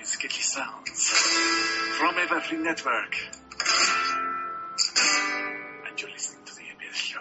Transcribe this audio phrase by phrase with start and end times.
[0.00, 1.08] with sketchy sounds
[1.98, 3.16] from Everfree Network.
[5.86, 7.20] And you're listening to the MBS show.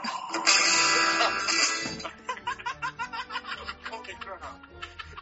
[3.91, 4.61] Holy crap.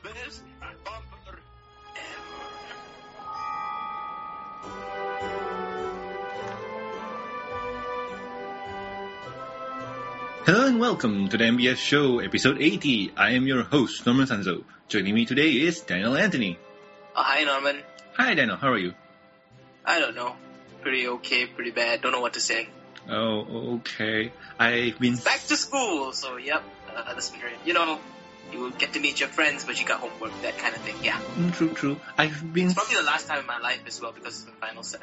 [0.04, 0.44] Best
[0.86, 1.40] bumper
[10.46, 13.14] Hello and welcome to the MBS Show, episode 80.
[13.18, 14.64] I am your host, Norman Sanzo.
[14.88, 16.60] Joining me today is Daniel Anthony.
[17.20, 17.82] Oh, hi, Norman.
[18.16, 18.58] Hi, Daniel.
[18.58, 18.94] How are you?
[19.84, 20.36] I don't know.
[20.82, 22.02] Pretty okay, pretty bad.
[22.02, 22.70] Don't know what to say.
[23.10, 24.32] Oh, okay.
[24.60, 25.16] I've been.
[25.16, 26.62] Back to school, so yep,
[26.96, 27.56] uh, the spirit.
[27.66, 27.98] You know,
[28.54, 30.94] you get to meet your friends, but you got homework, that kind of thing.
[31.02, 31.20] Yeah.
[31.38, 32.00] Mm, True, true.
[32.20, 32.68] I've been.
[32.68, 35.02] It's probably the last time in my life as well because it's the final sem.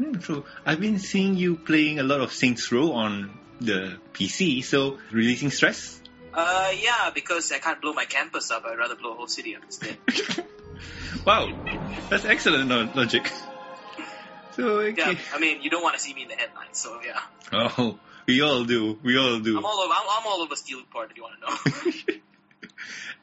[0.00, 0.44] Mm, True.
[0.66, 5.50] I've been seeing you playing a lot of Saints Row on the PC, so releasing
[5.50, 6.00] stress.
[6.32, 8.64] Uh, yeah, because I can't blow my campus up.
[8.64, 9.96] I'd rather blow a whole city up instead.
[11.26, 11.48] wow,
[12.08, 13.30] that's excellent lo- logic.
[14.52, 15.12] So okay.
[15.12, 17.20] Yeah, I mean, you don't want to see me in the headlines, so yeah.
[17.52, 18.98] Oh, we all do.
[19.02, 19.58] We all do.
[19.58, 19.92] I'm all over.
[19.92, 22.16] I'm, I'm all over Steelport if you want to know.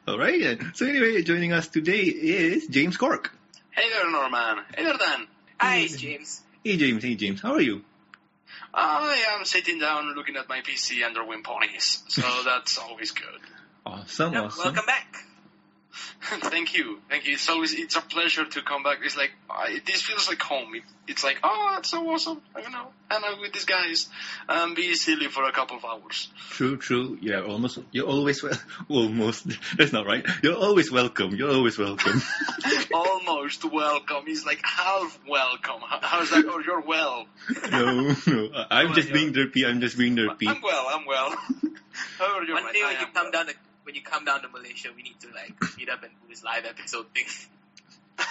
[0.13, 0.41] all right.
[0.41, 0.71] then.
[0.75, 3.33] So anyway, joining us today is James Cork.
[3.71, 4.65] Hey there, Norman.
[4.75, 5.27] Hey there, Dan.
[5.59, 6.41] Hi, James.
[6.63, 7.03] Hey James.
[7.03, 7.41] Hey James.
[7.41, 7.83] How are you?
[8.73, 13.25] I am sitting down looking at my PC and Darwin ponies, so that's always good.
[13.85, 14.33] Awesome.
[14.33, 14.63] Yep, awesome.
[14.65, 15.25] welcome back.
[16.21, 17.33] Thank you, thank you.
[17.33, 18.99] It's always it's a pleasure to come back.
[19.03, 20.73] It's like I, this feels like home.
[20.75, 22.41] It, it's like oh, that's so awesome.
[22.55, 24.07] You don't know, hang out with these guys
[24.47, 26.29] and be silly for a couple of hours.
[26.51, 27.17] True, true.
[27.21, 27.79] Yeah, almost.
[27.91, 28.53] You're always well.
[28.89, 29.47] Almost.
[29.77, 30.25] That's not right.
[30.43, 31.35] You're always welcome.
[31.35, 32.21] You're always welcome.
[32.93, 34.23] Almost welcome.
[34.25, 35.81] He's like half welcome.
[35.81, 36.45] How's that?
[36.47, 37.25] Oh, you're well.
[37.71, 38.65] no, no.
[38.69, 39.65] I'm Oh, just being derpy.
[39.67, 40.47] I'm just being derpy.
[40.47, 40.87] I'm well.
[40.89, 41.35] I'm well.
[42.17, 42.53] How are you?
[42.53, 42.73] One mate?
[42.73, 43.31] day when you am come well.
[43.31, 46.11] down to when you come down to Malaysia, we need to like meet up and
[46.21, 47.25] do this live episode thing.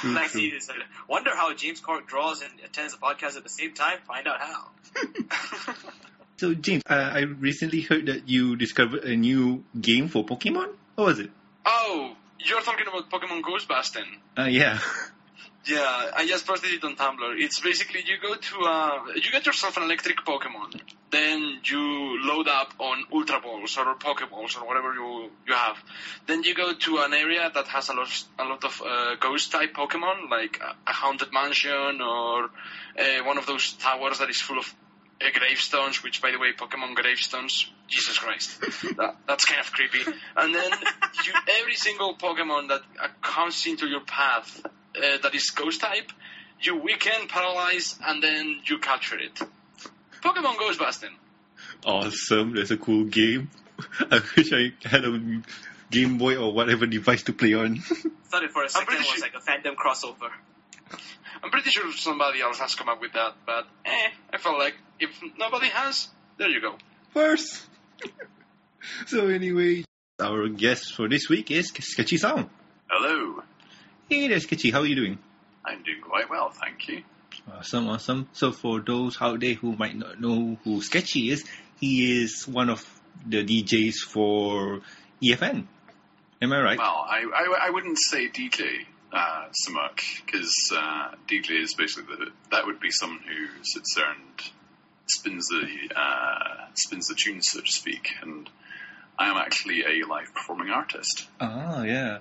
[0.00, 0.40] True, And I true.
[0.40, 0.68] see this.
[0.68, 0.74] I
[1.08, 3.98] wonder how James Cork draws and attends the podcast at the same time.
[4.06, 5.74] Find out how.
[6.38, 10.72] So James, uh, I recently heard that you discovered a new game for Pokemon.
[10.94, 11.30] What was it?
[11.66, 14.06] oh, you're talking about Pokemon Ghostbusting.
[14.38, 14.78] Uh, yeah.
[15.66, 17.34] Yeah, I just posted it on Tumblr.
[17.38, 22.48] It's basically you go to uh, you get yourself an electric Pokemon, then you load
[22.48, 25.76] up on Ultra Balls or Pokeballs or whatever you you have.
[26.26, 29.52] Then you go to an area that has a lot a lot of uh, ghost
[29.52, 32.44] type Pokemon, like a, a haunted mansion or
[32.98, 34.74] uh, one of those towers that is full of
[35.20, 36.02] uh, gravestones.
[36.02, 38.60] Which, by the way, Pokemon gravestones, Jesus Christ,
[38.96, 40.10] that, that's kind of creepy.
[40.36, 40.70] And then
[41.26, 44.62] you, every single Pokemon that uh, comes into your path
[44.96, 46.12] uh, that is ghost type,
[46.60, 49.40] you weaken, paralyze, and then you capture it.
[50.22, 51.14] Pokemon Ghost Ghostbusting.
[51.84, 52.54] Awesome.
[52.54, 53.50] That's a cool game.
[54.10, 55.42] I wish I had a
[55.90, 57.78] Game Boy or whatever device to play on.
[58.26, 60.30] Thought for a second pretty was sure- like a fandom crossover.
[61.42, 64.74] I'm pretty sure somebody else has come up with that, but eh, I felt like
[64.98, 66.76] if nobody has, there you go.
[67.14, 67.64] First.
[69.06, 69.84] so anyway,
[70.20, 72.50] our guest for this week is Sketchy Sound.
[72.88, 73.42] Hello.
[74.10, 74.72] Hey there, Sketchy.
[74.72, 75.18] How are you doing?
[75.64, 77.04] I'm doing quite well, thank you.
[77.48, 78.28] Awesome, awesome.
[78.32, 81.44] So for those out there who might not know who Sketchy is,
[81.78, 82.84] he is one of
[83.24, 84.80] the DJs for
[85.22, 85.64] EFN.
[86.42, 86.76] Am I right?
[86.76, 92.16] Well, I, I, I wouldn't say DJ uh, so much, because uh, DJ is basically
[92.16, 94.42] the, that would be someone who sits there and
[95.06, 98.08] spins the uh, spins the tunes, so to speak.
[98.22, 98.50] And
[99.16, 101.28] I am actually a live performing artist.
[101.40, 102.18] Ah, yeah.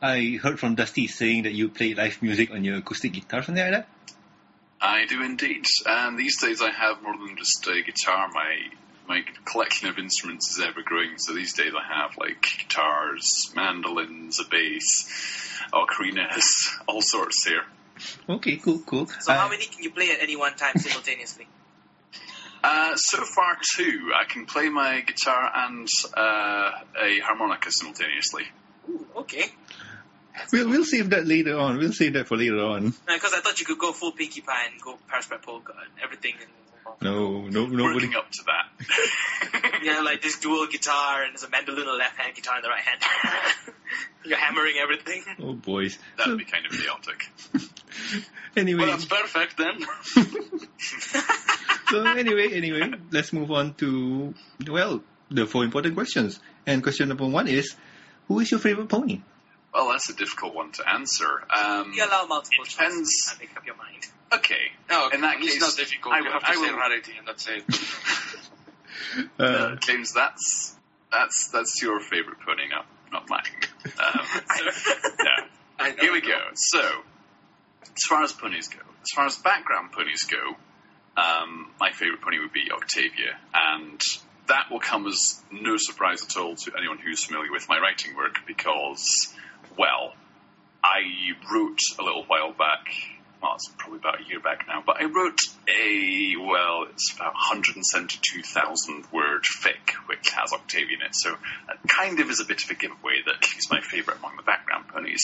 [0.00, 3.62] I heard from Dusty saying that you play live music on your acoustic guitar, something
[3.62, 3.88] like that.
[4.80, 8.28] I do indeed, and these days I have more than just a guitar.
[8.32, 8.56] My
[9.08, 11.18] my collection of instruments is ever growing.
[11.18, 16.44] So these days I have like guitars, mandolins, a bass, ocarinas,
[16.86, 17.64] all sorts here.
[18.28, 19.06] Okay, cool, cool.
[19.06, 21.46] So Uh, how many can you play at any one time simultaneously?
[22.60, 24.10] Uh, so far, two.
[24.20, 26.70] I can play my guitar and uh,
[27.00, 28.46] a harmonica simultaneously.
[28.90, 29.44] Ooh, okay.
[30.52, 31.78] We'll, we'll save that later on.
[31.78, 32.94] We'll save that for later on.
[33.06, 35.90] Because I thought you could go full Pinkie Pie and go Paris by Polka and
[36.02, 36.34] everything.
[36.40, 36.50] And,
[37.02, 38.06] No, no, nobody.
[38.06, 39.80] Working up to that.
[39.82, 42.62] yeah, like this dual guitar and there's a mandolin on the left hand, guitar in
[42.62, 43.00] the right hand.
[44.24, 45.24] You're hammering everything.
[45.40, 45.96] Oh, boys.
[46.16, 47.30] That So, be kind of chaotic.
[48.56, 49.80] anyway, Well, that's perfect then.
[51.90, 54.34] so anyway, anyway, let's move on to
[54.68, 56.40] well, the four important questions.
[56.66, 57.74] And question number one is,
[58.26, 59.22] who is your favorite pony?
[59.74, 61.42] Well, that's a difficult one to answer.
[61.50, 63.28] Um, You allow multiple It choices depends.
[63.32, 64.06] and make up your mind.
[64.32, 64.72] okay.
[64.90, 66.14] No, In that it's case, not difficult.
[66.14, 67.64] I you will- have to I say will- rarity, and that's it.
[69.38, 70.74] Uh, Uh, James, that's
[71.10, 73.42] that's that's your favorite pony, not not mine.
[73.84, 74.26] Um,
[75.24, 75.46] yeah.
[75.78, 76.28] I Here we know.
[76.28, 76.38] go.
[76.54, 76.80] So,
[77.84, 80.56] as far as ponies go, as far as background ponies go,
[81.20, 84.00] um, my favourite pony would be Octavia, and
[84.48, 88.14] that will come as no surprise at all to anyone who's familiar with my writing
[88.16, 89.34] work because,
[89.78, 90.14] well,
[90.82, 91.00] I
[91.52, 92.88] wrote a little while back.
[93.40, 95.38] Well, it's probably about a year back now, but I wrote
[95.68, 101.36] a, well, it's about 172,000 word fic, which has Octavia in it, so
[101.68, 104.42] that kind of is a bit of a giveaway that she's my favourite among the
[104.42, 105.22] background ponies.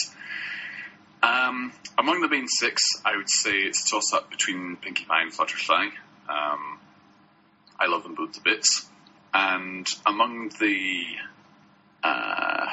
[1.21, 5.23] Um, among the main six, I would say it's a toss up between Pinkie Pie
[5.23, 5.91] and Fluttershy.
[6.29, 6.79] Um,
[7.77, 8.87] I love them both to bits.
[9.33, 11.03] And among the
[12.03, 12.67] uh,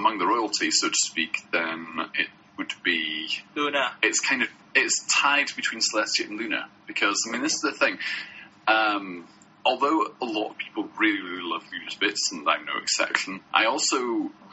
[0.00, 3.92] among the royalty, so to speak, then it would be Luna.
[4.02, 7.72] it's kind of it's tied between Celestia and Luna because I mean this is the
[7.72, 7.98] thing.
[8.66, 9.28] Um,
[9.64, 13.66] although a lot of people really really love Luna's bits, and I'm no exception, I
[13.66, 13.98] also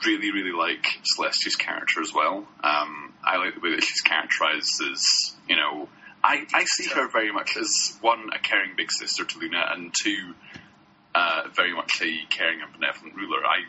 [0.05, 0.85] really really like
[1.15, 2.47] Celestia's character as well.
[2.63, 5.89] Um, I like the way that she's characterized as you know.
[6.23, 7.69] I, I see her very much as
[8.01, 10.33] one a caring big sister to Luna, and two
[11.15, 13.45] uh, very much a caring and benevolent ruler.
[13.45, 13.63] I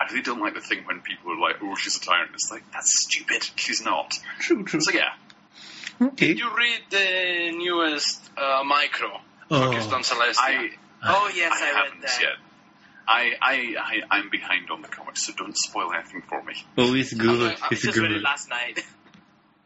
[0.00, 2.50] I really don't like the thing when people are like, "Oh, she's a tyrant." It's
[2.50, 3.42] like that's stupid.
[3.56, 4.14] She's not.
[4.38, 4.80] True, true.
[4.80, 5.10] So yeah,
[6.00, 6.28] Okay.
[6.28, 9.20] Did you read the newest uh, micro
[9.50, 10.36] focused Oh, on Celestia?
[10.38, 10.70] I
[11.02, 12.18] Oh yes, I, I, read haven't that.
[12.20, 12.32] yet.
[13.08, 16.54] I, I, I, I'm behind on the comics, so don't spoil anything for me.
[16.78, 17.52] oh, it's good.
[17.60, 18.22] I- I It's Just read it good.
[18.22, 18.84] last night.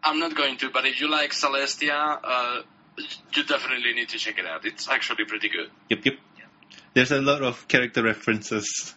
[0.03, 2.63] I'm not going to, but if you like Celestia, uh,
[3.35, 4.65] you definitely need to check it out.
[4.65, 5.71] It's actually pretty good.
[5.91, 6.49] Yep, Yep, yep.
[6.95, 8.95] There's a lot of character references.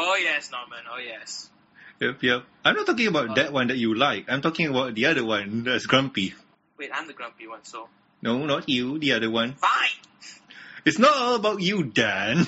[0.00, 0.84] Oh yes, Norman.
[0.90, 1.50] Oh yes.
[2.00, 2.44] Yep, yep.
[2.64, 4.26] I'm not talking about that one that you like.
[4.28, 6.34] I'm talking about the other one that's grumpy.
[6.78, 7.88] Wait, I'm the grumpy one, so
[8.22, 8.98] No, not you.
[9.00, 9.54] The other one.
[9.54, 9.98] fine.
[10.84, 12.46] It's not all about you, Dan.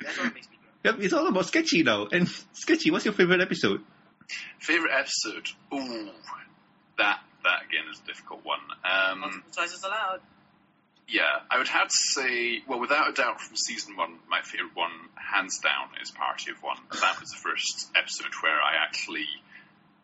[0.00, 1.02] That's what makes me grumpy.
[1.02, 2.06] Yep, it's all about Sketchy now.
[2.10, 3.82] And Sketchy, what's your favorite episode?
[4.58, 5.46] Favorite episode?
[5.74, 6.08] Ooh,
[6.96, 8.60] that that again is a difficult one.
[8.84, 10.20] Um, Multiple choices allowed.
[11.08, 14.74] Yeah, I would have to say, well, without a doubt, from season one, my favorite
[14.74, 16.78] one, hands down, is Party of One.
[17.00, 19.26] That was the first episode where I actually.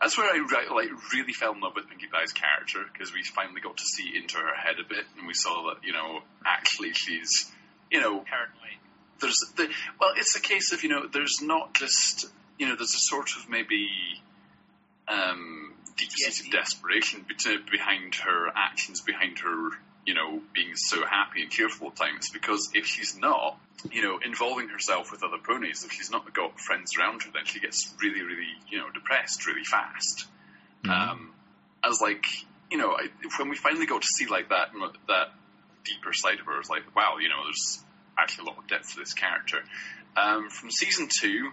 [0.00, 3.22] That's where I re- like really fell in love with Pinkie Pie's character because we
[3.22, 6.20] finally got to see into her head a bit, and we saw that you know
[6.44, 7.50] actually she's
[7.90, 8.80] you know Paranoid.
[9.20, 9.68] there's the,
[10.00, 12.26] well, it's a case of you know, there's not just
[12.58, 13.88] you know, there's a sort of maybe
[15.08, 16.52] um, deep-seated PTSD.
[16.52, 19.70] desperation bet- behind her actions, behind her
[20.06, 22.30] you know being so happy and cheerful at times.
[22.32, 23.58] Because if she's not,
[23.90, 27.44] you know, involving herself with other ponies, if she's not got friends around her, then
[27.44, 30.26] she gets really, really you know depressed really fast.
[30.88, 31.32] Um,
[31.82, 32.24] I was like,
[32.70, 33.08] you know, I,
[33.38, 34.68] when we finally got to see like that
[35.08, 35.28] that
[35.84, 37.84] deeper side of her, I was like, wow, you know, there's
[38.18, 39.58] actually a lot of depth to this character.
[40.16, 41.50] Um, from season two,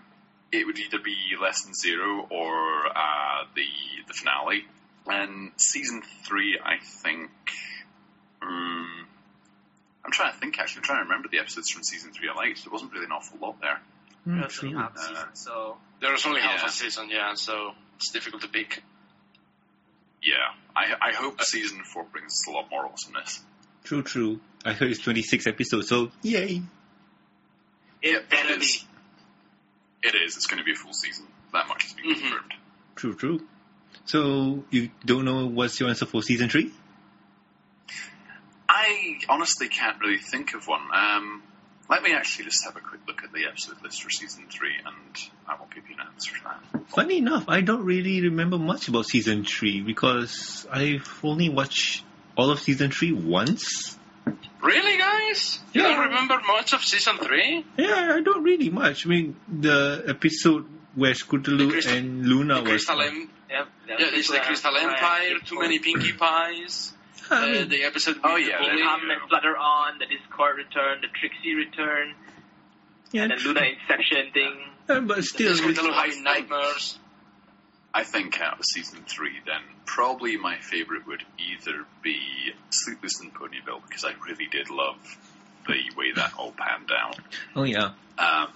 [0.52, 3.68] it would either be Lesson Zero or uh, the
[4.08, 4.66] the finale.
[5.06, 7.32] And season three, I think.
[10.08, 10.58] I'm trying to think.
[10.58, 12.64] Actually, I'm trying to remember the episodes from season three I liked.
[12.64, 13.80] There wasn't really an awful lot there.
[14.26, 16.68] Mm, That's only half a season, so There's only half Yeah.
[16.68, 18.82] a season, yeah, so it's difficult to pick.
[20.24, 20.36] Yeah,
[20.76, 23.42] I, I hope season four brings us a lot more awesomeness.
[23.84, 24.40] True, true.
[24.66, 26.62] I heard it's 26 episodes, so yay.
[28.02, 28.66] it Yep, better be.
[30.04, 30.36] It is.
[30.38, 31.26] It's going to be a full season.
[31.54, 32.20] That much has been Mhm.
[32.20, 32.54] confirmed.
[32.96, 33.48] True, true.
[34.06, 36.72] So, you don't know what's your answer for season 3?
[38.80, 40.82] I honestly can't really think of one.
[40.94, 41.42] Um,
[41.90, 44.76] let me actually just have a quick look at the episode list for season three,
[44.86, 45.18] and
[45.48, 46.90] I will give you an answer to that.
[46.90, 52.04] Funny enough, I don't really remember much about season 3 because I've only watched
[52.38, 53.98] all of season 3 once.
[54.62, 55.60] Really, guys?
[55.74, 55.88] You Yeah.
[55.90, 57.64] don't remember much of season three?
[57.78, 59.06] Yeah, I don't really much.
[59.06, 60.66] I mean, the episode
[60.96, 62.70] where The Scootaloo Crystal- and Luna The was.
[62.70, 66.94] Crystal Em- Yep, yeah, it's the Crystal Empire, too many Pinkie Pies.
[67.30, 71.08] I Uh, the episode Oh, yeah, the- Calm and Flutter on, the Discord return, the
[71.20, 72.14] Trixie return,
[73.12, 74.70] yeah, and the Luna Inception thing.
[74.90, 77.00] uh, but still, It's it's- Scootaloo having nightmares.
[77.94, 83.32] I think out of season three, then probably my favorite would either be Sleepless in
[83.32, 84.98] Ponyville because I really did love
[85.68, 87.18] the way that all panned out.
[87.56, 87.92] oh yeah.
[88.20, 88.50] Um,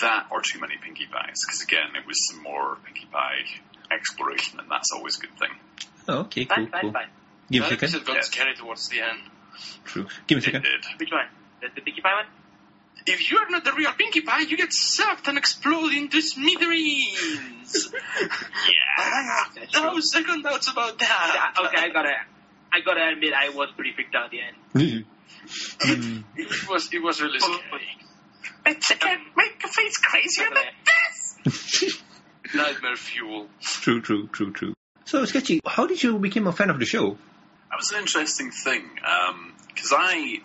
[0.00, 3.44] that or Too Many Pinkie Pies because again, it was some more Pinkie Pie
[3.90, 5.50] exploration, and that's always a good thing.
[6.08, 7.06] Oh, okay, cool, Fine, fine, fine.
[7.52, 7.88] Give me a That second.
[7.94, 8.20] episode got Yeah.
[8.22, 9.20] scary towards the end.
[9.84, 10.06] True.
[10.26, 10.66] Give me a It second.
[10.98, 11.26] Which one?
[11.60, 12.26] The, the Pinkie Pie one?
[13.06, 17.90] If you're not the real Pinkie Pie, you get sucked and explode into smithereens.
[17.92, 17.98] yeah.
[18.98, 19.02] Ah,
[19.50, 20.02] ah, no true.
[20.02, 21.52] second thoughts about that.
[21.56, 22.14] Yeah, okay, I gotta,
[22.72, 25.04] I gotta admit, I was pretty freaked out at the end.
[25.44, 26.22] Mm.
[26.36, 27.88] It was it was really scary.
[28.66, 30.64] It's again, um, make your face crazier than
[31.44, 31.98] this.
[32.54, 33.48] Nightmare fuel.
[33.60, 34.74] True, true, true, true.
[35.04, 37.18] So, Sketchy, how did you become a fan of the show?
[37.72, 38.82] That was an interesting thing
[39.74, 40.40] because I,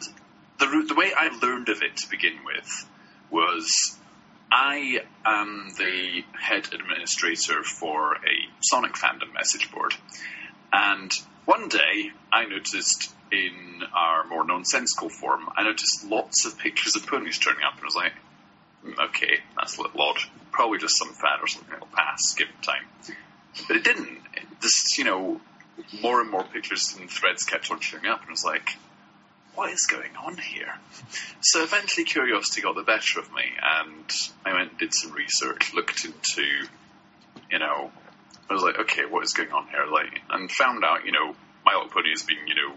[0.60, 2.89] the the way I learned of it to begin with
[3.29, 3.98] was
[4.50, 9.93] I am the head administrator for a Sonic fandom message board,
[10.72, 11.12] and
[11.43, 17.07] one day I noticed in our more nonsensical forum, I noticed lots of pictures of
[17.07, 18.13] ponies turning up, and I was like,
[18.84, 20.19] "Hmm, okay, that's a little odd.
[20.51, 22.86] Probably just some fan or something that'll pass, give it time.
[23.67, 24.22] But it didn't.
[24.62, 25.41] This, you know,
[26.01, 28.77] more and more pictures and threads kept on showing up, and I was like,
[29.55, 30.74] what is going on here?
[31.41, 34.12] So eventually curiosity got the better of me, and
[34.46, 36.43] I went and did some research, looked into,
[37.51, 37.91] you know,
[38.50, 39.86] I was like, okay, what is going on here?
[39.91, 42.75] Like, and found out, you know, My Little Pony has been, you know,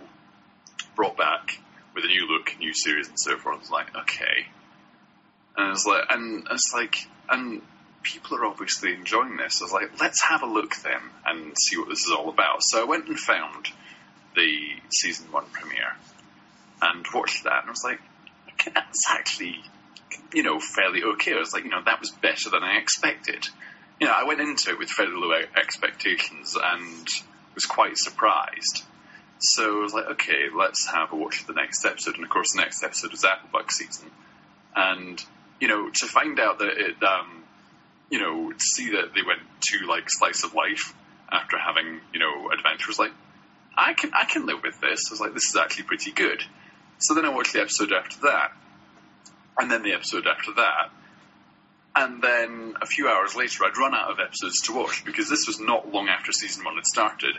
[0.97, 1.61] brought back
[1.95, 3.57] with a new look, new series, and so forth.
[3.57, 4.47] I was like, okay.
[5.57, 6.97] And I was like, and it's like,
[7.29, 7.63] and
[8.03, 9.61] people are obviously enjoying this.
[9.61, 12.59] I was like, let's have a look then and see what this is all about.
[12.61, 13.69] So I went and found
[14.35, 14.59] the
[14.93, 15.97] season one premiere
[16.83, 18.01] and watched that, and I was like,
[18.53, 19.57] okay, that's actually,
[20.33, 21.35] you know, fairly okay.
[21.35, 23.49] I was like, you know, that was better than I expected.
[24.01, 27.07] You know, I went into it with fairly low expectations and
[27.55, 28.85] was quite surprised.
[29.41, 32.15] So I was like, okay, let's have a watch of the next episode.
[32.15, 34.11] And of course, the next episode was Applebuck season.
[34.75, 35.23] And,
[35.61, 37.45] you know, to find out that it, um,
[38.11, 40.95] you know, to see that they went to like slice of life
[41.31, 43.13] after having, you know, adventures, like,
[43.77, 45.05] I can, I can live with this.
[45.09, 46.43] I was like, this is actually pretty good.
[46.99, 48.53] So then I watched the episode after that.
[49.59, 50.91] And then the episode after that.
[51.95, 55.47] And then a few hours later, I'd run out of episodes to watch because this
[55.47, 57.37] was not long after season one had started.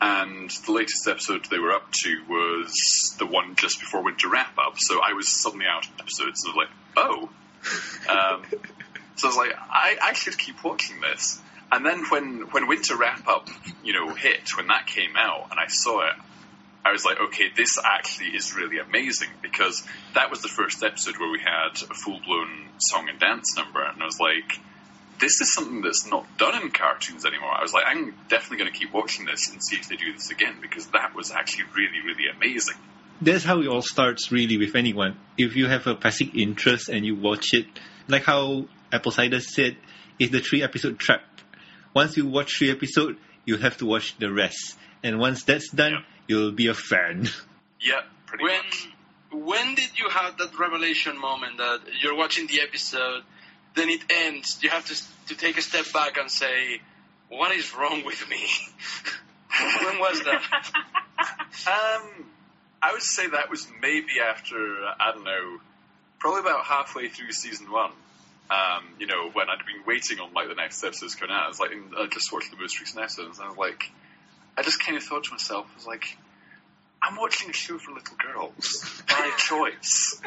[0.00, 2.72] And the latest episode they were up to was
[3.18, 4.74] the one just before Winter Wrap Up.
[4.76, 6.44] So I was suddenly out of episodes.
[6.44, 7.28] And I was like, oh.
[8.08, 8.42] Um,
[9.20, 11.38] so I was like, I, I should keep watching this.
[11.70, 13.48] And then when, when Winter Wrap Up,
[13.84, 16.14] you know, hit, when that came out and I saw it,
[16.86, 21.18] I was like, okay, this actually is really amazing because that was the first episode
[21.18, 24.58] where we had a full blown song and dance number, and I was like,
[25.18, 27.52] this is something that's not done in cartoons anymore.
[27.52, 30.14] I was like, I'm definitely going to keep watching this and see if they do
[30.14, 32.76] this again because that was actually really, really amazing.
[33.20, 35.18] That's how it all starts, really, with anyone.
[35.36, 37.66] If you have a passing interest and you watch it,
[38.08, 39.76] like how Apple Cider said,
[40.18, 41.22] it's the three episode trap.
[41.94, 44.76] Once you watch three episodes, you have to watch the rest.
[45.02, 46.00] And once that's done, Yeah.
[46.28, 47.28] you'll be a fan.
[47.82, 48.88] Yeah, pretty When much.
[49.32, 53.22] when did you have that revelation moment that you're watching the episode,
[53.74, 54.58] then it ends?
[54.62, 54.94] You have to
[55.28, 56.82] to take a step back and say,
[57.30, 58.44] "What is wrong with me?"
[59.82, 60.42] when was that?
[61.66, 62.24] Um,
[62.82, 64.56] I would say that was maybe after
[65.00, 65.58] I don't know,
[66.18, 67.92] probably about halfway through season one.
[68.50, 71.48] Um, you know, when I'd been waiting on like the next episodes coming out, I
[71.48, 73.90] was like, I just watched the most recent episodes, and I was like,
[74.58, 76.16] I just kind of thought to myself, I was like,
[77.02, 80.20] I'm watching a show for little girls by choice.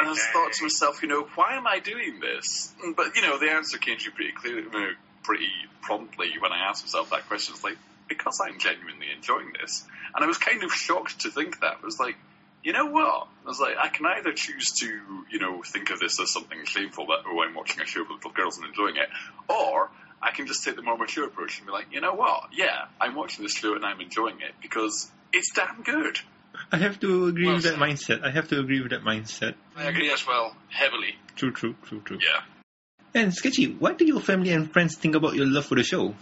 [0.00, 2.74] And I just thought to myself, you know, why am I doing this?
[2.96, 4.90] But you know, the answer came to me pretty clearly, you know,
[5.22, 5.48] pretty
[5.82, 7.54] promptly when I asked myself that question.
[7.54, 7.76] It's like
[8.08, 11.78] because I'm genuinely enjoying this, and I was kind of shocked to think that.
[11.82, 12.16] I was like,
[12.64, 13.28] you know what?
[13.44, 14.86] I was like, I can either choose to,
[15.30, 18.10] you know, think of this as something shameful that oh, I'm watching a show with
[18.10, 19.08] little girls and enjoying it,
[19.48, 19.90] or
[20.20, 22.48] I can just take the more mature approach and be like, you know what?
[22.52, 26.18] Yeah, I'm watching this show and I'm enjoying it because it's damn good.
[26.72, 28.24] I have to agree Well with that mindset.
[28.24, 29.54] I have to agree with that mindset.
[29.76, 31.16] I agree as well, heavily.
[31.36, 32.18] True, true, true, true.
[32.20, 32.42] Yeah.
[33.12, 36.14] And Sketchy, what do your family and friends think about your love for the show?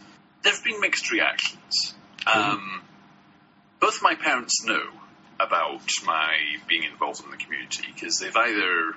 [0.43, 1.95] there have been mixed reactions.
[2.27, 2.83] Um,
[3.81, 4.83] both my parents know
[5.47, 6.35] about my
[6.69, 8.95] being involved in the community because they've either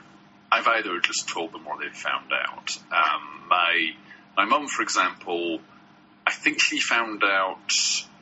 [0.52, 2.78] I've either just told them or they've found out.
[2.92, 3.92] Um, my
[4.38, 5.60] my mum, for example,
[6.25, 7.72] I think she found out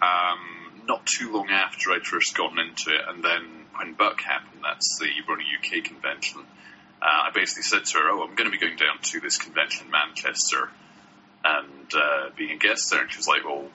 [0.01, 4.63] um, not too long after I'd first gotten into it, and then when Buck happened,
[4.63, 6.41] that's the Brony UK convention.
[7.01, 9.37] Uh, I basically said to her, "Oh, I'm going to be going down to this
[9.37, 10.69] convention in Manchester."
[11.43, 13.01] and uh, being a guest there.
[13.01, 13.65] And she was like, "Well,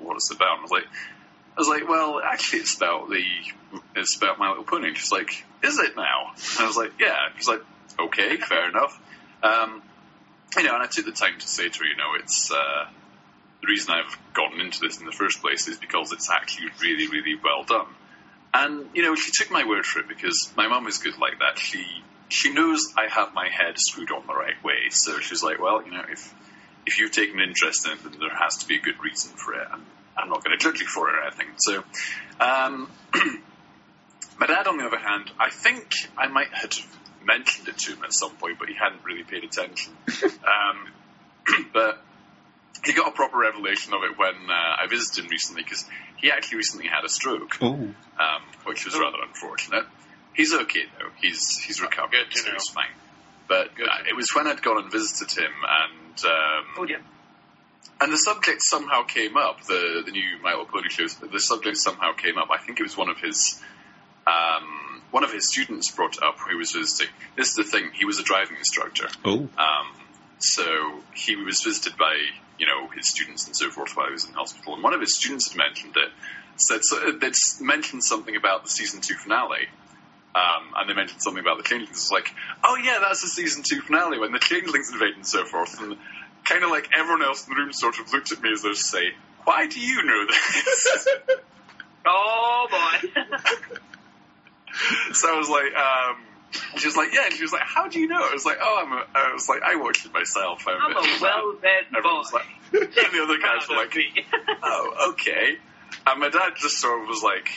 [0.00, 0.86] what is it about?" And I was like,
[1.56, 3.24] "I was like, well, actually, it's about the
[3.94, 7.16] it's about My Little Pony." She's like, "Is it now?" And I was like, "Yeah."
[7.36, 7.62] She's like,
[7.98, 9.00] "Okay, fair enough."
[9.42, 9.82] Um,
[10.56, 12.88] you know, and I took the time to say to her, you know, it's uh,
[13.60, 17.08] the reason I've gotten into this in the first place is because it's actually really,
[17.08, 17.86] really well done.
[18.54, 21.40] And you know, she took my word for it because my mum is good like
[21.40, 21.58] that.
[21.58, 21.84] She
[22.28, 24.90] she knows I have my head screwed on the right way.
[24.90, 26.34] So she's like, well, you know, if
[26.86, 29.32] if you've taken an interest in it, then there has to be a good reason
[29.36, 29.66] for it.
[29.72, 29.82] And
[30.16, 31.48] I'm not going to judge you for it or anything.
[31.58, 31.82] So,
[32.40, 32.90] um,
[34.38, 36.72] my dad, on the other hand, I think I might have
[37.24, 39.92] mentioned it to him at some point, but he hadn't really paid attention.
[40.24, 42.02] um, but
[42.84, 45.84] he got a proper revelation of it when uh, I visited him recently because
[46.18, 47.94] he actually recently had a stroke, Oh, um,
[48.64, 49.84] which was rather unfortunate.
[50.34, 51.08] He's okay though.
[51.20, 52.52] He's he's recovered, Good to so know.
[52.54, 52.90] he's fine.
[53.48, 56.96] But Good uh, it was when I'd gone and visited him, and um, Oh yeah.
[58.00, 59.62] and the subject somehow came up.
[59.64, 61.14] The the new My Little Pony shows.
[61.16, 62.48] The subject somehow came up.
[62.50, 63.62] I think it was one of his
[64.26, 67.08] um, one of his students brought it up who was visiting.
[67.36, 67.90] This is the thing.
[67.94, 69.08] He was a driving instructor.
[69.24, 69.86] oh, Um,
[70.38, 72.14] so he was visited by
[72.58, 75.00] you know his students and so forth while he was in hospital, and one of
[75.00, 76.10] his students had mentioned it.
[76.58, 79.68] Said so they'd mentioned something about the season two finale,
[80.36, 81.96] um, and they mentioned something about the changelings.
[81.96, 82.28] It's like,
[82.62, 85.96] oh yeah, that's the season two finale when the changelings invade and so forth, and
[86.44, 88.70] kind of like everyone else in the room sort of looked at me as though
[88.70, 89.14] to say,
[89.44, 91.08] why do you know this?
[92.08, 93.08] Oh boy.
[95.12, 96.22] so I was like, um,
[96.78, 98.22] she was like, yeah, and she was like, how do you know?
[98.22, 100.68] I was like, oh, I'm a, I was like, I watched it myself.
[100.68, 102.22] I'm, I'm a well-read boy.
[102.32, 103.92] Like, and the other guys were like,
[104.62, 105.58] oh, okay.
[106.06, 107.50] And my dad just sort of was like,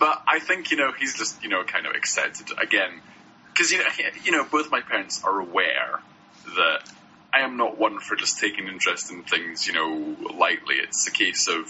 [0.00, 2.90] but I think, you know, he's just, you know, kind of accepted again.
[3.52, 3.84] Because, you know,
[4.24, 6.00] you know, both my parents are aware
[6.56, 6.90] that
[7.32, 10.76] I am not one for just taking interest in things, you know, lightly.
[10.76, 11.66] It's a case of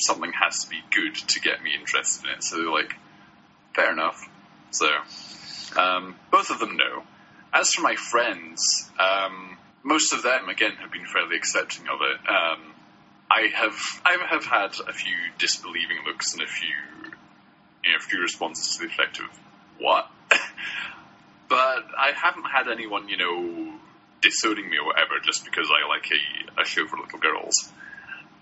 [0.00, 2.44] something has to be good to get me interested in it.
[2.44, 2.94] So like,
[3.74, 4.28] fair enough.
[4.70, 4.88] So,
[5.76, 7.02] um, both of them know.
[7.52, 12.30] As for my friends, um, most of them, again, have been fairly accepting of it.
[12.30, 12.72] Um,
[13.28, 13.74] I have
[14.04, 17.01] I have had a few disbelieving looks and a few
[17.84, 19.26] a few responses to the effect of
[19.78, 20.10] what,
[21.48, 23.74] but I haven't had anyone you know
[24.20, 27.72] disowning me or whatever just because I like a, a show for little girls.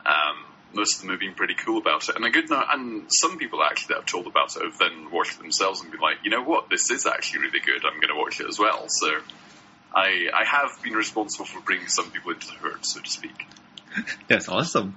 [0.05, 3.09] Um, most of them have been pretty cool about it, and a good no- and
[3.11, 6.01] some people actually that I've told about it have then watched it themselves and been
[6.01, 7.85] like, you know what, this is actually really good.
[7.85, 8.87] I'm going to watch it as well.
[8.89, 9.21] So.
[9.93, 13.47] I, I have been responsible for bringing some people into the herd, so to speak.
[14.29, 14.97] that's awesome.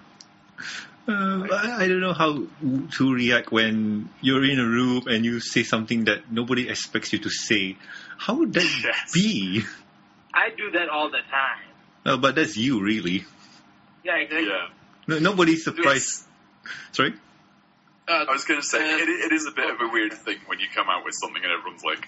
[1.05, 2.43] Uh, I, I don't know how
[2.97, 7.19] to react when you're in a room and you say something that nobody expects you
[7.19, 7.77] to say.
[8.17, 9.11] How would that Yes.
[9.13, 9.63] be?
[10.33, 11.67] I do that all the time.
[12.05, 13.25] Uh, but that's you, really.
[14.03, 14.47] Yeah, exactly.
[14.47, 14.67] Yeah.
[15.07, 16.23] No, nobody's surprised.
[16.93, 17.13] Sorry?
[18.07, 20.13] Uh, I was going to say, Uh, it, it is a bit of a weird
[20.13, 22.07] thing when you come out with something and everyone's like,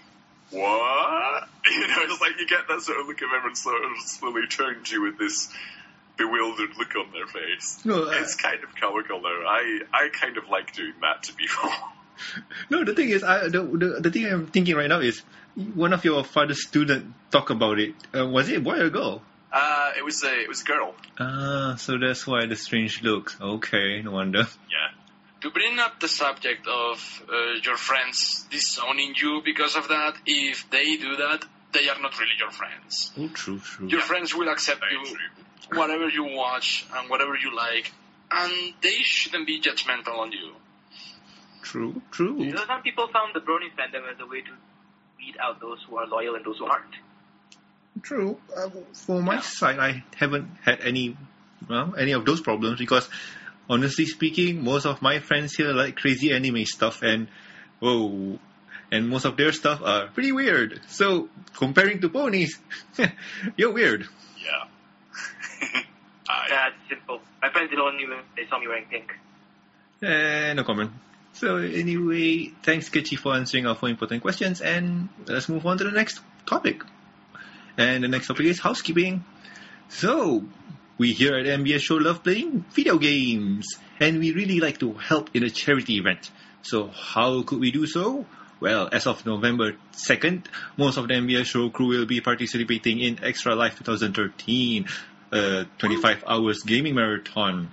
[0.52, 1.50] what?
[1.70, 4.48] You know, it's like you get that sort of look of everyone sort of slowly
[4.48, 5.52] turn to you with this
[6.18, 7.80] bewildered look on their face.
[7.86, 9.44] No, uh, It's kind of comical though.
[9.48, 11.70] I, I kind of like doing that to people.
[12.70, 12.84] no.
[12.84, 15.22] The thing is, I, the, the the thing I'm thinking right now is
[15.74, 17.96] one of your father's student talk about it.
[18.16, 19.22] Uh, was it a boy or a girl?
[19.52, 20.94] Uh, it was a, it was a girl.
[21.20, 23.38] Ah, so that's why the strange looks.
[23.40, 24.40] Okay, no wonder.
[24.70, 24.92] Yeah.
[25.42, 30.70] to bring up the subject of uh, your friends disowning you because of that, if
[30.72, 33.12] they do that, they are not really your friends.
[33.18, 33.88] Oh, true, true.
[33.88, 35.18] Your friends will accept Very you true.
[35.74, 37.92] Whatever you watch and whatever you like,
[38.32, 40.54] and they shouldn't be judgmental on you.
[41.62, 42.44] True, true.
[42.44, 44.52] You know, some people found the Brony fandom as a way to
[45.18, 46.96] weed out those who are loyal and those who aren't.
[48.04, 48.38] True.
[48.56, 51.18] Uh, for my side, I haven't had any,
[51.68, 53.10] well, any of those problems because,
[53.70, 57.28] honestly speaking, most of my friends here like crazy anime stuff, and
[57.80, 58.38] whoa,
[58.92, 60.82] and most of their stuff are pretty weird.
[60.88, 62.60] So comparing to ponies,
[63.58, 64.08] you're weird.
[64.38, 64.66] Yeah.
[66.58, 67.22] I, simple.
[67.42, 69.14] My friends did only when they saw me wearing pink.
[70.02, 70.92] Eh, no comment.
[71.34, 75.84] So anyway, thanks Sketchy for answering our four important questions, and let's move on to
[75.84, 76.84] the next topic.
[77.78, 79.24] And the next topic is housekeeping.
[79.90, 80.46] So,
[80.98, 83.68] we here at MBS Show love playing video games,
[84.00, 86.32] and we really like to help in a charity event.
[86.62, 88.26] So, how could we do so?
[88.62, 90.46] Well, as of November 2nd,
[90.78, 94.88] most of the MBS Show crew will be participating in Extra Life 2013,
[95.36, 97.72] a 25 hours gaming marathon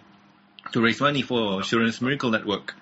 [0.73, 2.75] to raise money for Children's Miracle Network.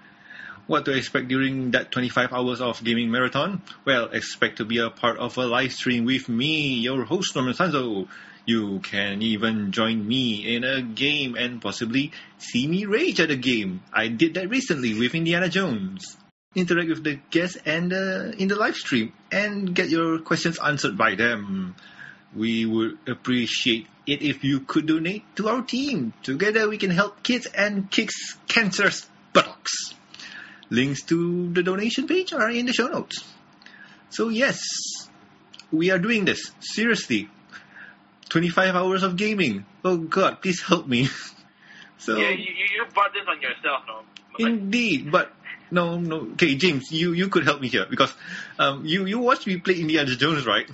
[0.67, 3.63] What to expect during that 25 hours of gaming marathon?
[3.85, 7.55] Well, expect to be a part of a live stream with me, your host Norman
[7.55, 8.09] Sanzo.
[8.47, 13.37] You can even join me in a game and possibly see me rage at a
[13.37, 13.83] game.
[13.93, 16.17] I did that recently with Indiana Jones.
[16.55, 20.97] Interact with the guests and uh, in the live stream and get your questions answered
[20.97, 21.77] by them.
[22.35, 26.13] We would appreciate it if you could donate to our team.
[26.23, 29.95] Together we can help kids and kicks cancer's buttocks.
[30.71, 33.25] Links to the donation page are in the show notes.
[34.11, 34.61] So yes,
[35.73, 36.53] we are doing this.
[36.61, 37.29] Seriously.
[38.29, 39.67] 25 hours of gaming.
[39.85, 41.09] Oh god, please help me.
[41.99, 44.03] so Yeah, you, you brought this on yourself, no?
[44.39, 45.33] Indeed, but
[45.71, 46.33] no, no.
[46.33, 48.13] Okay, James, you, you could help me here because
[48.59, 50.69] um, you, you watched me play Indiana Jones, right?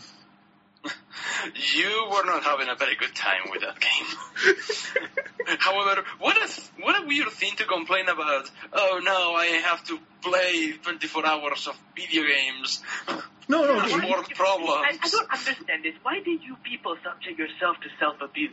[1.54, 4.98] You were not having a very good time with that game.
[5.58, 6.48] However, what a
[6.80, 8.50] what a weird thing to complain about.
[8.72, 12.82] Oh no, I have to play 24 hours of video games.
[13.48, 13.98] No, no, no.
[13.98, 14.70] more problems.
[14.70, 15.94] I, I don't understand this.
[16.02, 18.50] Why did you people subject yourself to self-abuse?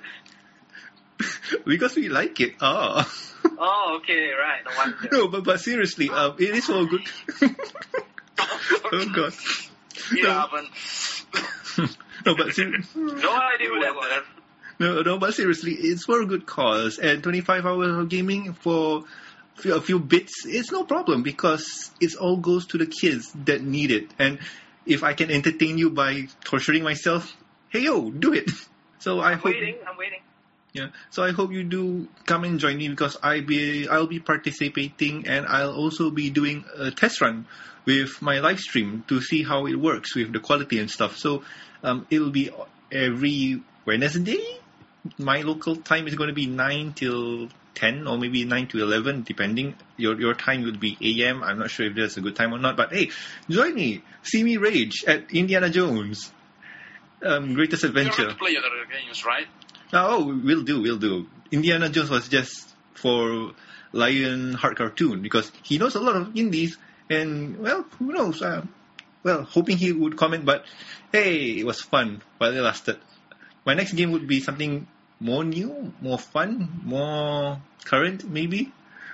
[1.66, 2.56] because we like it.
[2.62, 3.12] Ah.
[3.56, 4.64] Oh, okay, right.
[5.12, 5.20] No.
[5.20, 7.02] No, but but seriously, um, it is all good.
[7.42, 9.34] oh god.
[10.12, 10.70] It No, happened.
[12.26, 14.24] No, but ser- No idea who that was.
[14.80, 16.98] no, no, but seriously, it's for a good cause.
[17.00, 19.04] And 25 hours of gaming for
[19.66, 23.92] a few bits, it's no problem because it all goes to the kids that need
[23.92, 24.10] it.
[24.20, 24.40] And
[24.86, 27.36] if I can entertain you by torturing myself,
[27.70, 28.50] hey yo, do it.
[29.00, 29.46] So I I'm hope.
[29.52, 29.76] waiting.
[29.86, 30.20] I'm waiting.
[30.72, 30.88] Yeah.
[31.10, 35.28] So I hope you do come and join me because I be I'll be participating
[35.28, 37.46] and I'll also be doing a test run
[37.84, 41.18] with my live stream to see how it works with the quality and stuff.
[41.18, 41.44] So
[41.84, 42.50] um, it'll be
[42.92, 44.44] every Wednesday.
[45.18, 49.24] My local time is going to be nine till ten or maybe nine to eleven,
[49.24, 49.76] depending.
[49.98, 51.44] Your your time would be AM.
[51.44, 53.12] I'm not sure if that's a good time or not, but hey,
[53.50, 54.02] join me.
[54.24, 56.32] See me rage at Indiana Jones.
[57.22, 58.24] Um, greatest You're adventure.
[58.24, 59.48] going to play other games, right?
[59.94, 61.28] Oh, we'll do, we'll do.
[61.52, 63.52] Indiana Jones was just for
[63.92, 66.78] Lion Heart Cartoon because he knows a lot of indies,
[67.10, 68.42] and well, who knows?
[68.42, 68.66] Uh,
[69.24, 70.66] well, hoping he would comment, but
[71.12, 72.98] hey, it was fun while it lasted.
[73.66, 74.88] My next game would be something
[75.20, 78.72] more new, more fun, more current, maybe.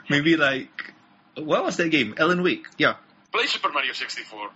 [0.09, 0.93] Maybe like
[1.35, 2.15] what was that game?
[2.17, 2.67] Alan Wake.
[2.77, 2.95] Yeah.
[3.31, 4.49] Play Super Mario 64.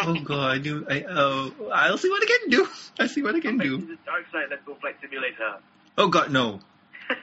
[0.00, 0.86] Oh god, I do.
[0.88, 2.68] I uh, I'll see what I can do.
[3.00, 3.78] I'll see what I can do.
[3.78, 4.48] the dark side.
[4.50, 5.56] Let's go flight simulator.
[5.96, 6.60] Oh god, no.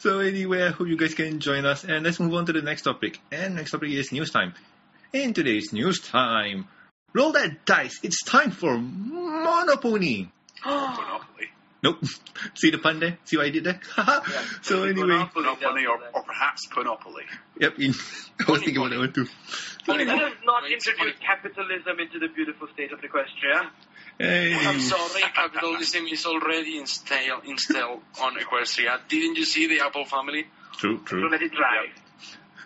[0.00, 2.62] So anyway, I hope you guys can join us and let's move on to the
[2.62, 3.20] next topic.
[3.30, 4.54] And next topic is news time.
[5.12, 6.68] In today's news time,
[7.12, 8.00] roll that dice.
[8.02, 10.30] It's time for Monopoly.
[10.64, 11.26] Monopoly.
[11.82, 12.04] Nope.
[12.54, 13.18] See the pun there?
[13.24, 13.80] See what I did there?
[14.62, 17.24] so anyway, Monopoly, Monopoly or, or perhaps Monopoly.
[17.58, 17.78] yep.
[17.78, 17.94] In,
[18.46, 19.26] I was thinking about that one too.
[19.88, 23.70] Only Let us not Wait, introduce capitalism into the beautiful state of Equestria.
[24.18, 24.54] Hey.
[24.54, 28.98] I'm sorry, capitalism is already installed, installed on Equestria.
[29.08, 30.46] Didn't you see the Apple family?
[30.76, 31.30] True, So true.
[31.30, 31.88] let it drive.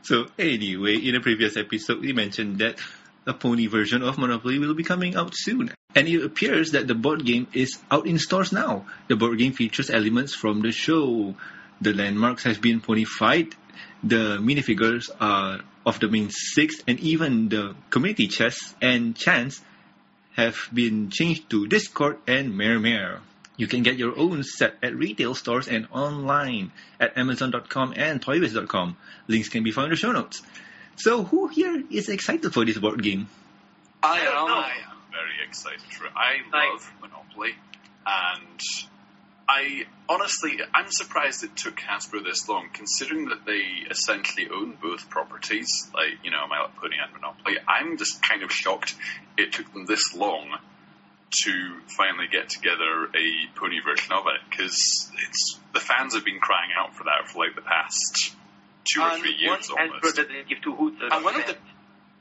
[0.02, 2.78] So anyway, in a previous episode, we mentioned that
[3.26, 5.72] a pony version of Monopoly will be coming out soon.
[5.94, 8.86] And it appears that the board game is out in stores now.
[9.08, 11.34] The board game features elements from the show.
[11.80, 13.54] The landmarks has been ponified.
[14.02, 19.60] The minifigures are of the main six, and even the community chest and chance
[20.36, 23.20] have been changed to Discord and Mare.
[23.56, 28.96] You can get your own set at retail stores and online at Amazon.com and Toybiz.com.
[29.28, 30.42] Links can be found in the show notes.
[30.96, 33.28] So, who here is excited for this board game?
[34.02, 34.48] I I am.
[34.48, 36.12] I am very excited for it.
[36.14, 37.54] I Like- love Monopoly,
[38.06, 38.60] and
[39.48, 45.08] I honestly, I'm surprised it took Hasbro this long, considering that they essentially own both
[45.10, 47.56] properties, like you know, My Little Pony and Monopoly.
[47.66, 48.94] I'm just kind of shocked
[49.36, 50.56] it took them this long
[51.42, 56.38] to finally get together a pony version of it, because it's the fans have been
[56.38, 58.34] crying out for that for like the past
[58.84, 60.16] two or And three years Hasbro almost.
[60.16, 61.56] doesn't give two hoots And one of that.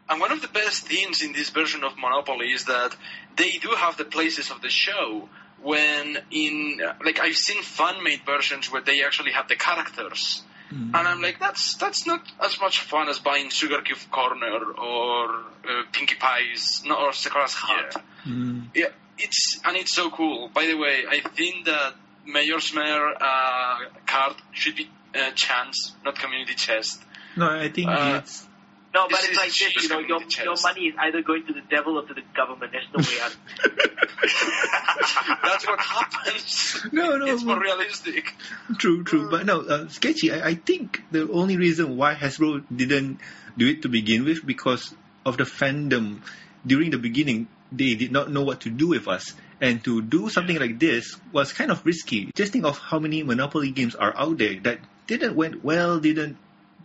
[0.10, 2.96] And one of the best things in this version of Monopoly is that
[3.38, 5.30] they do have the places of the show.
[5.62, 11.22] When in like I've seen fan-made versions where they actually have the characters, and I'm
[11.22, 16.16] like, that's that's not as much fun as buying Sugar Cube Corner or uh, Pinkie
[16.20, 17.96] Pie's, no, or Zecora's Hut.
[18.28, 18.68] Mm.
[18.76, 20.50] Yeah, it's and it's so cool.
[20.54, 21.94] By the way, I think that
[22.26, 27.02] Mayor's Mayor uh, card should be uh, chance, not community chest.
[27.36, 28.48] No, I think Uh, it's.
[28.94, 31.48] No, but This it's like this, you know, your, community your money is either going
[31.48, 32.72] to the devil or to the government.
[32.72, 33.36] There's no way out.
[35.44, 36.86] That's what happens.
[36.92, 38.36] No, no, it's more realistic.
[38.78, 39.32] True, true.
[39.32, 40.32] But no, uh, sketchy.
[40.32, 43.20] I, I think the only reason why Hasbro didn't
[43.58, 44.94] do it to begin with because
[45.26, 46.22] of the fandom.
[46.66, 50.30] During the beginning, they did not know what to do with us, and to do
[50.30, 52.32] something like this was kind of risky.
[52.36, 56.38] Just think of how many Monopoly games are out there that didn't went well, didn't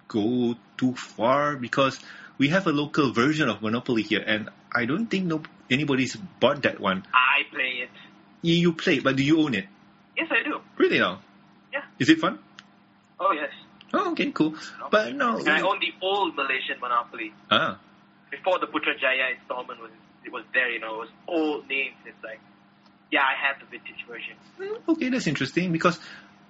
[0.08, 2.00] go too far because
[2.38, 6.62] we have a local version of Monopoly here, and I don't think no anybody's bought
[6.62, 7.04] that one.
[7.12, 7.90] I play it.
[8.42, 9.66] You you play, but do you own it?
[10.16, 10.60] Yes, I do.
[10.76, 11.20] Really now?
[11.72, 11.82] Yeah.
[11.98, 12.38] Is it fun?
[13.20, 13.50] Oh, yes.
[13.92, 14.54] Oh, okay, cool.
[14.90, 15.38] But no.
[15.38, 17.32] And I own the old Malaysian Monopoly.
[17.50, 17.78] Ah,
[18.30, 19.90] Before the Putrajaya installment was
[20.24, 21.96] it was there, you know, it was old names.
[22.04, 22.40] It's like,
[23.10, 24.36] yeah, I have the vintage version.
[24.60, 25.98] mm, okay, that's interesting because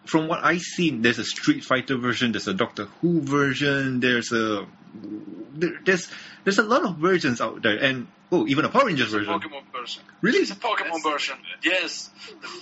[0.09, 4.33] from what I've seen, there's a Street Fighter version, there's a Doctor Who version, there's
[4.33, 6.09] a there, there's
[6.45, 9.33] there's a lot of versions out there, and oh, even a Power Rangers version.
[9.35, 9.73] Pokemon version.
[9.73, 10.03] version.
[10.23, 10.39] Really?
[10.39, 11.37] It's a Pokemon That's version.
[11.37, 11.73] thing.
[11.73, 12.11] Yes.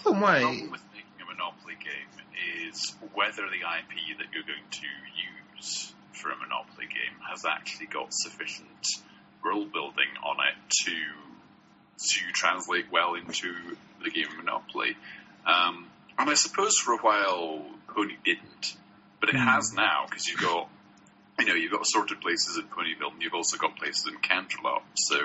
[0.04, 0.38] Oh my!
[0.38, 4.86] The problem with making a Monopoly game is whether the IP that you're going to
[5.54, 8.86] use for a Monopoly game has actually got sufficient
[9.44, 10.96] world building on it to
[11.98, 13.54] to translate well into
[14.02, 14.96] the game Monopoly.
[15.46, 15.86] Um,
[16.18, 18.76] and I suppose for a while Pony didn't,
[19.20, 19.42] but it Hmm.
[19.48, 20.68] has now because you've got
[21.38, 24.82] you know you've got assorted places in Ponyville and you've also got places in Canterlot.
[24.94, 25.16] So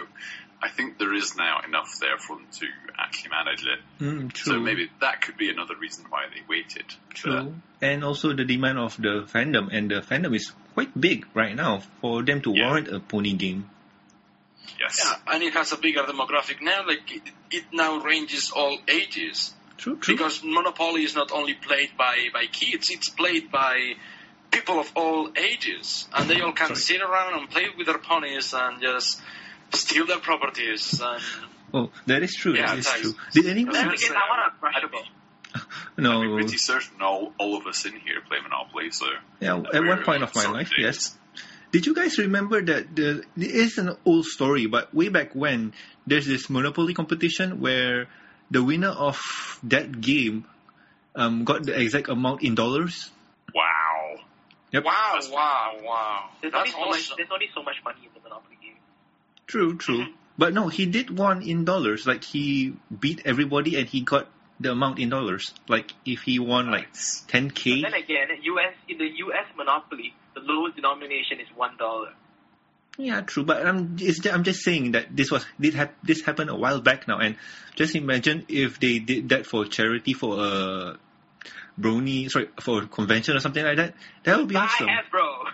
[0.62, 2.68] I think there is now enough there for them to
[3.00, 3.80] actually manage it.
[4.00, 4.54] Mm, true.
[4.54, 6.86] So maybe that could be another reason why they waited.
[7.14, 7.56] True.
[7.82, 11.80] And also the demand of the fandom, and the fandom is quite big right now
[12.02, 12.68] for them to Yeah.
[12.68, 13.70] warrant a pony game.
[14.80, 15.02] Yes.
[15.04, 16.86] Yeah, and it has a bigger demographic now.
[16.86, 20.14] Like it, it now ranges all ages True, true.
[20.16, 23.94] because Monopoly is not only played by by kids; it's played by
[24.52, 26.80] people of all ages, and they all can Sorry.
[26.80, 29.20] sit around and play with their ponies and just
[29.74, 31.02] steal their properties.
[31.02, 31.24] And
[31.74, 32.54] oh, that is true.
[32.54, 33.02] Yeah, that is thanks.
[33.02, 33.14] true.
[33.34, 33.74] Did anyone?
[33.74, 35.06] That's Then again, I want a brushable.
[35.98, 36.36] I'm No.
[36.36, 39.08] pretty certain all, all of us in here play Monopoly, so
[39.42, 40.80] Yeah, at one point of my life, dates.
[40.80, 41.18] yes.
[41.72, 45.74] Did you guys remember that the it is an old story, but way back when
[46.06, 48.08] there's this Monopoly competition where
[48.52, 49.18] the winner of
[49.64, 50.46] that game
[51.16, 53.10] um, got the exact amount in dollars.
[53.56, 54.18] Wow.
[54.72, 54.86] Yep.
[54.86, 56.30] wow, wow, wow!
[56.42, 57.16] There's That's only, so much, awesome.
[57.18, 58.78] there's only so much money in the Monopoly game.
[59.46, 60.06] True, true.
[60.38, 62.08] But no, he did one in dollars.
[62.08, 64.30] Like he beat everybody and he got
[64.62, 65.54] the amount in dollars.
[65.68, 67.82] Like if he won like 10k.
[67.84, 72.14] Then again, US in the US Monopoly, the lowest denomination is one dollar.
[72.98, 73.44] Yeah, true.
[73.44, 76.56] But I'm it's, ju- I'm just saying that this was did hap- this happened a
[76.56, 77.36] while back now, and
[77.76, 80.98] just imagine if they did that for charity for a
[81.80, 83.96] brony, sorry, for a convention or something like that.
[84.24, 84.88] That would be Buy awesome.
[84.88, 85.46] Hasbro.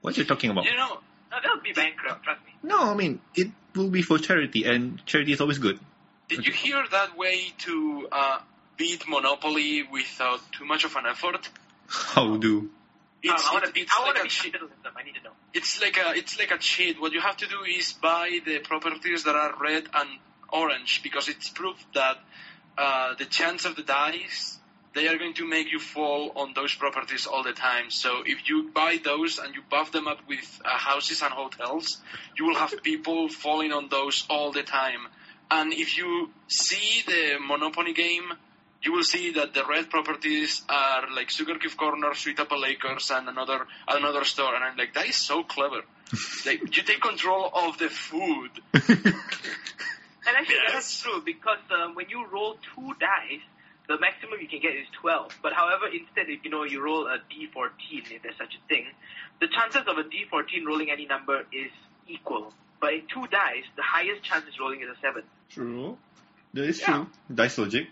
[0.00, 0.64] What you talking about?
[0.64, 0.98] You know,
[1.30, 2.24] No, they'll be bankrupt.
[2.24, 2.52] Trust me.
[2.62, 5.78] No, I mean it will be for charity, and charity is always good.
[6.28, 8.38] did you hear that way to uh,
[8.76, 11.48] beat Monopoly without too much of an effort?
[11.88, 12.70] How do?
[13.22, 13.80] It's, um, I want to it- be.
[13.82, 14.56] it's I want like to a be cheat.
[14.96, 15.30] I need to know.
[15.54, 17.00] It's like a it's like a cheat.
[17.00, 20.08] What you have to do is buy the properties that are red and
[20.52, 22.16] orange because it's proof that
[22.76, 24.58] uh, the chance of the dice
[24.94, 27.90] they are going to make you fall on those properties all the time.
[27.90, 31.98] So if you buy those and you buff them up with uh, houses and hotels,
[32.36, 35.06] you will have people falling on those all the time.
[35.50, 38.32] And if you see the Monopoly game,
[38.82, 43.10] you will see that the red properties are like Sugar Cube Corner, Sweet Apple Acres,
[43.10, 44.54] and another another store.
[44.54, 45.82] And I'm like, that is so clever.
[46.46, 48.50] like you take control of the food.
[48.72, 50.72] And actually, Yes.
[50.72, 53.40] that's true because um, when you roll two dice,
[53.88, 55.38] the maximum you can get is 12.
[55.42, 58.84] But however, instead, if you know you roll a d14, if there's such a thing,
[59.40, 61.70] the chances of a d14 rolling any number is
[62.06, 62.52] equal.
[62.80, 65.22] But in two dice, the highest chance is rolling is a 7.
[65.50, 65.96] True.
[66.54, 66.86] That is Yeah.
[66.86, 67.06] true.
[67.34, 67.88] Dice logic.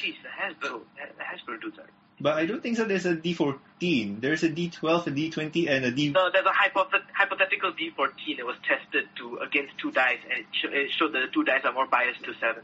[0.00, 1.86] Jeez, the Hasbro, the Hasbro dudes are.
[2.20, 2.84] But I don't think so.
[2.84, 4.20] There's a D14.
[4.20, 6.10] There's a D12, a D20, and a D.
[6.10, 8.38] No, there's a hypothet- hypothetical d14.
[8.38, 11.44] It was tested to against two dice, and it, sh- it showed that the two
[11.44, 12.62] dice are more biased to 7.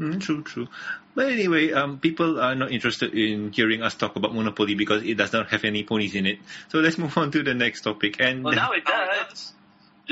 [0.00, 0.68] Mm, true, true.
[1.14, 5.16] But anyway, um, people are not interested in hearing us talk about Monopoly because it
[5.18, 6.38] does not have any ponies in it.
[6.68, 8.16] So let's move on to the next topic.
[8.20, 9.52] And Well, now it Now it does.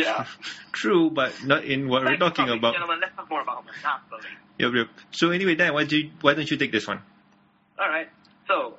[0.01, 0.27] Yeah.
[0.73, 2.75] true, but not in what we're talking topic, about.
[2.75, 4.29] Gentlemen, let's talk more about Monopoly.
[4.59, 4.89] Yep, yep.
[5.13, 7.01] So anyway, Dan, why, do you, why don't you take this one?
[7.81, 8.09] Alright,
[8.47, 8.75] so,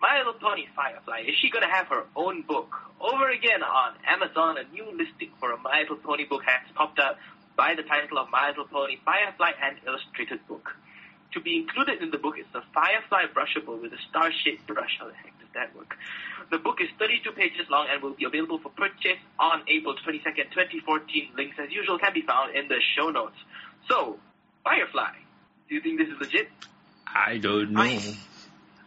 [0.00, 2.74] My Little Pony Firefly, is she gonna have her own book?
[3.00, 6.98] Over again on Amazon, a new listing for a My Little Pony book has popped
[6.98, 7.16] up
[7.56, 10.76] by the title of My Little Pony Firefly and Illustrated Book.
[11.32, 14.96] To be included in the book is the Firefly Brushable with a star-shaped brush.
[14.98, 15.96] How the heck does that work?
[16.50, 20.50] The book is 32 pages long and will be available for purchase on April 22nd,
[20.54, 21.30] 2014.
[21.36, 23.36] Links, as usual, can be found in the show notes.
[23.88, 24.18] So,
[24.64, 25.12] Firefly,
[25.68, 26.50] do you think this is legit?
[27.06, 27.80] I don't know.
[27.80, 28.16] I-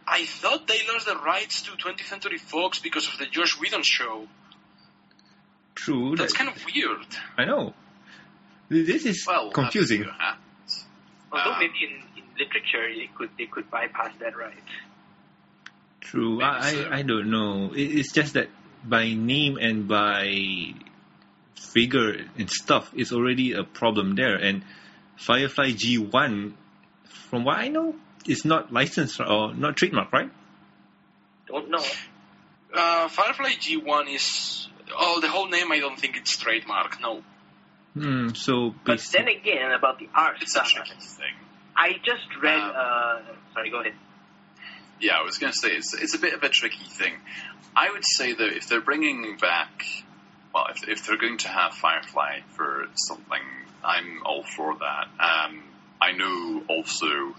[0.06, 3.82] I thought they lost the rights to 20th Century Fox because of the Josh Whedon
[3.84, 4.28] show.
[5.74, 6.16] True.
[6.16, 7.06] That's that- kind of weird.
[7.38, 7.74] I know.
[8.68, 10.02] This is Well, confusing.
[10.02, 10.86] that's what happens.
[11.32, 14.62] Although Um, maybe in, in literature they could they could bypass that right.
[16.02, 16.42] True.
[16.42, 16.86] I.
[16.90, 17.72] I I don't know.
[17.72, 18.48] It, it's just that
[18.84, 20.74] by name and by
[21.56, 24.36] figure and stuff, it's already a problem there.
[24.36, 24.62] And
[25.16, 26.52] Firefly G1,
[27.30, 27.94] from what I know,
[28.26, 30.30] is not licensed or not trademark, right?
[31.46, 31.84] Don't know.
[32.74, 34.68] Uh, Firefly G1 is.
[34.94, 37.22] Oh, the whole name I don't think it's trademark, no.
[37.94, 38.30] Hmm.
[38.34, 41.34] So But then again, about the art It's a stuff, thing.
[41.76, 42.58] I just read.
[42.58, 43.20] Um, uh,
[43.54, 43.94] sorry, go ahead.
[45.02, 47.12] Yeah, I was going to say it's it's a bit of a tricky thing.
[47.76, 49.84] I would say that if they're bringing back,
[50.54, 53.42] well, if if they're going to have Firefly for something
[53.84, 55.08] I'm all for that.
[55.18, 55.62] Um,
[56.00, 57.34] I know also.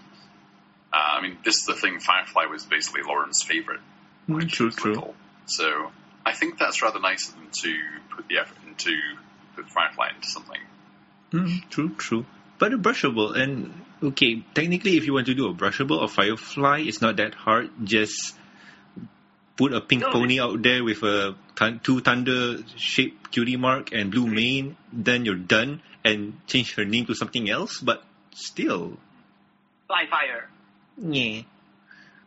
[0.92, 2.00] Uh, I mean, this is the thing.
[2.00, 3.80] Firefly was basically Lauren's favorite.
[4.28, 4.94] Mm, true, was true.
[4.94, 5.14] little.
[5.46, 5.90] So
[6.24, 7.76] I think that's rather nice of them to
[8.14, 8.92] put the effort into
[9.56, 10.60] put Firefly into something.
[11.32, 12.26] Mm, true, true.
[12.58, 17.00] But brushable, and okay, technically, if you want to do a brushable or Firefly, it's
[17.00, 17.70] not that hard.
[17.84, 18.34] Just
[19.56, 21.36] put a pink No, pony out there with a
[21.82, 27.06] two thunder shaped cutie mark and blue mane, then you're done, and change her name
[27.06, 27.80] to something else.
[27.80, 28.02] But
[28.32, 28.98] still,
[29.86, 30.48] Fly Fire.
[30.98, 31.42] yeah.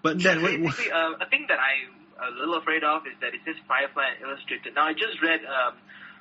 [0.04, 3.34] But then, what, what, uh, a thing that I'm a little afraid of is that
[3.34, 4.76] it says Firefly Illustrated.
[4.76, 5.76] Now, I just read um,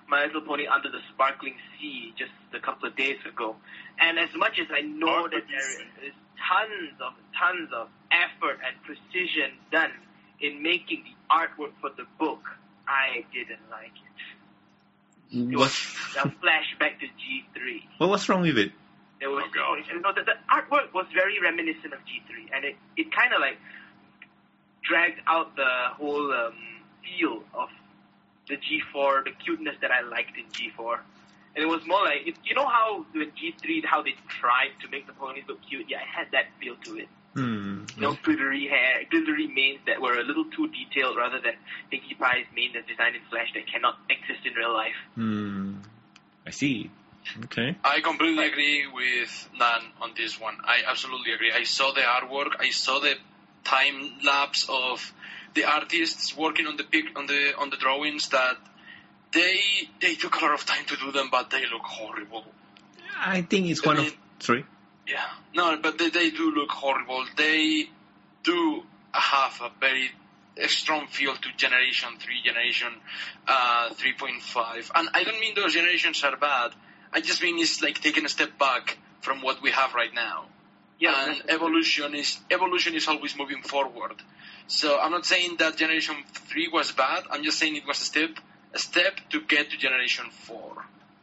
[0.09, 3.57] My Little Pony Under the Sparkling Sea just a couple of days ago,
[4.01, 6.07] and as much as I know that what you there say?
[6.07, 9.91] is tons of tons of effort and precision done
[10.41, 12.43] in making the artwork for the book,
[12.87, 15.39] I didn't like it.
[15.39, 17.83] It what, was a flashback to G3.
[17.99, 18.71] what was wrong with it?
[19.19, 19.79] There was Oh, God.
[19.93, 23.41] you know, the, the artwork was very reminiscent of G3, and it, it kind of
[23.41, 23.57] like
[24.83, 26.53] dragged out the whole um,
[27.03, 27.69] feel of
[28.49, 30.99] the G4, the cuteness that I liked in G4.
[31.55, 34.89] And it was more like, it, you know how with G3, how they tried to
[34.89, 35.87] make the ponies look cute?
[35.89, 37.09] Yeah, it had that feel to it.
[37.35, 37.85] Hmm.
[37.97, 41.53] You know, glittery hair, glittery manes that were a little too detailed rather than
[41.91, 44.97] Pinkie Pie's mane that's designed in Flash that cannot exist in real life.
[45.15, 45.75] Hmm.
[46.47, 46.91] I see.
[47.45, 47.77] Okay.
[47.85, 50.57] I completely agree with Nan on this one.
[50.63, 51.53] I absolutely agree.
[51.53, 52.53] I saw the artwork.
[52.61, 53.15] I saw the
[53.67, 55.13] time lapse of
[55.55, 58.57] the artists working on the pic on the on the drawings that
[59.33, 59.61] they
[60.01, 62.45] they took a lot of time to do them, but they look horrible.
[63.19, 64.17] I think it's I one of.
[64.41, 64.65] three.
[65.07, 65.25] Yeah,
[65.55, 67.25] no, but they, they do look horrible.
[67.37, 67.89] They
[68.43, 70.11] do have a very
[70.59, 72.89] a strong feel to Generation 3, Generation
[73.47, 74.91] uh, 3.5.
[74.95, 76.73] And I don't mean those generations are bad.
[77.13, 80.47] I just mean it's like taking a step back from what we have right now.
[80.99, 84.17] Yeah, and evolution is evolution is always moving forward.
[84.67, 87.25] So I'm not saying that Generation 3 was bad.
[87.31, 88.31] I'm just saying it was a step
[88.75, 90.73] a step to get to Generation 4.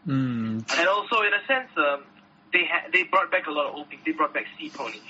[0.05, 0.59] Hmm.
[0.77, 2.03] And also, in a sense, um,
[2.51, 4.01] they ha- they brought back a lot of old things.
[4.05, 5.01] They brought back sea ponies.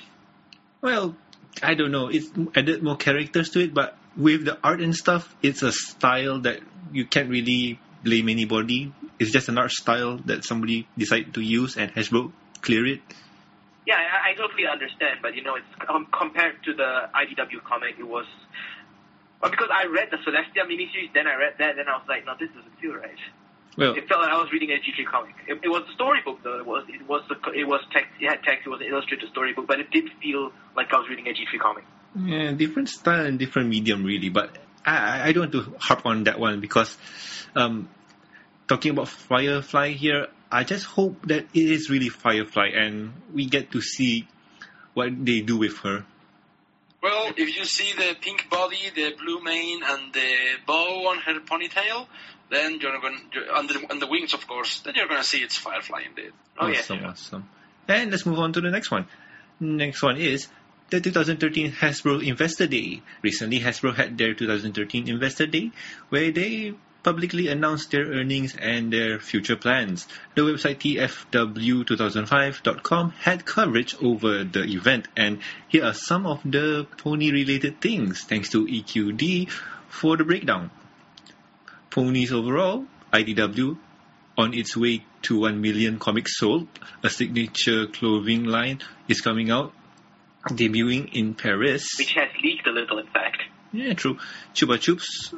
[0.81, 1.15] Well,
[1.61, 2.07] I don't know.
[2.07, 2.23] It
[2.55, 6.59] added more characters to it, but with the art and stuff, it's a style that
[6.91, 8.93] you can't really blame anybody.
[9.19, 13.01] It's just an art style that somebody decided to use, and Hasbro clear it.
[13.85, 17.95] Yeah, I, I totally understand, but you know, it's um, compared to the IDW comic,
[17.99, 18.25] it was.
[19.41, 22.25] Well, because I read the Celestia miniseries, then I read that, then I was like,
[22.25, 23.19] no, this doesn't feel right.
[23.77, 25.35] Well, It felt like I was reading a G3 comic.
[25.47, 26.59] It, it was a storybook, though.
[26.59, 28.11] It was it was the, it was text.
[28.21, 28.65] It had text.
[28.65, 31.59] It was an illustrated storybook, but it did feel like I was reading a G3
[31.59, 31.83] comic.
[32.15, 34.29] yeah, different style and different medium, really.
[34.29, 36.95] But I, I- I don't want to harp on that one because,
[37.55, 37.89] um,
[38.67, 43.71] talking about Firefly here, I just hope that it is really Firefly and we get
[43.71, 44.27] to see
[44.93, 46.05] what they do with her.
[47.01, 50.31] Well, if you see the pink body, the blue mane, and the
[50.67, 52.05] bow on her ponytail,
[52.51, 55.27] then you're going to, and the, and the wings, of course, then you're going to
[55.27, 56.31] see it's Firefly indeed.
[56.57, 57.09] Oh yes, awesome, yeah.
[57.09, 57.49] awesome.
[57.87, 59.07] And let's move on to the next one.
[59.59, 60.47] Next one is
[60.91, 63.01] the 2013 Hasbro Investor Day.
[63.23, 65.71] Recently, Hasbro had their 2013 Investor Day,
[66.09, 70.07] where they publicly announced their earnings and their future plans.
[70.35, 77.79] The website tfw2005.com had coverage over the event, and here are some of the pony-related
[77.81, 79.51] things, thanks to EQD
[79.89, 80.71] for the breakdown.
[81.89, 83.77] Ponies overall, IDW
[84.37, 86.67] on its way to 1 million comics sold.
[87.03, 89.73] A signature clothing line is coming out,
[90.47, 91.87] debuting in Paris.
[91.99, 93.43] which has leaked a little, in fact.
[93.71, 94.17] Yeah, true.
[94.55, 95.33] Chupa Chups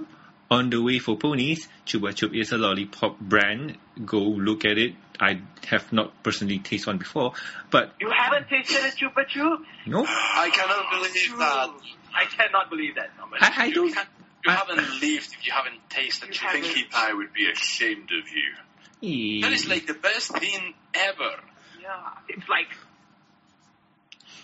[0.51, 1.67] on the way for ponies.
[1.85, 3.77] Chupa Chup is a lollipop brand.
[4.05, 4.93] Go look at it.
[5.19, 7.33] I have not personally tasted one before,
[7.71, 9.59] but You haven't tasted a Chupa Chup?
[9.85, 11.69] no, I cannot believe that.
[12.13, 13.09] I cannot believe that.
[13.17, 13.39] Thomas.
[13.41, 13.87] I, I You, don't.
[13.89, 13.95] you
[14.47, 16.37] I- haven't lived if you haven't tasted You it.
[16.37, 16.61] haven't.
[16.63, 19.39] Pinkie Pie would be ashamed of you.
[19.41, 19.41] Eh.
[19.41, 21.31] That is like the best thing ever.
[21.81, 21.89] Yeah,
[22.29, 22.67] it's like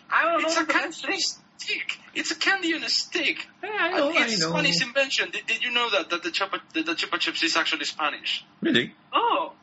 [0.09, 0.61] I don't It's know.
[0.63, 1.43] a the candy best thing.
[1.61, 1.99] Stick.
[2.15, 3.47] It's a candy on a stick.
[3.63, 4.49] I know, I it's know.
[4.49, 5.31] Spanish invention.
[5.31, 8.43] Did, did you know that that the chupa that the Chupa Chups is actually Spanish?
[8.61, 8.93] Really?
[9.13, 9.53] Oh,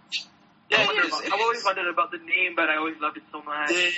[0.71, 1.09] Yeah, I it is.
[1.09, 3.69] About, it I've always wondered about the name, but I always loved it so much.
[3.71, 3.93] The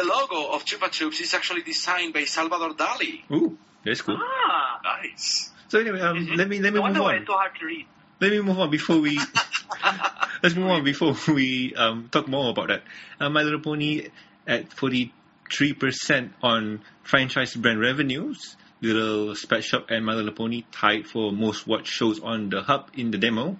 [0.00, 3.22] the logo of Chupa Chups is actually designed by Salvador Dali.
[3.32, 4.18] Ooh, that's cool.
[4.20, 5.50] Ah, Nice.
[5.68, 6.36] So anyway, um, Mhm.
[6.36, 7.20] let me let me no wonder move why on.
[7.22, 7.86] it's so hard to read.
[8.20, 9.18] Let me move on before we
[10.42, 12.82] let's move on before we um, talk more about that.
[13.20, 14.08] Uh, My Little Pony
[14.46, 15.12] at forty
[15.50, 18.56] three percent on franchise brand revenues.
[18.82, 22.90] Little Pet Shop and My Little Pony tied for most watched shows on the hub
[22.94, 23.56] in the demo.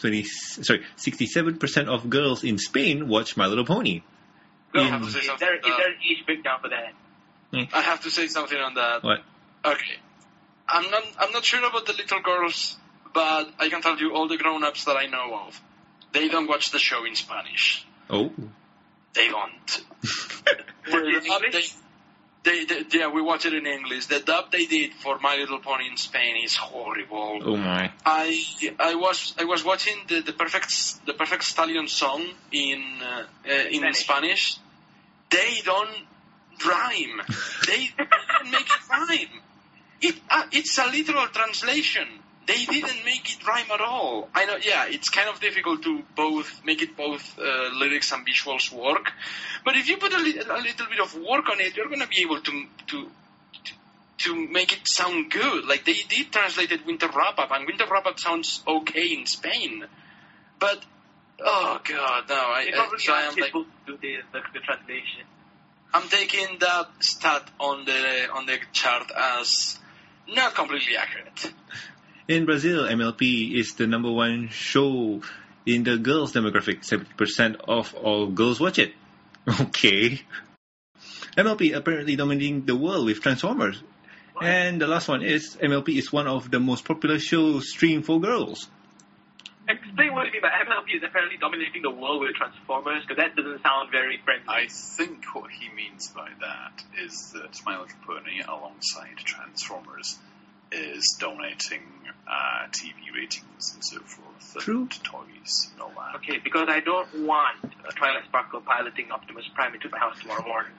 [0.00, 4.02] 20, sorry, 67% of girls in Spain watch My Little Pony.
[4.74, 5.46] I In- have to say Is something.
[5.48, 5.76] there, on is that.
[5.78, 6.92] there an age breakdown for that?
[7.52, 7.74] Hmm?
[7.74, 9.02] I have to say something on that.
[9.04, 9.20] What?
[9.64, 9.94] Okay.
[10.68, 12.76] I'm not I'm not sure about the little girls,
[13.14, 15.58] but I can tell you all the grown-ups that I know of.
[16.12, 17.86] They don't watch the show in Spanish.
[18.10, 18.32] Oh.
[19.16, 19.82] They don't.
[20.02, 21.74] Was it The dub English?
[22.44, 24.06] They, they, they, yeah, we watch it in English.
[24.06, 27.40] The dub they did for My Little Pony in Spain is horrible.
[27.44, 27.90] Oh my.
[28.04, 28.40] I
[28.78, 30.70] I was I was watching the, the perfect
[31.06, 33.98] the perfect stallion song in uh, uh, in Spanish.
[33.98, 34.58] Spanish.
[35.30, 36.06] They don't
[36.64, 37.22] rhyme.
[37.66, 39.40] they didn't make it rhyme.
[40.02, 42.06] It uh, it's a literal translation.
[42.46, 44.28] They didn't make it rhyme at all.
[44.32, 48.24] I know, yeah, it's kind of difficult to both make it both uh, lyrics and
[48.24, 49.12] visuals work.
[49.64, 52.06] But if you put a, li- a little bit of work on it, you're gonna
[52.06, 53.08] be able to to
[54.18, 55.66] to make it sound good.
[55.66, 59.84] Like they did translated Winter Wrap Up, and Winter Wrap Up sounds okay in Spain.
[60.60, 60.84] But
[61.40, 62.34] oh god, no!
[62.34, 65.22] I, probably so I asked am like, do the, the, the translation.
[65.92, 69.78] I'm taking that stat on the on the chart as
[70.28, 71.52] not completely accurate.
[72.28, 75.20] In Brazil, MLP is the number one show
[75.64, 76.82] in the girls demographic.
[76.82, 78.94] 70% of all girls watch it.
[79.60, 80.20] Okay.
[81.36, 83.80] MLP apparently dominating the world with Transformers.
[84.42, 88.20] And the last one is MLP is one of the most popular shows streamed for
[88.20, 88.68] girls.
[89.68, 93.36] Explain what you mean by MLP is apparently dominating the world with Transformers, because that
[93.36, 94.46] doesn't sound very friendly.
[94.48, 100.18] I think what he means by that is that My Little Pony, alongside Transformers,
[100.76, 101.82] is dominating
[102.28, 104.88] uh, TV ratings and so forth, and True.
[105.02, 106.16] toys and all that.
[106.16, 107.56] Okay, because I don't want
[107.88, 110.72] a Twilight Sparkle piloting Optimus Prime into my house tomorrow morning.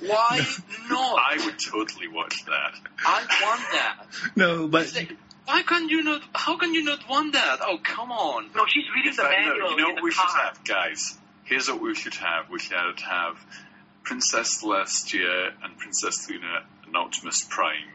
[0.00, 0.38] Why
[0.90, 1.18] not?
[1.18, 2.74] I would totally watch that.
[3.04, 4.06] I want that.
[4.36, 4.92] No, but
[5.46, 6.22] Why can't you not?
[6.34, 7.58] How can you not want that?
[7.62, 8.50] Oh come on!
[8.54, 10.28] No, she's reading the Uh, no, you know in what the we car.
[10.28, 11.18] should have, guys?
[11.44, 12.48] Here's what we should have.
[12.48, 13.36] We should have
[14.04, 17.88] Princess Celestia and Princess Luna and Optimus Prime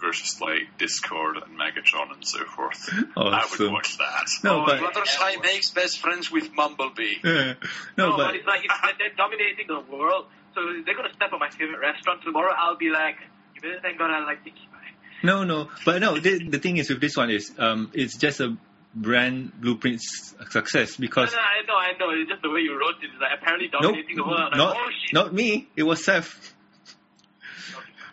[0.00, 2.88] versus like Discord and Megatron and so forth.
[2.92, 3.72] I would Awesome.
[3.72, 4.26] watch that.
[4.44, 7.16] No, Oh, but Fluttershy makes best friends with Bumblebee.
[7.24, 7.54] no,
[7.96, 11.40] No, but but it's like it's, they're dominating the world, so they're gonna step on
[11.40, 12.52] my favorite restaurant tomorrow.
[12.56, 13.16] I'll be like,
[13.54, 14.92] you better thank God I like Tiki Pie.
[15.24, 16.18] no, no, but no.
[16.18, 18.56] The, the thing is with this one is um, it's just a
[18.94, 22.20] brand blueprint success because no, no, I know, I know.
[22.20, 23.10] It's just the way you wrote it.
[23.12, 24.40] It's like apparently Nope, dominating the world.
[24.52, 25.12] I'm not like, oh shit.
[25.14, 25.68] not me.
[25.76, 26.54] It was Seth.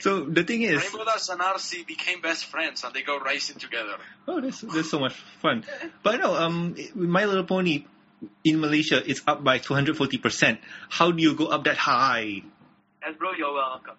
[0.06, 3.58] So the thing is, Rainbow Dash and Arcee became best friends and they go racing
[3.58, 3.97] together.
[4.28, 5.66] oh, that's that's so much fun.
[6.03, 7.86] But no, um, My Little Pony
[8.43, 10.60] in Malaysia is up by two hundred forty percent.
[10.89, 12.43] How do you go up that high?
[13.01, 13.95] As bro, you're welcome.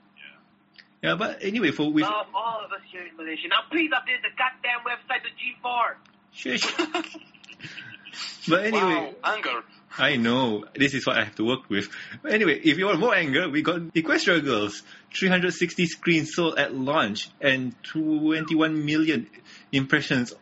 [1.03, 3.49] Yeah, but anyway, for we Love all of us here in Malaysia.
[3.49, 5.99] Now please update the goddamn website to G4.
[6.31, 7.17] Shush.
[8.49, 9.65] But anyway, wow, anger.
[9.99, 11.89] I know this is what I have to work with.
[12.23, 14.83] But anyway, if you want more anger, we got Equestria Girls,
[15.15, 19.29] 360 screens sold at launch and 21 million
[19.73, 20.35] impressions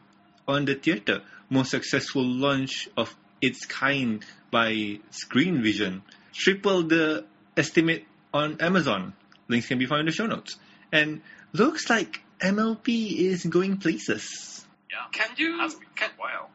[0.48, 1.22] on the theater.
[1.50, 6.02] Most successful launch of its kind by Screenvision.
[6.32, 7.24] Triple the
[7.56, 9.12] estimate on Amazon.
[9.48, 10.56] Links can be found in the show notes.
[10.90, 11.20] And
[11.52, 14.64] looks like MLP is going places.
[14.90, 14.96] Yeah.
[15.12, 15.58] Can you?
[15.58, 16.50] Has been Can, a while.
[16.50, 16.53] yeah,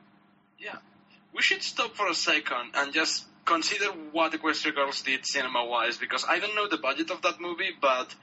[1.39, 6.25] we should stop for a second and just consider what Equestria Girls did cinema-wise because
[6.27, 8.13] I don't know the budget of that movie, but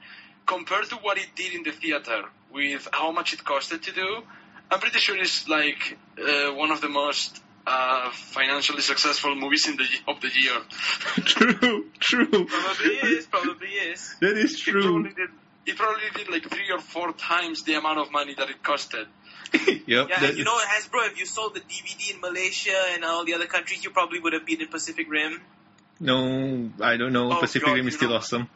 [0.45, 2.21] compared to what it did in the theater
[2.53, 4.21] with how much it costed to do,
[4.69, 9.77] I'm pretty sure it's like uh, one of the most uh, financially successful movies in
[9.77, 10.59] the of the year.
[11.25, 12.45] true, true.
[12.45, 14.15] Probably is, probably is.
[14.21, 14.81] That is It true.
[14.83, 15.29] probably did.
[15.65, 19.07] It probably did like three or four times the amount of money that it costed.
[19.87, 20.09] yep.
[20.09, 23.45] Yeah, you know, Hasbro, if you sold the DVD in Malaysia and all the other
[23.45, 25.41] countries, you probably would have been in Pacific Rim.
[25.99, 27.31] No, I don't know.
[27.31, 28.49] Oh, Pacific God, Rim is still know- awesome.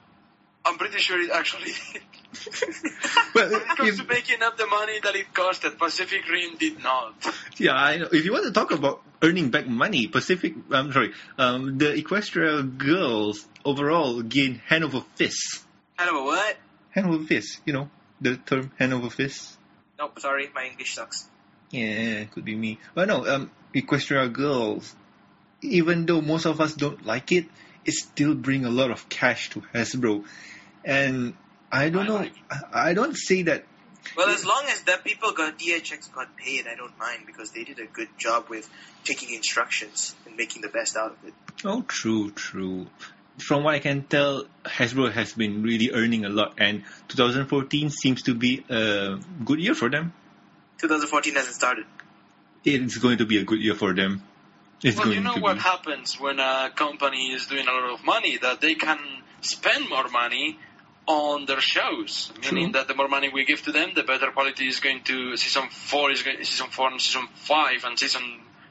[0.63, 1.71] I'm pretty sure it actually
[3.33, 6.57] But When it comes if, to making up the money that it costed, Pacific Rim
[6.57, 7.15] did not.
[7.57, 8.07] yeah, I know.
[8.11, 12.77] If you want to talk about earning back money, Pacific, I'm sorry, um, the Equestria
[12.77, 15.63] girls overall gained hand over fist.
[15.97, 16.57] Of a what?
[16.91, 19.57] Hand over fist, you know, the term hand over fist.
[20.01, 21.27] Nope, sorry, my English sucks.
[21.69, 22.79] Yeah, could be me.
[22.95, 24.95] But no, um, Equestria girls,
[25.61, 27.45] even though most of us don't like it,
[27.85, 30.25] it still bring a lot of cash to Hasbro.
[30.83, 31.35] And
[31.71, 32.33] I don't I know, like
[32.73, 33.63] I, don't say that
[34.17, 37.63] Well, as long as the people got DHX got paid, I don't mind because they
[37.63, 38.67] did a good job with
[39.03, 41.35] taking instructions and making the best out of it.
[41.63, 42.87] Oh, true, true.
[43.37, 48.23] From what I can tell, Hasbro has been really earning a lot, and 2014 seems
[48.23, 50.13] to be a good year for them.
[50.79, 51.85] 2014 hasn't started.
[52.63, 54.21] It's going to be a good year for them.
[54.83, 55.61] It's well, going you know to what be.
[55.61, 58.99] happens when a company is doing a lot of money that they can
[59.41, 60.57] spend more money
[61.07, 64.67] on their shows, meaning that the more money we give to them, the better quality
[64.67, 68.21] is going to season four is going, season four and season five and season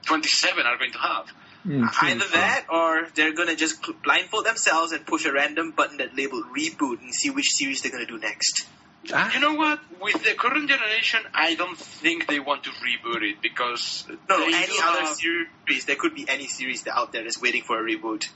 [0.04, 1.26] twenty seven are going to have.
[1.66, 5.98] Mm, true, Either that, or they're gonna just blindfold themselves and push a random button
[5.98, 8.66] that labeled reboot and see which series they're gonna do next.
[9.12, 9.80] Ah, You know what?
[10.00, 14.54] With the current generation, I don't think they want to reboot it because No, they
[14.54, 15.84] any other have series.
[15.86, 18.28] There could be any series that out there that's waiting for a reboot.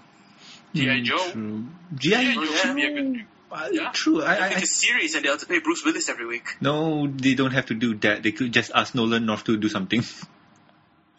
[0.75, 0.87] G.I.
[1.01, 1.31] mm, Joe.
[1.31, 1.64] True.
[1.97, 2.35] G.I.
[2.35, 2.68] Joe Joe.
[2.68, 3.91] would be a good- Uh, Yeah.
[3.93, 4.20] True.
[4.22, 6.57] I, I, Pick I, a series and they'll have to pay Bruce Willis every week.
[6.61, 8.22] no, they don't have to do that.
[8.22, 10.03] They could just ask Nolan North to do something.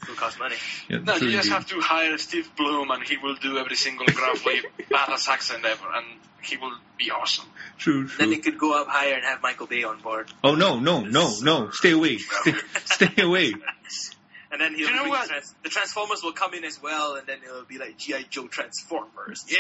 [0.06, 0.56] It'll cost money.
[0.90, 4.06] Yeah, No, you just have to hire Steve Blum and he will do every single
[4.08, 6.06] gruffly badass accent ever and
[6.42, 7.46] he will be awesome.
[7.78, 10.32] True, Then they could go up higher and have Michael Bay on board.
[10.44, 11.70] Oh no, no, no, no!
[11.72, 12.18] Stay away!
[12.20, 12.54] Stay,
[12.86, 13.54] stay away!
[14.52, 15.28] And then he'll You know what?
[15.28, 18.24] Trans- the Transformers will come in as well, and then it'll be like G.I.
[18.30, 19.44] Joe Transformers.
[19.50, 19.58] Yeah!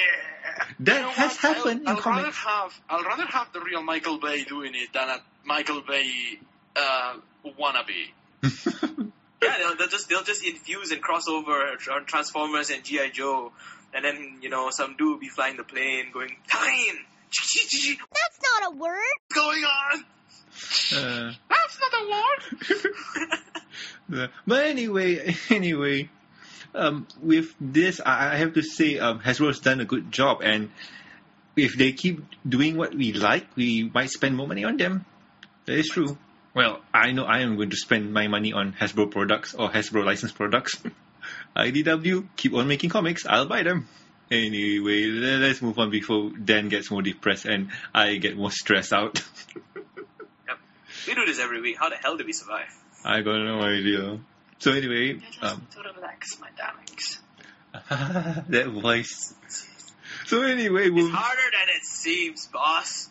[0.81, 1.55] That You know has what?
[1.55, 2.23] happened I'll, in I'll comics.
[2.23, 6.39] rather have I'll rather have the real Michael Bay doing it than a Michael Bay
[6.77, 7.15] uh,
[7.59, 8.11] wannabe.
[9.41, 13.51] Yeah, they'll, they'll just they'll just infuse and cross over Transformers and GI Joe,
[13.93, 16.95] and then you know some dude will be flying the plane, going time.
[17.31, 18.97] That's not a word.
[19.27, 20.05] What's going on?
[20.95, 22.93] Uh, That's not a word.
[24.07, 26.09] But anyway, anyway,
[26.73, 30.69] um, with this, I, I have to say, um, Hasbro's done a good job, and
[31.55, 35.05] if they keep doing what we like, we might spend more money on them.
[35.65, 36.17] That is true.
[36.55, 40.05] Well, I know I am going to spend my money on Hasbro products or Hasbro
[40.05, 40.81] licensed products.
[41.55, 43.25] IDW, keep on making comics.
[43.25, 43.87] I'll buy them.
[44.31, 49.21] Anyway, let's move on before Dan gets more depressed and I get more stressed out.
[51.07, 51.77] We do this every week.
[51.77, 52.73] How the hell do we survive?
[53.03, 54.17] I got no idea.
[54.57, 57.19] So anyway, um, to relax my darlings.
[58.49, 59.35] that voice.
[60.25, 63.09] So anyway, It's we'll harder than it seems, boss.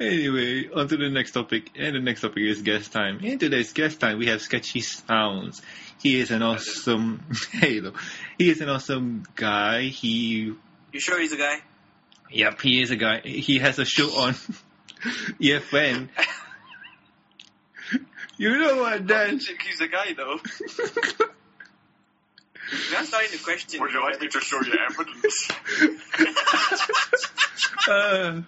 [0.00, 3.20] Anyway on to the next topic, and the next topic is guest time.
[3.20, 5.62] In today's guest time, we have Sketchy Sounds.
[6.00, 7.22] He is an awesome.
[7.52, 7.92] Hello.
[8.38, 9.82] He is an awesome guy.
[9.82, 10.54] He.
[10.92, 11.58] You sure he's a guy?
[12.30, 13.20] Yep, he is a guy.
[13.20, 14.32] He has a show on
[15.40, 16.08] EFN.
[18.38, 19.38] You know what, Dan?
[19.38, 20.40] He's a guy though.
[22.96, 23.80] I'm starting the question.
[23.80, 25.48] Would you like me to show you evidence?
[27.86, 28.42] Uh,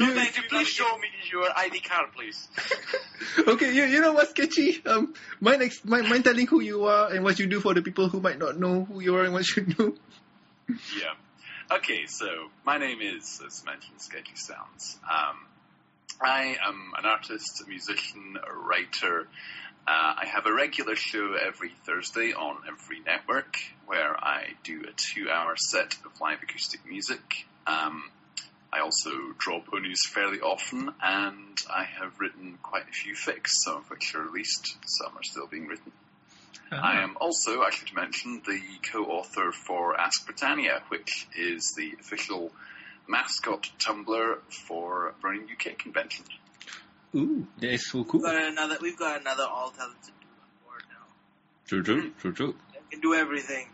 [0.00, 0.42] No, thank you.
[0.48, 2.48] Please show me your ID card, please.
[3.48, 4.80] okay, you, you know what, Sketchy?
[4.86, 7.82] Um, mind, ex- mind, mind telling who you are and what you do for the
[7.82, 9.96] people who might not know who you are and what you do?
[10.68, 11.14] Yeah.
[11.78, 12.26] Okay, so
[12.66, 14.98] my name is, as mentioned, Sketchy Sounds.
[15.02, 15.36] Um,
[16.20, 19.26] I am an artist, a musician, a writer.
[19.86, 24.92] Uh, I have a regular show every Thursday on Everfree Network where I do a
[24.94, 27.46] two-hour set of live acoustic music.
[27.66, 28.02] Um,
[28.72, 33.78] I also draw ponies fairly often, and I have written quite a few fics, some
[33.78, 35.92] of which are released, some are still being written.
[36.70, 36.80] Uh-huh.
[36.82, 38.60] I am also, I should mention, the
[38.92, 42.52] co-author for Ask Britannia, which is the official
[43.08, 46.26] mascot Tumblr for Brony UK convention.
[47.14, 48.20] Ooh, that is so cool.
[48.20, 48.76] We've got another.
[48.82, 50.12] We've got another all talented dude
[50.42, 51.06] on board now.
[51.66, 52.18] True, true, mm.
[52.18, 52.54] true, true.
[52.74, 53.68] That can do everything.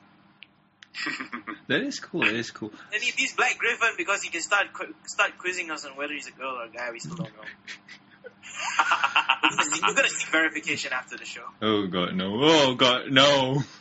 [1.67, 2.21] That is cool.
[2.21, 2.71] That is cool.
[2.93, 6.13] And if he's Black Gryphon because he can start qu- start quizzing us on whether
[6.13, 7.43] he's a girl or a guy, we still don't know.
[9.43, 11.45] we're, gonna seek, we're gonna seek verification after the show.
[11.63, 12.39] Oh god, no.
[12.43, 13.63] Oh god, no.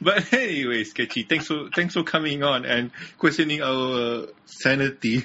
[0.00, 5.24] But anyway, Sketchy, thanks for thanks for coming on and questioning our uh, sanity.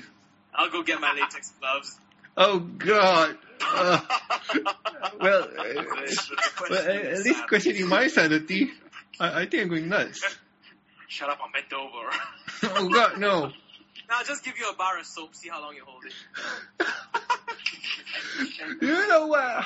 [0.53, 1.99] I'll go get my latex gloves.
[2.37, 3.35] Oh god.
[3.61, 3.99] Uh,
[5.19, 5.83] well, uh,
[6.69, 8.69] well, at least questioning my sanity.
[9.19, 10.23] I, I think I'm going nuts.
[11.13, 12.09] Shut up, I'm bent over.
[12.75, 13.47] Oh god, no.
[14.09, 15.35] Now I'll just give you a bar of soap.
[15.35, 16.13] See how long you hold it.
[18.81, 19.63] You know what?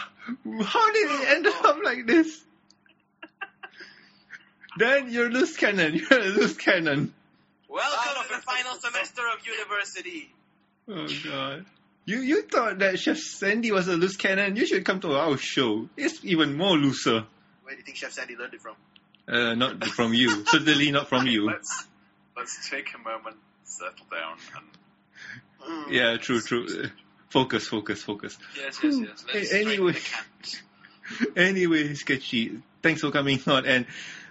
[0.66, 2.44] How did it end up like this?
[4.78, 5.96] Dan, you're loose cannon.
[5.96, 7.14] You're a loose cannon.
[7.70, 10.30] Welcome to the final semester of university.
[10.90, 11.66] Oh god.
[12.04, 14.58] You you thought that Chef Sandy was a loose cannon?
[14.58, 15.88] You should come to our show.
[15.96, 17.24] It's even more looser.
[17.64, 18.76] Where do you think Chef Sandy learned it from?
[19.28, 20.46] Uh, not from you.
[20.48, 21.46] Certainly not from you.
[21.48, 21.86] Let's
[22.36, 26.66] let's take a moment, settle down, and Yeah, true, true.
[26.86, 26.88] Uh,
[27.30, 28.38] Focus, focus, focus.
[28.56, 29.26] yes, yes, yes.
[29.34, 29.94] Let's anyway.
[29.94, 30.64] strike
[31.36, 31.42] the.
[31.42, 33.66] Anyway, Sketchy, thanks for coming on.
[33.66, 33.86] And,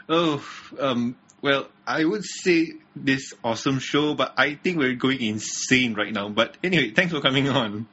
[0.08, 0.42] oh,
[0.80, 6.10] um, well, I would say this awesome show, but I think we're going insane right
[6.12, 6.30] now.
[6.30, 7.86] But anyway, thanks for coming on.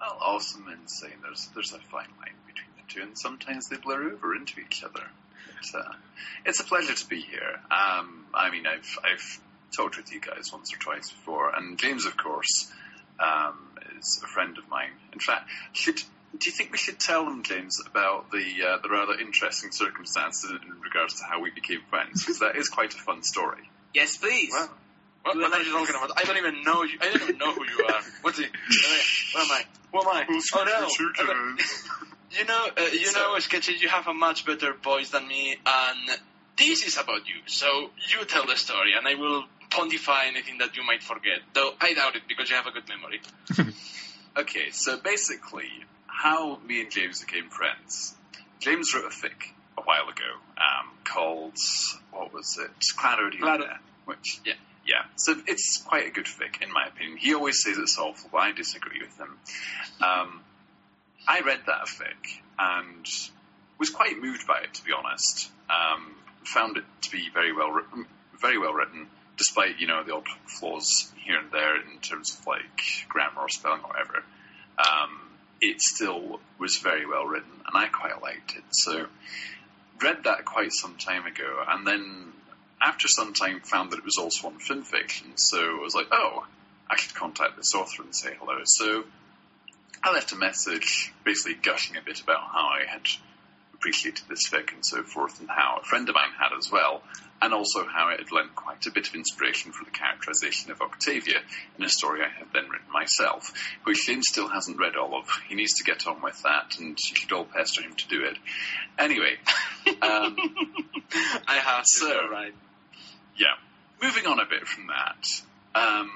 [0.00, 1.12] well, awesome and insane.
[1.22, 4.82] There's there's a fine line between the two, and sometimes they blur over into each
[4.82, 5.04] other.
[5.74, 5.92] Uh,
[6.44, 7.60] it's a pleasure to be here.
[7.70, 9.40] Um, I mean, I've I've
[9.76, 12.70] talked with you guys once or twice before, and James, of course,
[13.18, 13.56] um,
[13.98, 14.90] is a friend of mine.
[15.12, 18.88] In fact, should do you think we should tell them, James, about the uh, the
[18.88, 22.22] rather interesting circumstances in regards to how we became friends?
[22.22, 23.68] Because that is quite a fun story.
[23.94, 24.50] Yes, please.
[24.52, 24.70] Well,
[25.22, 26.12] what, what are I- you talking about?
[26.16, 26.98] I don't even know you.
[27.00, 28.00] I don't even know who you are.
[28.22, 28.44] What's he?
[28.44, 29.64] Where am I?
[29.92, 30.40] Who am I?
[30.54, 30.88] Oh no!
[32.30, 35.56] You know, uh, you So- know, Sketchy, you have a much better voice than me,
[35.66, 36.18] and
[36.56, 37.36] this is about you.
[37.46, 41.40] So you tell the story, and I will pontify anything that you might forget.
[41.54, 43.20] Though I doubt it because you have a good memory.
[44.36, 45.68] Okay, so basically,
[46.06, 48.14] how me and James became friends.
[48.60, 51.56] James wrote a fic a while ago um, called
[52.12, 52.70] what was it?
[52.96, 53.66] Claro de Claro.
[54.04, 54.54] Which Yeah.
[54.86, 55.02] yeah.
[55.16, 57.16] So it's quite a good fic in my opinion.
[57.18, 59.36] He always says it's awful, but I disagree with him.
[60.00, 60.44] Um,
[61.26, 63.06] I read that fic and
[63.78, 65.50] was quite moved by it, to be honest.
[65.68, 66.14] Um,
[66.44, 68.06] found it to be very well written,
[68.40, 69.06] very well written,
[69.36, 73.48] despite you know the odd flaws here and there in terms of like grammar or
[73.48, 74.24] spelling or whatever.
[74.78, 75.20] Um,
[75.60, 78.64] it still was very well written, and I quite liked it.
[78.70, 79.06] So
[80.02, 82.32] read that quite some time ago, and then
[82.82, 85.32] after some time found that it was also on FimFiction.
[85.36, 86.46] So I was like, oh,
[86.88, 88.60] I should contact this author and say hello.
[88.64, 89.04] So
[90.02, 93.02] I left a message, basically gushing a bit about how I had
[93.74, 97.02] appreciated this fic and so forth, and how a friend of mine had as well,
[97.42, 100.82] and also how it had lent quite a bit of inspiration for the characterization of
[100.82, 101.38] Octavia
[101.78, 103.52] in a story I had then written myself,
[103.84, 105.28] which James still hasn't read all of.
[105.48, 108.24] He needs to get on with that, and you should all pester him to do
[108.24, 108.36] it.
[108.98, 109.36] Anyway,
[110.02, 110.36] um,
[111.46, 112.54] I have So- right?
[113.36, 113.54] yeah,
[114.02, 115.24] moving on a bit from that.
[115.74, 116.10] Um,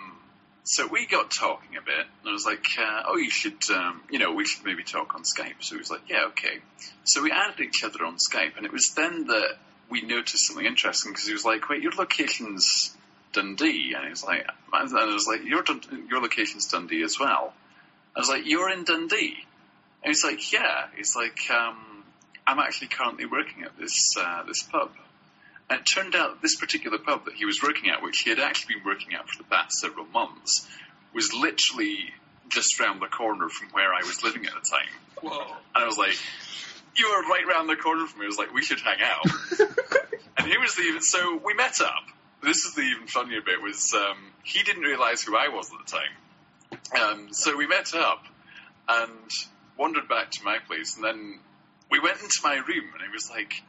[0.65, 4.03] so we got talking a bit, and I was like, uh, "Oh, you should, um,
[4.11, 6.61] you know, we should maybe talk on Skype." So he was like, "Yeah, okay."
[7.05, 9.59] So we added each other on Skype, and it was then that
[9.91, 12.97] we noticed something interesting because he was like, "Wait, your location's
[13.35, 15.65] Dundee," and he was like, and I was like, "Your
[16.09, 17.53] your location's Dundee as well."
[18.17, 19.37] I was like, "You're in Dundee,"
[20.03, 22.05] and he's like, "Yeah." He's like, um,
[22.47, 24.93] "I'm actually currently working at this uh, this pub."
[25.71, 28.39] And it turned out this particular pub that he was working at, which he had
[28.39, 30.69] actually been working at for the past several months,
[31.15, 32.13] was literally
[32.51, 34.89] just round the corner from where I was living at the time.
[35.23, 35.57] Whoa.
[35.75, 36.17] And I was like,
[36.97, 38.27] you were right round the corner from me.
[38.27, 39.25] I was like, we should hang out.
[40.39, 42.05] and he was the even, so we met up.
[42.43, 45.87] This is the even funnier bit was, um, he didn't realize who I was at
[45.87, 47.01] the time.
[47.01, 48.23] Um, so we met up
[48.89, 49.31] and
[49.79, 51.39] wandered back to my place and then
[51.91, 53.63] we went into my room and he was like,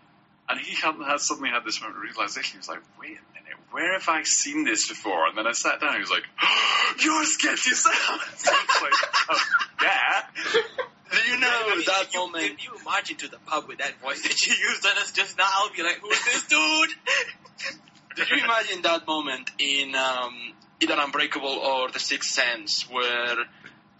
[0.47, 2.53] and he had, had suddenly had this moment of realization.
[2.53, 5.27] He was like, wait a minute, where have I seen this before?
[5.27, 6.23] And then I sat down and he was like,
[7.03, 7.95] you're Sketchy Sounds!
[8.47, 8.93] I was like,
[9.29, 9.39] oh,
[9.81, 10.21] yeah.
[11.11, 12.43] Do you know I mean, that if you, moment?
[12.43, 15.37] If you march into the pub with that voice that you used on us just
[15.37, 16.89] now, I'll be like, who's this dude?
[18.15, 23.35] Did you imagine that moment in um, either Unbreakable or The Sixth Sense where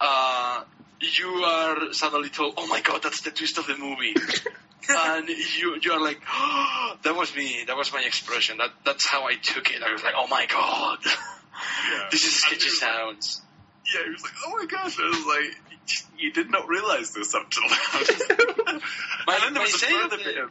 [0.00, 0.64] uh,
[1.00, 4.14] you are suddenly told, "Oh my God, that's the twist of the movie,"
[4.88, 7.64] and you you are like, oh, "That was me.
[7.66, 8.58] That was my expression.
[8.58, 12.08] That that's how I took it." I was like, "Oh my God, Yeah.
[12.10, 13.42] this is sketchy was like- sounds."
[13.94, 15.56] Yeah, he was like, "Oh my gosh!" I was like,
[16.18, 18.78] "You did not realize this up till now."
[19.26, 20.50] My- and then there was a further bit of.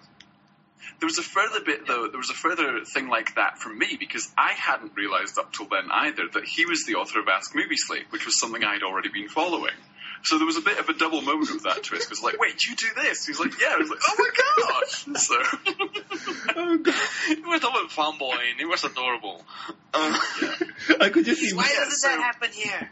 [0.97, 2.07] There was a further bit though.
[2.07, 5.67] There was a further thing like that from me because I hadn't realized up till
[5.67, 8.73] then either that he was the author of Ask Movie Slate, which was something I
[8.73, 9.73] had already been following.
[10.23, 12.09] So there was a bit of a double moment with that twist.
[12.09, 13.25] Because like, wait, you do this?
[13.25, 13.69] He's like, yeah.
[13.73, 14.29] I was like, oh my
[14.71, 15.23] gosh.
[15.23, 15.35] So
[16.57, 16.95] Oh god,
[17.29, 18.59] It was double fanboying.
[18.59, 19.43] It was adorable.
[19.93, 20.19] Uh,
[21.01, 21.53] I could just see.
[21.55, 22.89] Why Yeah, doesn't so- that happen here?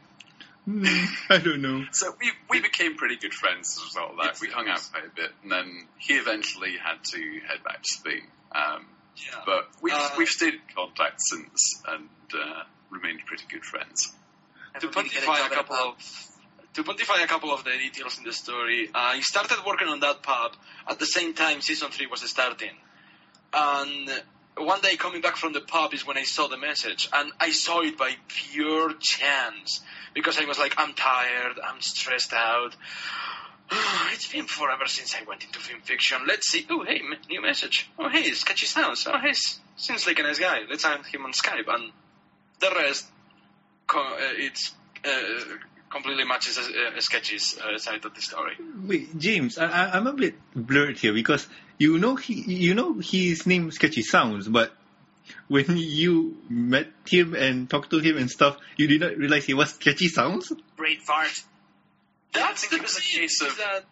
[0.65, 0.86] Hmm,
[1.30, 1.84] I don't know.
[1.91, 4.39] So we we became pretty good friends as a result of that.
[4.39, 7.89] We hung out quite a bit, and then he eventually had to head back to
[7.89, 8.21] Spain.
[8.55, 8.86] Um,
[9.17, 9.41] yeah.
[9.45, 14.13] but we've Uh, we've stayed in contact since and uh, remained pretty good friends.
[14.80, 15.95] to Never really get pontify job a couple of
[16.74, 20.24] to pontify a couple of the details in the story, I started working on that
[20.24, 20.53] pub
[20.88, 22.76] at the same time season three was starting,
[23.53, 24.09] and
[24.57, 27.51] one day coming back from the pub is when I saw the message, and I
[27.51, 29.82] saw it by pure chance
[30.13, 32.76] because I was like, I'm tired, I'm stressed out.
[34.13, 36.28] It's been forever since I went into FimFiction.
[36.28, 36.67] Let's see.
[36.69, 37.89] Oh, hey, new message.
[37.97, 39.07] Oh, hey, sketchy sounds.
[39.07, 39.34] Oh, hey,
[39.76, 40.59] seems like a nice guy.
[40.69, 41.67] Let's add him on Skype.
[41.67, 41.91] And
[42.59, 43.07] the rest,
[43.89, 45.57] uh, it's uh,
[45.93, 48.55] completely matches uh, Sketchy's uh, side of the story.
[48.85, 52.95] Wait, James, I, I, I'm a bit blurred here because you know he, you know
[52.99, 54.73] his name Sketchy Sounds, but
[55.47, 59.53] when you met him and talked to him and stuff, you did not realize he
[59.53, 60.51] was Sketchy Sounds.
[60.75, 61.31] Brain fart.
[62.33, 63.85] That's think the it was a case of- that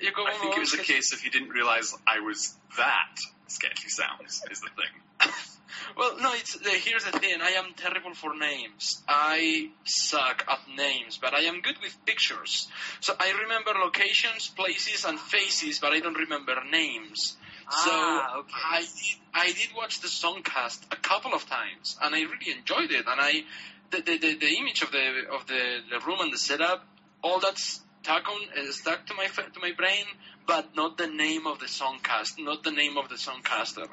[0.00, 3.16] You go I think it was a case of he didn't realise I was that
[3.48, 5.32] sketchy sounds, is the thing.
[5.96, 7.40] Well, no, it's uh, here's the thing.
[7.42, 9.02] I am terrible for names.
[9.08, 12.68] I suck at names, but I am good with pictures.
[13.00, 17.36] So I remember locations, places, and faces, but I don't remember names.
[17.70, 18.54] so Ah, okay.
[18.64, 22.90] I did, I did watch the songcast a couple of times, and I really enjoyed
[22.90, 23.06] it.
[23.06, 23.44] And I,
[23.90, 26.86] the the, the, the image of the of the, the room and the setup,
[27.22, 30.04] all that's stuck on uh, stuck to my to my brain,
[30.46, 33.86] but not the name of the songcast, not the name of the songcaster.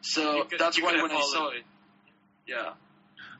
[0.00, 1.64] So could- that's why when have I saw it,
[2.46, 2.72] yeah.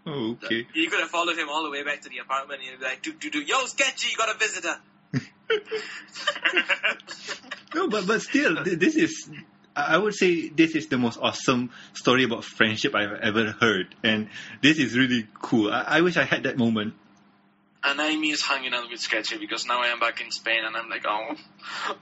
[0.07, 0.67] Oh, okay.
[0.73, 2.85] You could have followed him all the way back to the apartment and you'd be
[2.85, 4.77] like, do, do, do, yo, Sketchy, you got a visitor.
[7.75, 9.29] No, but but still, this is.
[9.75, 13.95] I I would say this is the most awesome story about friendship I've ever heard,
[14.03, 14.29] and
[14.63, 15.71] this is really cool.
[15.71, 16.95] I, I wish I had that moment.
[17.85, 20.77] And I miss hanging out with Sketchy because now I am back in Spain and
[20.77, 21.35] I'm like, oh,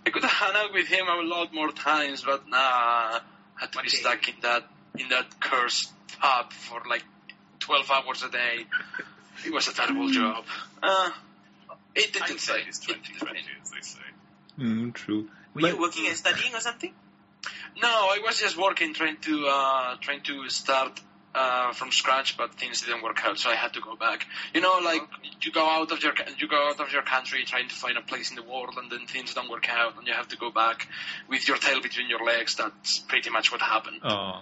[0.07, 3.21] I could have hung out with him a lot more times, but nah, I
[3.57, 3.97] had to be Okay.
[3.97, 4.65] stuck in that
[4.99, 7.05] in that cursed pub for like
[7.61, 8.67] 12 hours a day.
[9.45, 10.45] It was a terrible job.
[10.83, 11.11] Uh,
[11.95, 12.53] it didn't say.
[12.61, 14.01] Hindsight is It didn't 2020, as they say.
[14.59, 15.29] Mm, true.
[15.55, 16.95] Were But- you working and studying or something?
[17.83, 21.01] No, I was just working, trying to uh, trying to start
[21.35, 24.27] uh, from scratch, but things didn't work out, so I had to go back.
[24.55, 25.03] You know, like
[25.43, 28.03] you go out of your you go out of your country trying to find a
[28.03, 30.51] place in the world, and then things don't work out, and you have to go
[30.51, 30.89] back
[31.29, 32.55] with your tail between your legs.
[32.57, 34.01] That's pretty much what happened.
[34.03, 34.41] Oh,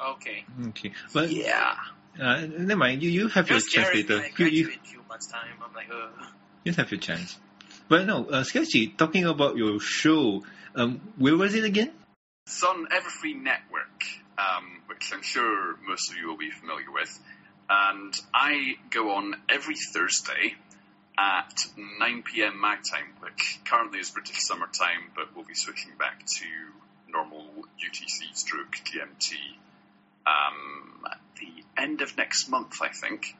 [0.00, 0.44] Okay.
[0.68, 0.92] okay.
[1.12, 1.74] But Yeah.
[2.20, 3.02] uh, never mind.
[3.02, 4.02] You you have It your chance scary.
[4.02, 4.14] later.
[4.20, 5.56] I You, you graduate in a few months' time.
[5.64, 6.08] I'm like, uh.
[6.64, 7.36] you have your chance.
[7.88, 8.86] But no, uh, Sketchy.
[8.88, 10.44] Talking about your show,
[10.76, 11.90] um, where was it again?
[12.46, 14.02] It's on Everfree Network,
[14.40, 17.18] um, which I'm sure most of you will be familiar with.
[17.68, 20.54] And I go on every Thursday
[21.18, 21.54] at
[22.00, 22.60] 9 p.m.
[22.60, 26.46] my time, which currently is British summer time, but we'll be switching back to
[27.08, 27.44] normal
[27.78, 29.34] UTC stroke GMT
[30.26, 33.36] um, at the end of next month, I think.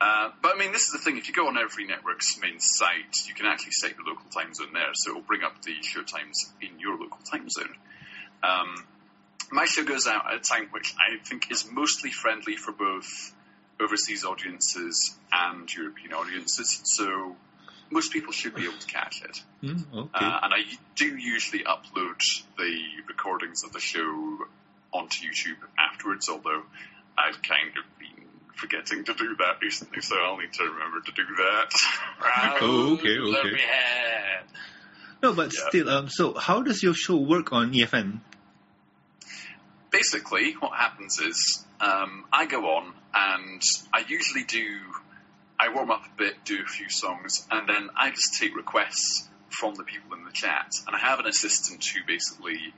[0.00, 1.16] Uh, but I mean, this is the thing.
[1.16, 4.52] If you go on Everfree Network's main site, you can actually set your local time
[4.54, 7.74] zone there, so it will bring up the show times in your local time zone.
[8.42, 8.84] Um,
[9.52, 13.34] my show goes out at a time which I think is mostly friendly for both
[13.80, 17.36] overseas audiences and European audiences, so
[17.90, 19.42] most people should be able to catch it.
[19.62, 20.24] Mm, okay.
[20.24, 20.62] Uh, and I
[20.96, 22.18] do usually upload
[22.56, 24.38] the recordings of the show
[24.92, 26.62] onto YouTube afterwards, although
[27.18, 31.12] I've kind of been forgetting to do that recently, so I'll need to remember to
[31.12, 31.70] do that.
[32.60, 33.56] Oh, okay, okay.
[35.22, 35.68] no, but yeah.
[35.68, 35.88] still.
[35.88, 38.20] Um, so how does your show work on EFN?
[39.92, 43.62] Basically, what happens is um, I go on and
[43.92, 44.66] I usually do.
[45.60, 49.28] I warm up a bit, do a few songs, and then I just take requests
[49.50, 50.72] from the people in the chat.
[50.88, 52.74] And I have an assistant who basically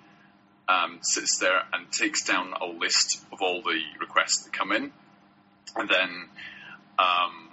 [0.69, 4.93] um, sits there and takes down a list of all the requests that come in,
[5.77, 6.29] and then
[6.99, 7.51] um,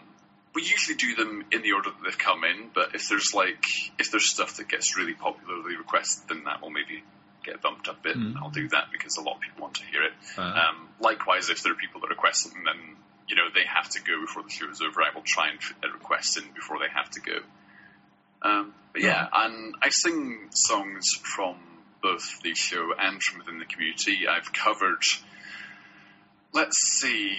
[0.53, 2.69] we usually do them in the order that they've come in.
[2.73, 3.63] But if there's like
[3.99, 7.03] if there's stuff that gets really popularly requested, then that will maybe
[7.43, 8.17] get bumped up a bit.
[8.17, 8.35] Mm.
[8.41, 10.13] I'll do that because a lot of people want to hear it.
[10.37, 13.89] Uh, Um, likewise, if there are people that request something, then you know they have
[13.89, 15.01] to go before the show is over.
[15.01, 17.37] I will try and fit their requests in before they have to go.
[18.43, 21.55] Um, but yeah, and I sing songs from
[22.01, 24.27] both the show and from within the community.
[24.27, 25.03] I've covered,
[26.51, 27.37] let's see,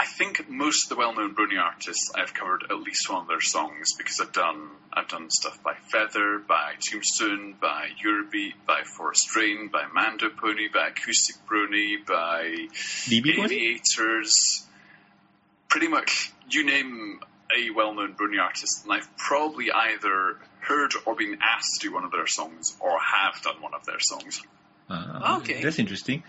[0.00, 3.42] I think most of the well-known Brony artists I've covered at least one of their
[3.42, 9.36] songs because I've done I've done stuff by Feather, by Tombstone, by Eurobeat, by Forest
[9.36, 12.68] Rain, by Mando Pony, by Acoustic Brony, by
[13.10, 13.44] DB?
[13.44, 14.66] Aviators.
[15.68, 17.20] Pretty much, you name
[17.54, 22.04] a well-known Brony artist, and I've probably either heard or been asked to do one
[22.04, 24.40] of their songs, or have done one of their songs.
[24.88, 25.62] Uh, Okay.
[25.62, 26.22] That's interesting.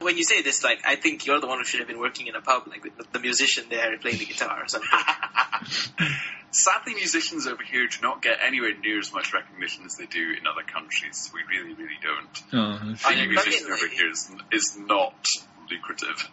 [0.00, 2.28] When you say this, like, I think you're the one who should have been working
[2.28, 4.88] in a pub, like, the, the musician there playing the guitar or something.
[6.52, 10.34] Sadly, musicians over here do not get anywhere near as much recognition as they do
[10.38, 11.32] in other countries.
[11.34, 12.42] We really, really don't.
[12.52, 15.26] Oh, Being I a mean, musician like- over here is, is not
[15.68, 16.30] lucrative.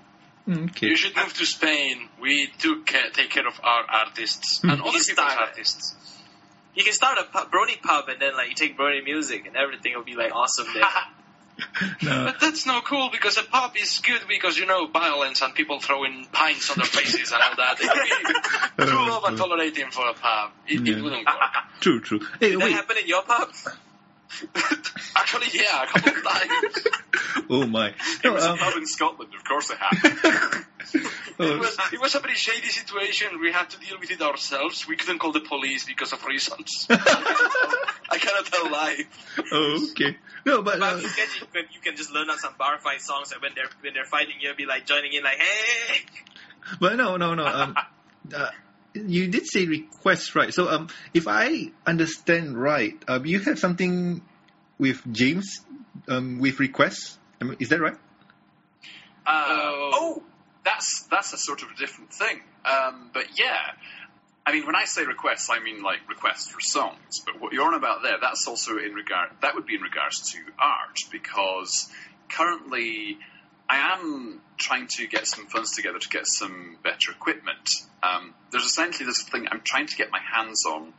[0.48, 0.88] okay.
[0.88, 2.08] You should move to Spain.
[2.22, 4.70] We do ca- take care of our artists hmm.
[4.70, 5.96] and other You people's artists.
[6.76, 9.56] You can start a pub, Brony pub and then, like, you take Brony music and
[9.56, 10.84] everything will be, like, awesome there.
[12.04, 12.26] No.
[12.26, 15.80] But that's not cool because a pub is good because you know violence and people
[15.80, 17.78] throwing pints on their faces and all that.
[17.80, 20.52] It would be too love and tolerating for a pub.
[20.68, 20.98] It, Yeah.
[20.98, 21.36] it wouldn't work.
[21.82, 22.20] True, true.
[22.40, 23.50] Hey, Did that happen in your pub?
[25.16, 26.88] Actually, yeah, a couple of times.
[27.50, 27.90] Oh my.
[27.90, 30.66] It No, was a um, pub in Scotland, of course it happened.
[30.94, 33.40] It oh, was, it was a pretty shady situation.
[33.42, 34.88] We had to deal with it ourselves.
[34.88, 36.88] We couldn't call the police because of reasons.
[38.10, 39.46] I I cannot tell live.
[39.52, 40.18] Oh, okay.
[40.46, 42.78] No, but But uh, in Sketchy, you can, you can just learn out some bar
[42.80, 46.06] fight songs, and when they're when they're fighting, you'll be like joining in, like, hey.
[46.80, 47.46] but no, no, no.
[47.46, 47.76] Um,
[48.36, 48.50] uh,
[48.94, 50.54] you did say request, right?
[50.54, 54.22] So, um, if I understand right, um, you have something
[54.78, 55.62] with James,
[56.08, 57.18] um, with requests.
[57.42, 57.96] I mean, is that right?
[59.26, 59.92] Uh, Oh.
[59.94, 60.24] oh,
[60.64, 62.42] that's that's a sort of a different thing.
[62.66, 63.72] Um, but yeah,
[64.46, 67.20] I mean, when I say requests, I mean like requests for songs.
[67.26, 69.30] But what you're on about there, that's also in regard.
[69.42, 71.90] That would be in regards to art, because
[72.30, 73.18] currently
[73.68, 77.70] I am trying to get some funds together to get some better equipment.
[78.04, 80.94] Um, there's essentially this thing I'm trying to get my hands on,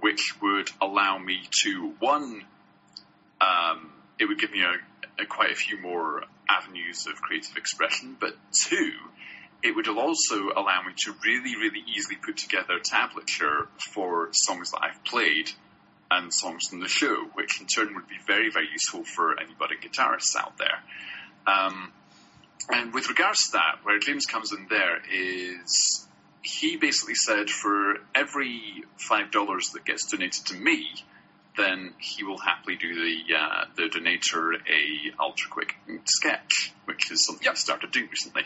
[0.00, 2.44] which would allow me to one
[3.40, 8.16] um, it would give me a, a quite a few more avenues of creative expression.
[8.18, 8.92] But two,
[9.62, 14.80] it would also allow me to really, really easily put together tablature for songs that
[14.82, 15.50] I've played
[16.10, 19.54] and songs from the show, which in turn would be very, very useful for any
[19.58, 20.82] budding guitarists out there.
[21.46, 21.92] Um,
[22.70, 26.06] and with regards to that, where James comes in there is
[26.42, 30.86] he basically said for every five dollars that gets donated to me,
[31.56, 37.24] then he will happily do the uh, the donator a ultra quick sketch, which is
[37.26, 38.42] something I started doing recently.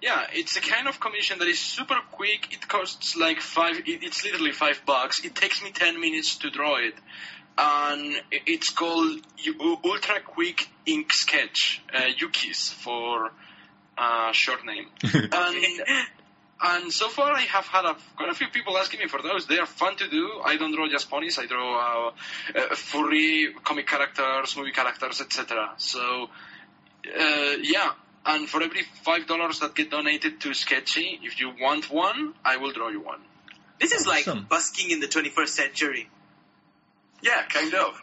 [0.00, 2.52] Yeah, it's a kind of commission that is super quick.
[2.52, 3.82] It costs like five.
[3.86, 5.24] It's literally five bucks.
[5.24, 6.94] It takes me ten minutes to draw it,
[7.58, 9.20] and it's called
[9.84, 13.30] Ultra Quick Ink Sketch, uh, UKIS for
[13.98, 14.86] uh, short name.
[15.04, 15.82] and
[16.64, 19.46] and so far, I have had a, quite a few people asking me for those.
[19.46, 20.40] They are fun to do.
[20.44, 21.38] I don't draw just ponies.
[21.38, 22.12] I draw uh,
[22.54, 25.72] uh, furry comic characters, movie characters, etc.
[25.78, 26.28] So,
[27.06, 27.90] uh, yeah.
[28.24, 32.56] And for every five dollars that get donated to Sketchy, if you want one, I
[32.58, 33.20] will draw you one.
[33.80, 36.08] This is like busking in the 21st century.
[37.20, 38.00] Yeah, kind of.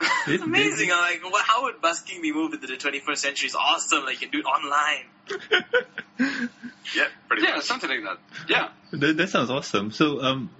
[0.28, 0.90] It's amazing.
[0.92, 3.46] I'm like, what, how would busking be moved into the 21st century?
[3.46, 4.04] It's awesome.
[4.04, 5.06] Like, you can do it online.
[6.96, 7.64] Yeah, pretty Yeah, much.
[7.64, 8.18] something like that.
[8.48, 8.68] Yeah.
[8.92, 9.90] That, that sounds awesome.
[9.92, 10.50] So, um,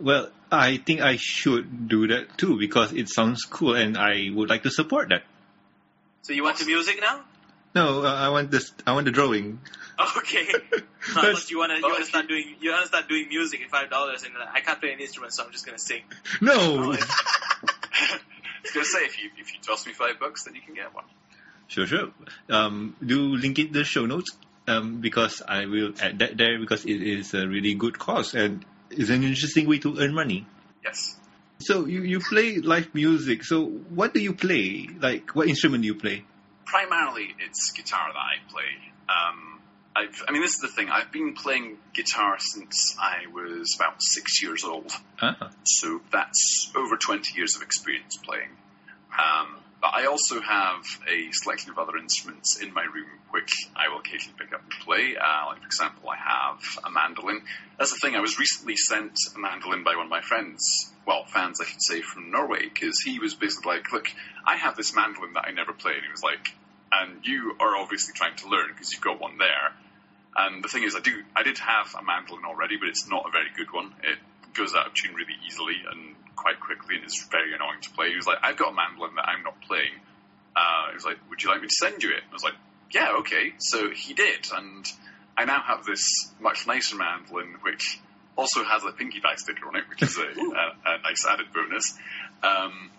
[0.00, 4.48] well, I think I should do that too because it sounds cool, and I would
[4.50, 5.22] like to support that.
[6.22, 7.20] So you want the music now?
[7.74, 8.72] No, uh, I want this.
[8.86, 9.60] I want the drawing.
[10.18, 10.46] Okay.
[11.16, 13.70] I But- you wanna you Oh, wanna start doing you wanna start doing music at
[13.70, 16.02] five dollars, and uh, I can't play any instrument, so I'm just gonna sing.
[16.40, 16.96] no.
[17.94, 18.16] I
[18.64, 20.74] was going to say, if you if you toss me five bucks, then you can
[20.74, 21.04] get one.
[21.68, 22.08] Sure, sure.
[22.48, 24.30] Um, do link it the show notes
[24.66, 28.64] um, because I will add that there because it is a really good cause and
[28.90, 30.46] it's an interesting way to earn money.
[30.82, 31.14] Yes.
[31.60, 33.44] So you, you play live music.
[33.44, 34.88] So what do you play?
[34.98, 36.24] Like what instrument do you play?
[36.74, 38.64] Primarily, it's guitar that I play.
[39.08, 39.60] Um,
[39.94, 40.88] I've, I mean, this is the thing.
[40.90, 44.90] I've been playing guitar since I was about six years old.
[45.22, 48.50] Ah, So that's over 20 years of experience playing.
[49.12, 53.88] Um, but I also have a selection of other instruments in my room which I
[53.88, 55.16] will occasionally pick up and play.
[55.16, 57.42] Uh, like, for example, I have a mandolin.
[57.78, 61.24] That's the thing, I was recently sent a mandolin by one of my friends, well,
[61.24, 64.06] fans, I should say, from Norway, because he was basically like, look,
[64.44, 65.94] I have this mandolin that I never play.
[65.94, 66.54] And he was like,
[67.00, 69.72] and you are obviously trying to learn because you've got one there.
[70.36, 73.24] And the thing is, I do, I did have a mandolin already, but it's not
[73.26, 73.94] a very good one.
[74.02, 74.18] It
[74.54, 78.10] goes out of tune really easily and quite quickly, and it's very annoying to play.
[78.10, 79.94] He was like, I've got a mandolin that I'm not playing.
[80.56, 82.22] Uh, he was like, would you like me to send you it?
[82.28, 82.54] I was like,
[82.92, 83.54] yeah, okay.
[83.58, 84.86] So he did, and
[85.36, 86.02] I now have this
[86.40, 87.98] much nicer mandolin, which
[88.36, 91.46] also has a Pinkie Pie sticker on it, which is a, a, a nice added
[91.52, 91.96] bonus.
[92.42, 92.90] Um,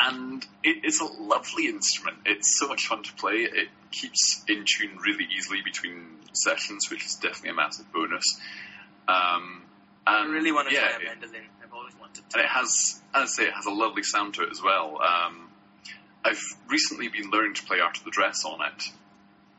[0.00, 2.18] and it, it's a lovely instrument.
[2.26, 3.34] It's so much fun to play.
[3.42, 8.24] It keeps in tune really easily between sessions, which is definitely a massive bonus.
[9.08, 9.62] Um,
[10.06, 11.42] I really want to yeah, try a mandolin.
[11.62, 12.36] I've always wanted to.
[12.38, 15.00] and it has, as I say, it has a lovely sound to it as well.
[15.02, 15.48] Um,
[16.24, 18.82] I've recently been learning to play Art of the Dress on it,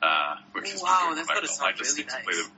[0.01, 2.25] uh, which is Wow, doing that's quite gotta sound I just really need to nice.
[2.25, 2.51] play them.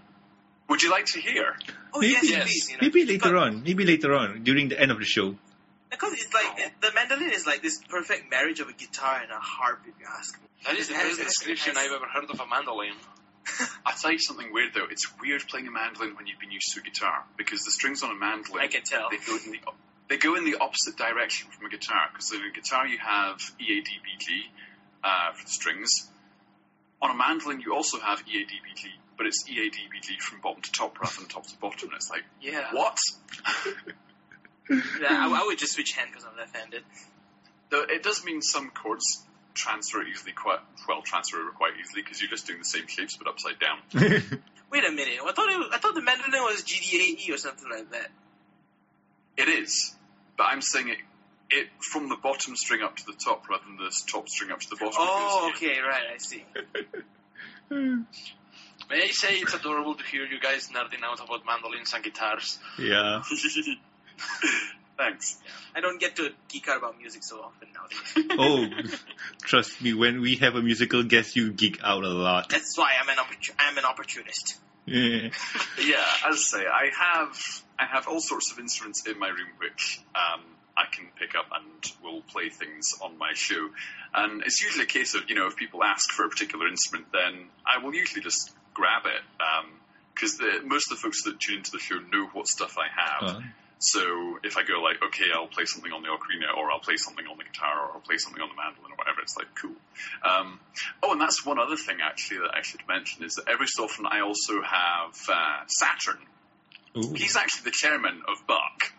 [0.70, 1.58] Would you like to hear?
[1.94, 2.44] Oh maybe, yes, yes.
[2.44, 2.70] please.
[2.70, 3.64] You know, maybe later got- on.
[3.64, 5.36] Maybe later on during the end of the show.
[5.94, 9.32] Because it's like it, the mandolin is like this perfect marriage of a guitar and
[9.32, 10.48] a harp, if you ask me.
[10.66, 12.94] That is the best description that's- I've ever heard of a mandolin.
[13.86, 14.86] I'll tell you something weird though.
[14.90, 18.02] It's weird playing a mandolin when you've been used to a guitar because the strings
[18.02, 19.10] on a mandolin I can tell.
[19.12, 19.60] they go in the
[20.10, 22.08] they go in the opposite direction from a guitar.
[22.12, 24.44] Because in a guitar you have E A D B G
[25.04, 25.90] uh, for the strings.
[27.02, 28.88] On a mandolin you also have E A D B G,
[29.18, 31.58] but it's E A D B G from bottom to top rather than top to
[31.60, 31.90] bottom.
[31.90, 32.70] And it's like Yeah.
[32.74, 32.98] what?
[34.70, 34.78] Yeah,
[35.10, 36.84] I, I would just switch hand because I'm left-handed.
[37.70, 42.22] Though it does mean some chords transfer easily, quite well transfer over quite easily because
[42.22, 43.80] you're just doing the same shapes but upside down.
[44.72, 45.20] Wait a minute.
[45.24, 48.10] I thought it, I thought the mandolin was GDAE or something like that.
[49.38, 49.96] It is.
[50.38, 50.98] but I'm saying it
[51.50, 54.60] it from the bottom string up to the top rather than the top string up
[54.60, 54.94] to the bottom.
[54.98, 56.46] Oh, because, okay, right, I see.
[58.90, 62.60] May I say it's adorable to hear you guys nerding out about mandolins and guitars.
[62.80, 63.22] Yeah.
[64.98, 65.40] Thanks.
[65.76, 68.38] I don't get to geek out about music so often nowadays.
[68.38, 68.68] Oh,
[69.42, 72.50] trust me, when we have a musical guest, you geek out a lot.
[72.50, 74.60] That's why I'm an opportu- I'm an opportunist.
[74.86, 75.30] Yeah.
[75.84, 77.36] Yeah, as I say, I have
[77.80, 80.42] I have all sorts of instruments in my room which um,
[80.78, 83.70] I can pick up and will play things on my show.
[84.14, 87.08] And it's usually a case of you know if people ask for a particular instrument,
[87.12, 89.22] then I will usually just grab it
[90.14, 92.88] because the most of the folks that tune into the show know what stuff I
[93.02, 93.36] have.
[93.38, 93.40] Uh,
[93.86, 96.96] So if I go like, okay, I'll play something on the ocarina, or I'll play
[96.96, 99.54] something on the guitar, or I'll play something on the mandolin, or whatever, it's like
[99.56, 99.76] cool.
[100.24, 100.60] Um,
[101.04, 103.84] oh, and that's one other thing actually that I should mention is that every so
[103.84, 106.20] often I also have uh, Saturn.
[106.98, 107.14] ooh.
[107.14, 108.94] He's actually the chairman of Buck,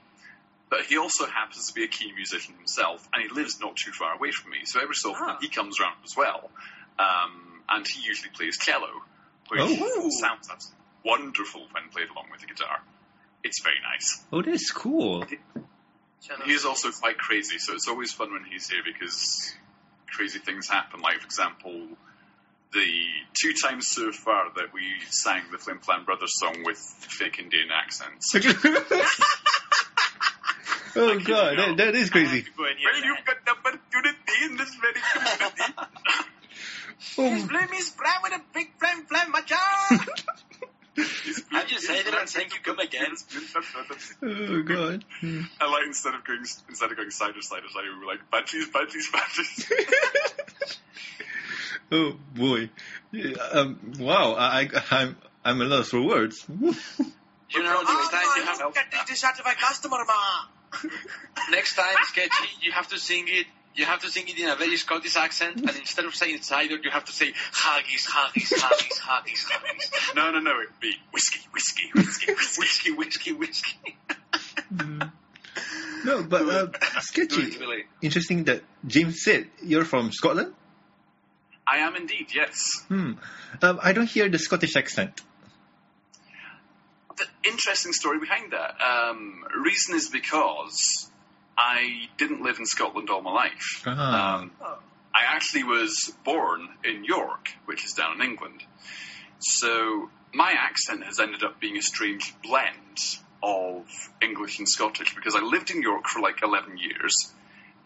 [0.68, 3.92] but he also happens to be a key musician himself, and he lives not too
[3.92, 4.58] far away from me.
[4.66, 5.38] So every so often Ah.
[5.40, 6.50] he comes around as well,
[6.98, 8.90] um, and he usually plays cello,
[9.48, 10.10] which Oh.
[10.20, 12.80] sounds absolutely wonderful when played along with the guitar.
[13.44, 14.24] It's very nice.
[14.32, 15.24] Oh, that's cool.
[16.44, 19.54] He is also quite crazy, so it's always fun when he's here because
[20.10, 21.00] crazy things happen.
[21.00, 21.88] Like, for example,
[22.72, 27.38] the two times so far that we sang the Flim Flam Brothers song with fake
[27.38, 28.34] Indian accents.
[30.96, 32.40] oh god, that, that is crazy.
[32.42, 35.74] Go Well, you've got the opportunity in this very community.
[37.18, 39.56] Oh, Flame is flam with a big flame flame macha.
[40.96, 43.14] Have you said it and thank you come again?
[44.22, 45.04] oh god.
[45.60, 48.06] I like instead of going instead of going side to side to side, we were
[48.06, 50.78] like badges, badges, badges.
[51.92, 52.70] oh boy.
[53.52, 56.46] Um, wow, I, I, I'm, I'm a loss for words.
[57.50, 60.80] You know, next time you have look at this certified customer, ma.
[61.50, 63.46] next time sketchy, you have to sing it.
[63.74, 66.76] You have to sing it in a very Scottish accent, and instead of saying cider,
[66.76, 69.90] you have to say haggis, haggis, haggis, haggis, haggis.
[70.14, 72.60] no, no, no, it'd be whiskey, whiskey, whiskey, whiskey.
[72.60, 73.96] whiskey, whiskey, whiskey.
[76.04, 77.52] no, but uh, sketchy.
[78.00, 80.54] Interesting that James said you're from Scotland.
[81.66, 82.84] I am indeed, yes.
[82.88, 83.12] Hmm.
[83.62, 85.20] Um, I don't hear the Scottish accent.
[87.16, 88.76] the interesting story behind that.
[88.80, 91.10] Um, reason is because
[91.56, 93.82] I didn't live in Scotland all my life.
[93.86, 94.42] Ah.
[94.42, 94.50] Um,
[95.14, 98.64] I actually was born in York, which is down in England.
[99.38, 102.98] So my accent has ended up being a strange blend
[103.42, 103.84] of
[104.20, 107.14] English and Scottish because I lived in York for like 11 years.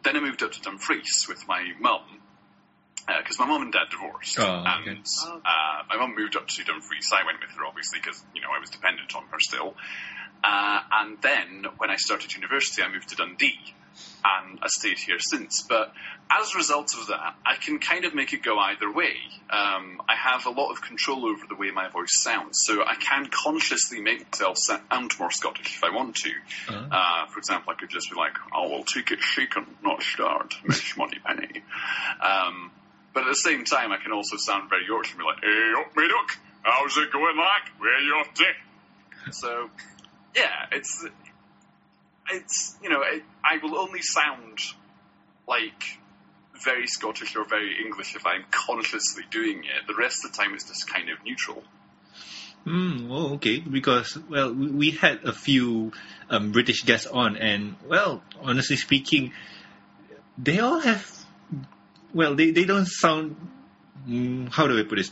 [0.04, 2.02] Then I moved up to Dumfries with my mum
[3.16, 4.38] because my mum and dad divorced.
[4.38, 4.90] Oh, okay.
[4.90, 7.10] And uh, my mum moved up to Dumfries.
[7.12, 9.74] I went with her, obviously, because you know I was dependent on her still.
[10.42, 13.74] Uh, and then when I started university, I moved to Dundee,
[14.24, 15.62] and I stayed here since.
[15.62, 15.92] But
[16.30, 19.16] as a result of that, I can kind of make it go either way.
[19.50, 22.94] Um, I have a lot of control over the way my voice sounds, so I
[22.94, 26.30] can consciously make myself sound more Scottish if I want to.
[26.68, 27.24] Ah.
[27.24, 30.54] Uh, for example, I could just be like, "Oh, we'll take it shaken, not stirred,
[30.64, 31.62] Miss Moneypenny."
[32.20, 32.70] Um,
[33.14, 35.72] but at the same time, I can also sound very Yorkshire and be like, "Hey,
[35.80, 37.72] up me duck, how's it going, like?
[37.78, 39.70] Where you off to?" So,
[40.34, 41.06] yeah, it's
[42.30, 44.58] it's you know, it, I will only sound
[45.46, 45.98] like
[46.64, 49.86] very Scottish or very English if I'm consciously doing it.
[49.86, 51.62] The rest of the time, it's just kind of neutral.
[52.64, 53.10] Hmm.
[53.10, 53.60] Oh, okay.
[53.60, 55.92] Because well, we, we had a few
[56.28, 59.32] um, British guests on, and well, honestly speaking,
[60.36, 61.10] they all have.
[62.12, 63.36] Well, they they don't sound.
[64.06, 65.10] Mm, how do I put this?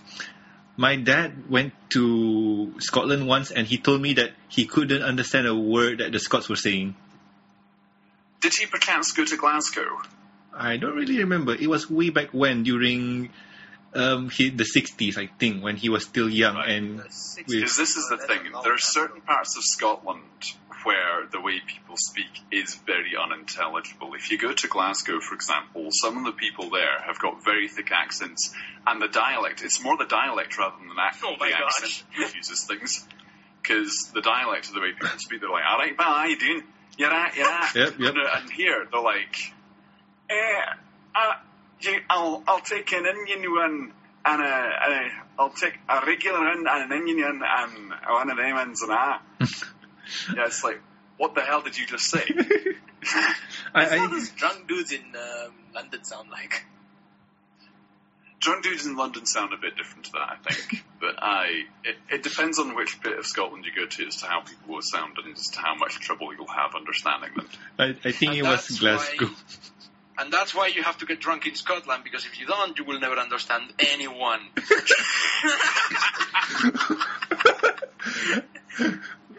[0.77, 5.55] My dad went to Scotland once, and he told me that he couldn't understand a
[5.55, 6.95] word that the Scots were saying.
[8.41, 10.03] Did he perchance go to Glasgow?
[10.53, 11.55] I don't really remember.
[11.55, 13.31] It was way back when, during
[13.95, 16.57] um, he, the 60s, I think, when he was still young.
[16.57, 20.23] And Because this is the thing, there are certain parts of Scotland
[20.87, 24.15] where the way people speak is very unintelligible.
[24.15, 27.67] If you go to Glasgow, for example, some of the people there have got very
[27.67, 28.55] thick accents,
[28.87, 32.65] and the dialect, it's more the dialect rather than the, Oh the accent that uses
[32.69, 33.05] things.
[33.61, 36.63] Because the dialect of the way people speak, they're like, alright, pal, how you doing?
[36.97, 37.75] You're right, you're right.
[37.75, 38.15] Yep, yep.
[38.15, 39.37] And, and here, they're like,
[40.31, 40.61] eh,
[41.17, 41.33] uh,
[41.81, 43.93] you- I'll, I'll take an onion one
[44.25, 48.37] and a, a, I'll take a regular one and an onion one and one of
[48.37, 49.21] them ones and a.
[50.35, 50.81] yeah, it's like,
[51.17, 52.23] what the hell did you just say?
[53.75, 56.65] I, That's how I, those drunk dudes in um, London sound like.
[58.41, 60.85] Drunk dudes in London sound a bit different to that, I think.
[61.01, 64.27] but I, it, it depends on which bit of Scotland you go to as to
[64.27, 67.49] how people will sound and as to how much trouble you'll have understanding them.
[67.79, 69.27] I, I think And it was Glasgow.
[69.27, 69.35] why-
[70.19, 72.85] And that's why you have to get drunk in Scotland, because if you don't, you
[72.85, 74.41] will never understand anyone.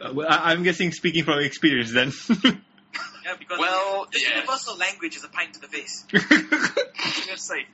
[0.02, 2.12] Uh, well, I, I'm guessing speaking from experience then.
[3.26, 4.36] Yeah, because Well, the yes.
[4.36, 6.06] universal language is a pint to the face.
[6.14, 7.66] I was going to say,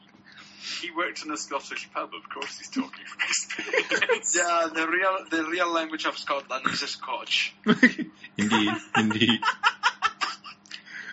[0.81, 4.35] he worked in a Scottish pub, of course he's talking from experience.
[4.35, 7.53] Yeah, the real the real language of Scotland is Scotch.
[8.37, 9.39] indeed, indeed.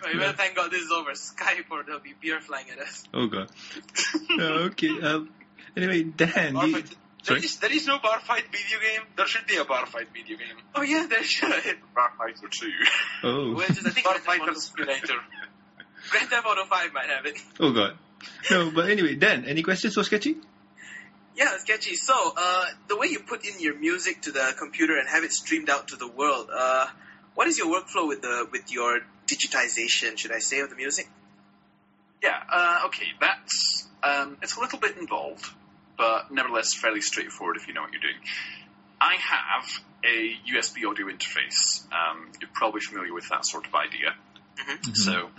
[0.03, 3.03] Well, well, thank God this is over Skype or there'll be beer flying at us.
[3.13, 3.47] Oh god.
[4.39, 4.89] Uh, okay.
[5.01, 5.29] Um,
[5.77, 6.55] anyway, Dan.
[6.55, 6.95] Bar you- fight.
[7.25, 7.45] There Sorry?
[7.45, 9.01] is, there is no bar fight video game.
[9.15, 10.55] There should be a bar fight video game.
[10.73, 11.51] Oh yeah, there should.
[11.95, 12.71] Bar Fighter 2.
[13.23, 13.53] Oh.
[13.53, 15.13] Well, just, I think Bar Grand Theft Fighter Auto- Simulator.
[16.09, 17.37] Grand Theft Auto 5 might have it.
[17.59, 17.97] Oh god.
[18.49, 19.45] No, but anyway, Dan.
[19.45, 20.37] Any questions for Sketchy?
[21.35, 21.95] Yeah, sketchy.
[21.95, 25.31] So, uh, the way you put in your music to the computer and have it
[25.31, 26.87] streamed out to the world, uh,
[27.35, 31.07] what is your workflow with the with your digitization, should I say, of the music?
[32.21, 35.45] Yeah, uh, okay, that's, um, it's a little bit involved,
[36.01, 38.17] but nevertheless fairly straightforward if you know what you're doing.
[38.99, 39.69] I have
[40.03, 41.85] a USB audio interface.
[41.93, 44.15] Um, you're probably familiar with that sort of idea.
[44.95, 45.29] So,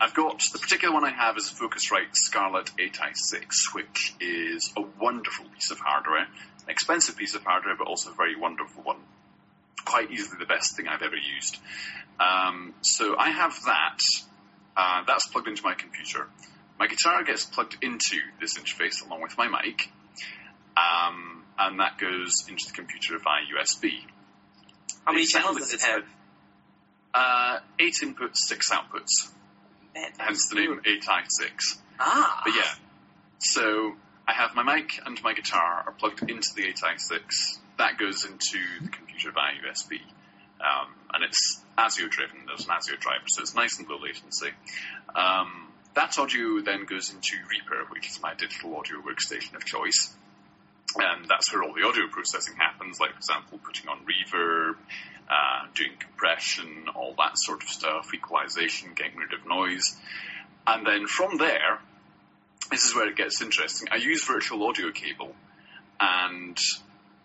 [0.00, 4.82] I've got, the particular one I have is a Focusrite Scarlett 8i6, which is a
[4.98, 6.22] wonderful piece of hardware.
[6.22, 8.96] An expensive piece of hardware, but also a very wonderful one.
[9.84, 11.58] Quite easily the best thing I've ever used.
[12.18, 13.98] Um, so I have that.
[14.74, 16.28] Uh, that's plugged into my computer.
[16.78, 19.90] My guitar gets plugged into this interface along with my mic,
[20.78, 24.00] um, and that goes into the computer via USB.
[25.04, 26.04] How many channels does it have?
[27.14, 29.30] Uh, eight inputs, six outputs.
[29.94, 31.78] Man, Hence the name 8i6.
[31.98, 32.42] Ah.
[32.44, 32.74] But yeah,
[33.38, 33.94] so
[34.26, 37.58] I have my mic and my guitar are plugged into the 8i6.
[37.78, 40.00] That goes into the computer via USB.
[40.60, 42.44] Um, and it's ASIO driven.
[42.46, 44.50] There's an ASIO driver, so it's nice and low latency.
[45.14, 50.14] Um, that audio then goes into Reaper, which is my digital audio workstation of choice.
[50.96, 54.76] And that's where all the audio processing happens, like, for example, putting on reverb,
[55.28, 59.96] uh, doing compression, all that sort of stuff, equalization, getting rid of noise.
[60.66, 61.80] And then from there,
[62.70, 63.88] this is where it gets interesting.
[63.90, 65.34] I use virtual audio cable,
[66.00, 66.56] and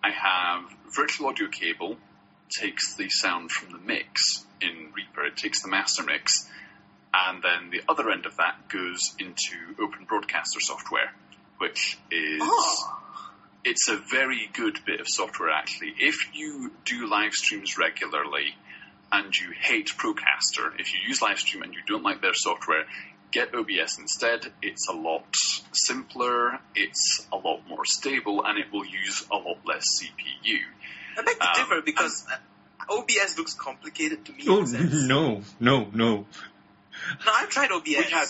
[0.04, 1.98] I have virtual audio cable
[2.50, 5.26] takes the sound from the mix in Reaper.
[5.26, 6.50] It takes the master mix,
[7.14, 11.14] and then the other end of that goes into Open Broadcaster software,
[11.58, 13.00] which is Oh.
[13.66, 15.94] It's a very good bit of software actually.
[16.00, 18.56] If you do live streams regularly
[19.12, 22.86] and you hate Procaster, if you use Livestream and you don't like their software,
[23.32, 24.52] get OBS instead.
[24.62, 25.26] It's a lot
[25.72, 30.60] simpler, it's a lot more stable, and it will use a lot less CPU.
[31.18, 32.38] I beg to Um, differ because uh,
[33.00, 34.46] OBS looks complicated to me.
[34.48, 34.94] Oh in a sense.
[34.94, 36.26] no, no, no.
[37.26, 37.86] No, I've tried OBS.
[37.88, 38.28] We had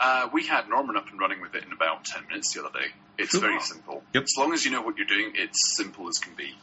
[0.00, 2.78] uh, we had Norman up and running with it in about ten minutes the other
[2.78, 2.86] day.
[3.18, 3.40] It's Cool.
[3.42, 4.02] very simple.
[4.14, 4.22] Yep.
[4.24, 6.56] As long as you know what you're doing, it's simple as can be.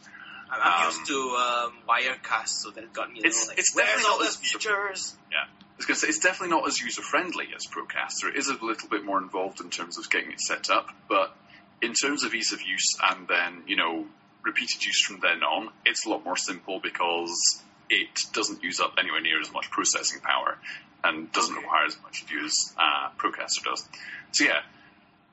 [0.50, 3.58] I'm, I'm Um, used to um, Wirecast, so that got me a It's- little like,
[3.58, 5.16] it's definitely all not those as- features?
[5.30, 8.28] Yeah, I was going to say, it's definitely not as user friendly as Procaster.
[8.30, 11.36] It is a little bit more involved in terms of getting it set up, but
[11.80, 14.06] in terms of ease of use and then, you know,
[14.42, 18.94] repeated use from then on, it's a lot more simple because it doesn't use up
[18.98, 20.58] anywhere near as much processing power
[21.04, 21.62] and doesn't Okay.
[21.62, 23.88] require as much to do as uh, Procaster does.
[24.32, 24.60] So yeah,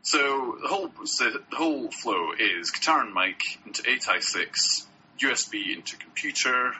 [0.03, 4.85] so the whole so the whole flow is guitar and mic into 8i6,
[5.19, 6.73] USB into computer,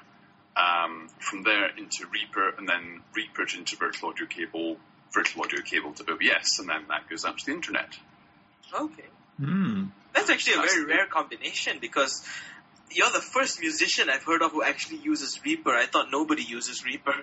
[0.56, 4.78] um, from there into Reaper, and then Reaper into virtual audio cable,
[5.12, 7.90] virtual audio cable to OBS, and then that goes out to the internet.
[8.74, 9.04] Okay.
[9.38, 9.86] Hmm.
[10.14, 10.96] That's actually a That's very good.
[10.96, 12.24] rare combination because
[12.92, 15.72] you're the first musician I've heard of who actually uses Reaper.
[15.76, 17.16] I thought nobody uses Reaper.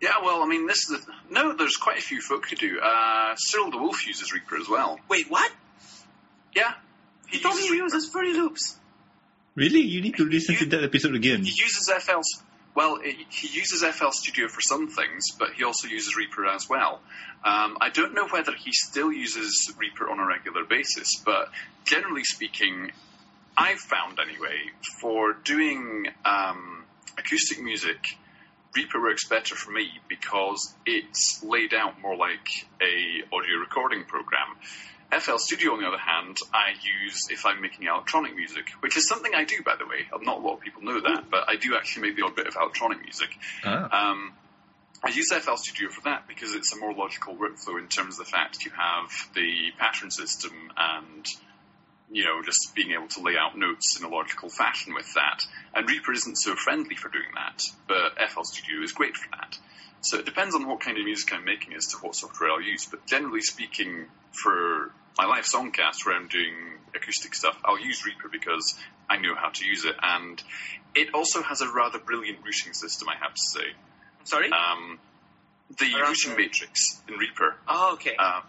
[0.00, 1.54] Yeah, well, I mean, this is the, no.
[1.56, 2.80] There's quite a few folk who do.
[2.80, 4.98] Uh, Cyril the Wolf uses Reaper as well.
[5.08, 5.50] Wait, what?
[6.54, 6.72] Yeah,
[7.28, 7.84] He told me he Reaper.
[7.84, 8.76] uses Fruity Loops.
[9.54, 9.80] Really?
[9.80, 11.44] You need to listen to that episode again.
[11.44, 12.20] He uses FL.
[12.74, 16.68] Well, it, he uses FL Studio for some things, but he also uses Reaper as
[16.68, 17.00] well.
[17.44, 21.50] Um, I don't know whether he still uses Reaper on a regular basis, but
[21.84, 22.90] generally speaking,
[23.56, 24.58] I've found anyway
[25.00, 26.84] for doing um,
[27.18, 28.16] acoustic music,
[28.74, 34.48] Reaper works better for me because it's laid out more like a audio recording program.
[35.20, 39.08] FL Studio, on the other hand, I use if I'm making electronic music, which is
[39.08, 40.06] something I do, by the way.
[40.24, 42.48] Not a lot of people know that, but I do actually make the odd bit
[42.48, 43.28] of electronic music.
[43.64, 44.10] Ah.
[44.10, 44.32] Um,
[45.04, 48.26] I use FL Studio for that because it's a more logical workflow in terms of
[48.26, 51.26] the fact you have the pattern system and
[52.10, 55.40] you know just being able to lay out notes in a logical fashion with that.
[55.74, 59.58] And Reaper isn't so friendly for doing that, but FL Studio is great for that.
[60.00, 62.60] So it depends on what kind of music I'm making as to what software I'll
[62.60, 62.86] use.
[62.86, 66.54] But generally speaking, for my live songcast where I'm doing
[66.94, 68.74] acoustic stuff, I'll use Reaper because
[69.08, 70.42] I know how to use it, and
[70.94, 73.64] it also has a rather brilliant routing system, I have to say.
[74.24, 74.50] Sorry.
[74.50, 74.98] Um,
[75.78, 77.56] the routing matrix in Reaper.
[77.68, 78.14] oh, okay.
[78.18, 78.40] Uh,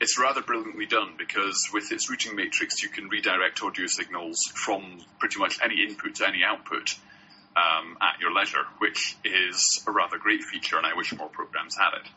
[0.00, 4.98] it's rather brilliantly done because with its routing matrix, you can redirect audio signals from
[5.18, 6.96] pretty much any input to any output
[7.56, 11.76] um, at your leisure, which is a rather great feature, and I wish more programs
[11.76, 12.08] had it.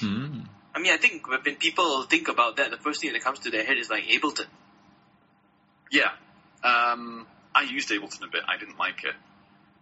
[0.00, 0.40] Hmm.
[0.74, 3.50] I mean, I think when people think about that, the first thing that comes to
[3.50, 4.46] their head is like Ableton.
[5.90, 6.10] Yeah,
[6.62, 8.42] um, I used Ableton a bit.
[8.46, 9.14] I didn't like it.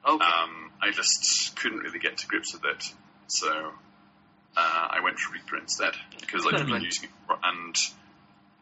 [0.09, 0.25] Okay.
[0.25, 2.85] Um, I just couldn't really get to grips with it,
[3.27, 3.73] so
[4.57, 6.83] uh, I went for Reaper instead because I've been Right.
[6.83, 7.77] using it, for, and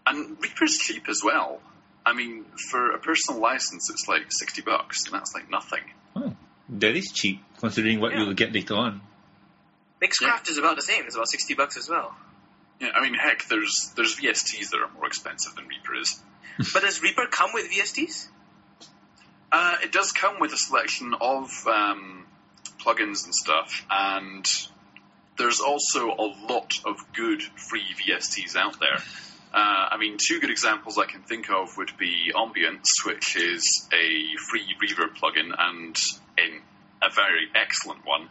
[0.06, 1.60] and Reaper's cheap as well.
[2.04, 5.84] I mean, for a personal license, it's like sixty bucks, and that's like nothing.
[6.16, 6.34] Oh,
[6.68, 8.24] that is cheap considering what Yeah.
[8.24, 9.00] you'll get later on.
[10.02, 11.04] Mixcraft is about the same.
[11.06, 12.14] It's about sixty bucks as well.
[12.80, 16.20] Yeah, I mean, heck, there's there's VSTs that are more expensive than Reaper is.
[16.72, 18.28] But does Reaper come with VSTs?
[19.50, 22.26] Uh, it does come with a selection of um,
[22.80, 24.44] plugins and stuff, and
[25.39, 28.98] there's also a lot of good free VSTs out there.
[29.52, 33.89] Uh, I mean, two good examples I can think of would be Ambience, which is
[33.93, 35.97] a free reverb plugin and
[36.39, 36.61] in
[37.02, 38.28] a very excellent one.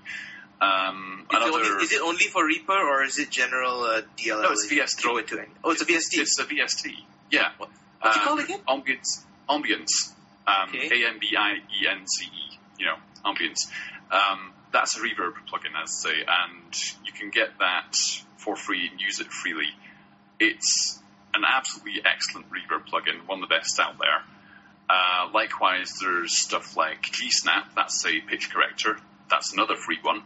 [0.62, 4.02] Um, Is, it another, only, is it only for Reaper or is it general uh,
[4.18, 4.44] DLL?
[4.44, 5.02] No, it's VST.
[5.02, 5.50] Throw it to any.
[5.64, 6.20] Oh, it's a VST.
[6.20, 6.94] It's a VST.
[7.32, 7.50] Yeah.
[7.58, 7.72] What's
[8.16, 8.60] it Uh, called again?
[8.68, 9.24] Ambience.
[9.50, 10.12] Ambience.
[10.48, 11.04] Um, Okay.
[11.04, 12.58] A M B I E N C E.
[12.80, 13.68] You know, ambience.
[14.12, 16.74] Um, that's a reverb plugin, as I say, and
[17.06, 17.96] you can get that
[18.38, 19.70] for free and use it freely.
[20.40, 21.00] It's
[21.34, 24.24] an absolutely excellent reverb plugin, one of the best out there.
[24.90, 28.98] Uh, likewise, there's stuff like G-Snap, that's a pitch corrector.
[29.30, 30.24] That's another free one.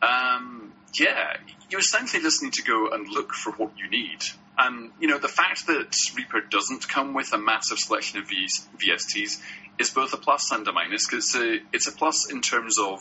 [0.00, 1.36] Um, yeah,
[1.70, 4.22] you essentially just need to go and look for what you need.
[4.58, 8.68] And, you know, the fact that Reaper doesn't come with a massive selection of Vs,
[8.78, 9.40] VSTs
[9.78, 12.78] is both a plus and a minus, because it's a, it's a plus in terms
[12.78, 13.00] of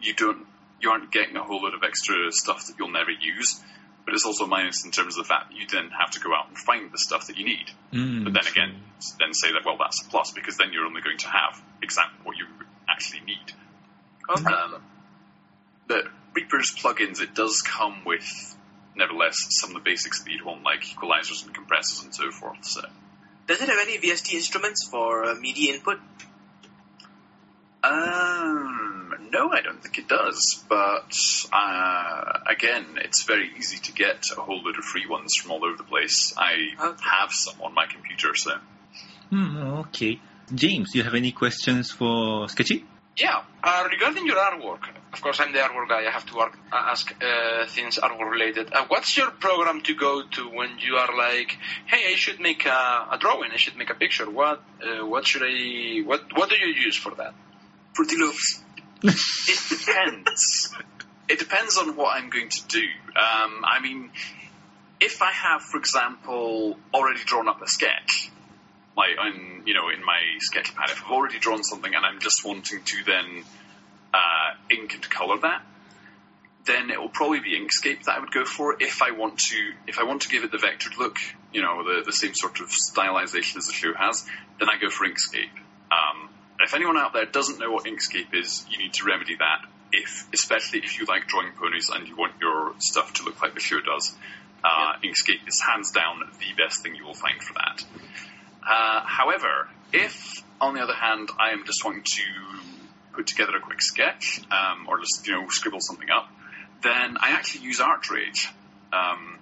[0.00, 0.46] you don't,
[0.80, 3.60] you aren't getting a whole lot of extra stuff that you'll never use,
[4.04, 6.20] but it's also a minus in terms of the fact that you then have to
[6.20, 7.70] go out and find the stuff that you need.
[7.92, 8.80] Mm, But then again,
[9.18, 12.18] then say that, well, that's a plus, because then you're only going to have exactly
[12.22, 12.46] what you
[12.88, 13.52] actually need.
[14.30, 14.52] Okay.
[14.52, 14.82] Um,
[15.88, 16.04] but
[16.34, 18.56] Reaper's plugins, it does come with,
[18.96, 22.64] nevertheless, some of the basics that you'd want, like equalizers and compressors and so forth.
[22.64, 22.82] So,
[23.46, 25.98] Does it have any VST instruments for uh, MIDI input?
[27.84, 30.62] um, no, I don't think it does.
[30.68, 31.12] But
[31.52, 35.64] uh, again, it's very easy to get a whole load of free ones from all
[35.64, 36.32] over the place.
[36.36, 37.04] I Okay.
[37.04, 38.52] have some on my computer, so
[39.30, 39.56] Hmm,
[39.86, 40.20] okay.
[40.54, 42.84] James, do you have any questions for Sketchy?
[43.16, 46.06] Yeah, uh, regarding your artwork, of course I'm the artwork guy.
[46.06, 48.72] I have to work, uh, ask uh, things artwork related.
[48.72, 52.64] Uh, what's your program to go to when you are like, hey, I should make
[52.64, 54.30] a, a drawing, I should make a picture.
[54.30, 57.34] What uh, what should I what what do you use for that?
[57.94, 58.62] Fruity Loops.
[59.02, 60.74] it depends.
[61.28, 62.86] it depends on what I'm going to do.
[63.08, 64.10] Um, I mean,
[65.00, 68.30] if I have, for example, already drawn up a sketch,
[68.96, 72.20] like on you know in my sketch pad, if I've already drawn something and I'm
[72.20, 73.44] just wanting to then
[74.12, 75.62] uh, ink and color that,
[76.66, 78.76] then it will probably be Inkscape that I would go for.
[78.80, 81.16] If I want to, if I want to give it the vectored look,
[81.52, 84.24] you know, the the same sort of stylization as the show has,
[84.58, 85.52] then I go for Inkscape.
[85.90, 86.28] Um,
[86.60, 89.66] if anyone out there doesn't know what Inkscape is, you need to remedy that.
[89.94, 93.52] If, especially if you like drawing ponies and you want your stuff to look like
[93.52, 94.14] the show does,
[94.64, 97.84] uh, Inkscape is hands down the best thing you will find for that.
[98.66, 102.22] Uh, however, if on the other hand I am just wanting to
[103.12, 106.28] put together a quick sketch um, or just you know scribble something up,
[106.82, 108.48] then I actually use ArtRage,
[108.92, 109.38] um,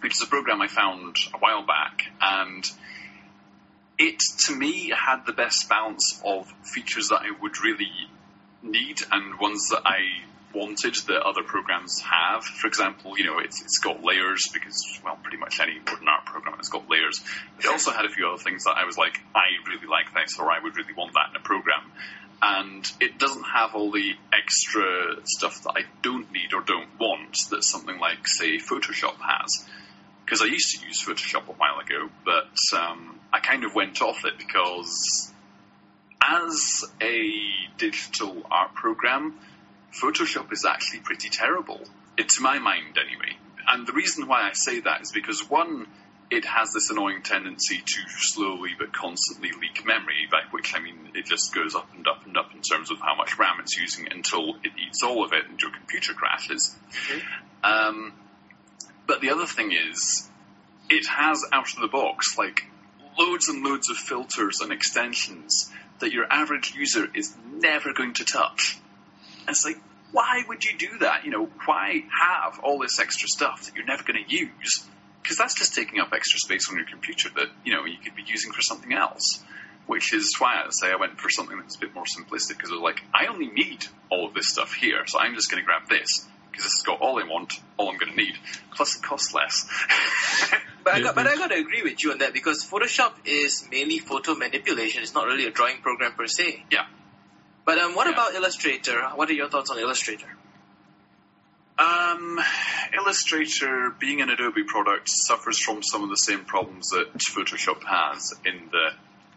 [0.00, 2.64] which is a program I found a while back, and
[3.98, 7.90] it to me had the best balance of features that I would really
[8.62, 10.00] need and ones that I
[10.54, 12.44] wanted that other programs have.
[12.44, 16.26] For example, you know, it's, it's got layers because, well, pretty much any modern art
[16.26, 17.20] program has got layers.
[17.58, 20.38] It also had a few other things that I was like, I really like this
[20.38, 21.92] or I would really want that in a program.
[22.42, 27.36] And it doesn't have all the extra stuff that I don't need or don't want
[27.50, 29.68] that something like, say, Photoshop has.
[30.24, 34.00] Because I used to use Photoshop a while ago, but um, I kind of went
[34.00, 35.32] off it because
[36.22, 37.30] as a
[37.78, 39.34] digital art program,
[39.92, 41.80] Photoshop is actually pretty terrible,
[42.16, 43.36] it, to my mind anyway.
[43.68, 45.86] And the reason why I say that is because one,
[46.30, 51.10] it has this annoying tendency to slowly but constantly leak memory, by which I mean
[51.14, 53.76] it just goes up and up and up in terms of how much RAM it's
[53.76, 56.76] using until it eats all of it and your computer crashes.
[57.64, 58.12] Um,
[59.06, 60.28] but the other thing is,
[60.88, 62.64] it has out of the box like
[63.18, 68.24] loads and loads of filters and extensions that your average user is never going to
[68.24, 68.78] touch.
[69.40, 69.78] And it's like,
[70.12, 71.24] why would you do that?
[71.24, 74.84] You know, why have all this extra stuff that you're never going to use?
[75.22, 78.16] Because that's just taking up extra space on your computer that, you know, you could
[78.16, 79.42] be using for something else.
[79.86, 82.70] Which is why I say I went for something that's a bit more simplistic because
[82.70, 85.60] I was like, I only need all of this stuff here, so I'm just going
[85.60, 88.34] to grab this because this has got all I want, all I'm going to need.
[88.76, 89.66] Plus, it costs less.
[90.82, 93.68] But I got, but I got to agree with you on that because Photoshop is
[93.70, 95.02] mainly photo manipulation.
[95.02, 96.64] It's not really a drawing program per se.
[96.70, 96.86] Yeah.
[97.70, 98.14] But um, what Yeah.
[98.14, 99.00] about Illustrator?
[99.14, 100.26] What are your thoughts on Illustrator?
[101.78, 102.40] Um,
[102.92, 108.34] Illustrator, being an Adobe product, suffers from some of the same problems that Photoshop has
[108.44, 108.94] in that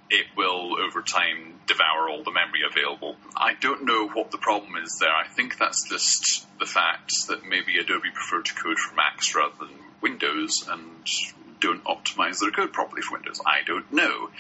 [0.09, 3.17] it will, over time, devour all the memory available.
[3.37, 5.15] I don't know what the problem is there.
[5.15, 9.53] I think that's just the fact that maybe Adobe prefer to code for Macs rather
[9.59, 11.05] than Windows and
[11.59, 13.39] don't optimize their code properly for Windows.
[13.45, 14.31] I don't know.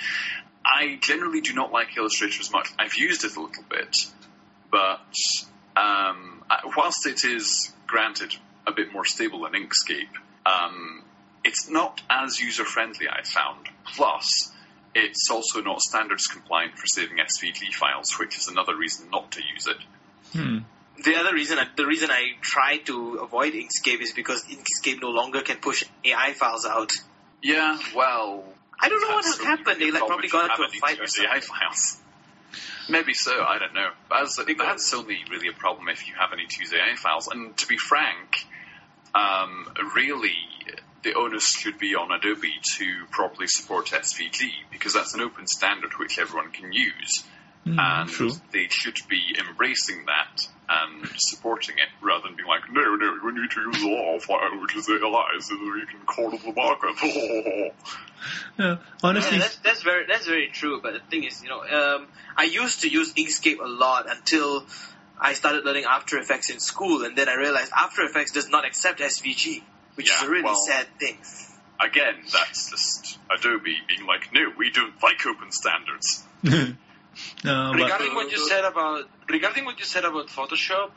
[0.65, 2.69] I generally do not like Illustrator as much.
[2.79, 3.97] I've used it a little bit,
[4.71, 5.01] but
[5.75, 6.43] um,
[6.77, 8.35] whilst it is granted
[8.65, 10.15] a bit more stable than Inkscape,
[10.45, 11.03] um,
[11.43, 13.07] it's not as user friendly.
[13.09, 13.67] I found.
[13.85, 14.51] Plus,
[14.95, 19.41] it's also not standards compliant for saving SVG files, which is another reason not to
[19.53, 19.77] use it.
[20.31, 20.59] Hmm.
[21.03, 25.09] The other reason, I, the reason I try to avoid Inkscape is because Inkscape no
[25.09, 26.91] longer can push AI files out.
[27.41, 28.45] Yeah, well,
[28.79, 29.81] I don't know what has happened.
[29.81, 31.41] They like probably got into a fight or something.
[31.41, 31.97] files.
[32.89, 33.41] Maybe so.
[33.41, 33.89] I don't know.
[34.09, 37.27] But as, that's only really a problem if you have any use files.
[37.27, 38.45] And to be frank,
[39.15, 40.35] um, really,
[41.03, 45.93] the onus should be on Adobe to properly support SVG because that's an open standard
[45.97, 47.23] which everyone can use.
[47.65, 48.31] Hmm, and true.
[48.51, 53.31] they should be embracing that and supporting it rather than being like, no, no, we
[53.31, 56.53] need to use the law file, which is AI, so that we can corner the
[56.53, 57.73] market.
[58.57, 60.79] Yeah, honestly, Yeah, that's, that's very that's very true.
[60.81, 62.07] But the thing is, you know, um,
[62.37, 64.65] I used to use Inkscape a lot until
[65.19, 68.65] I started learning After Effects in school, and then I realized After Effects does not
[68.65, 69.61] accept SVG,
[69.95, 71.17] which is a really well- sad thing.
[71.81, 76.23] Again, that's just Adobe being like, no, we don't like open standards.
[77.43, 80.91] no, but regarding what you said about regarding what you said about Photoshop,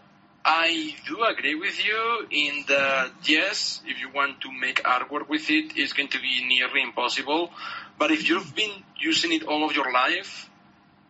[0.45, 5.51] I do agree with you in that yes, if you want to make artwork with
[5.51, 7.51] it, it's going to be nearly impossible.
[7.99, 10.49] But if you've been using it all of your life,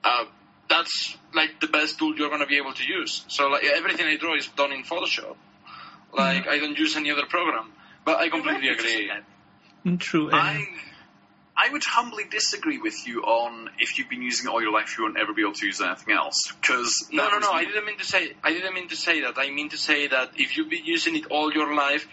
[0.05, 0.25] uh,
[0.69, 3.25] that's like the best tool you're going to be able to use.
[3.29, 5.37] So like everything I draw is done in Photoshop.
[6.13, 7.73] Like I don't use any other program.
[8.05, 9.11] But I completely agree.
[9.85, 10.29] Mm, true.
[10.29, 10.67] And, I,
[11.59, 14.97] I would humbly disagree with you on if you've been using it all your life,
[14.99, 16.53] you won't ever be able to use anything else.
[16.61, 17.51] Because No, no, no.
[17.51, 18.33] I didn't mean to say.
[18.45, 19.35] I didn't mean to say that.
[19.39, 22.07] I mean to say that if you've been using it all your life,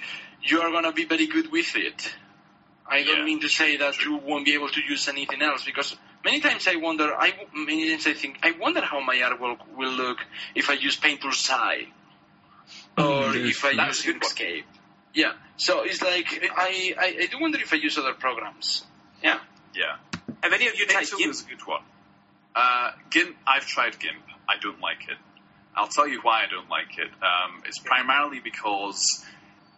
[0.44, 2.14] you are gonna be very good with it.
[2.88, 4.14] I don't Yeah, mean to say that true.
[4.14, 7.14] you won't be able to use anything else because many times I wonder.
[7.14, 10.20] I many times I think I wonder how my artwork will look
[10.56, 11.88] if I use Paint Tool Sai
[12.98, 13.04] or
[13.34, 14.20] Mm, if I that's use a.
[14.20, 14.64] Inkscape.
[15.14, 15.34] Yeah.
[15.58, 18.86] So it's like I, I I do wonder if I use other programs.
[19.76, 19.82] Yeah.
[19.84, 20.20] Yeah.
[20.42, 21.32] Have any of you tried GIMP?
[21.32, 21.82] is a good one.
[22.56, 24.24] Uh, GIMP, I've tried GIMP.
[24.48, 25.18] I don't like it.
[25.76, 27.08] I'll tell you why I don't like it.
[27.08, 29.26] Um, it's primarily because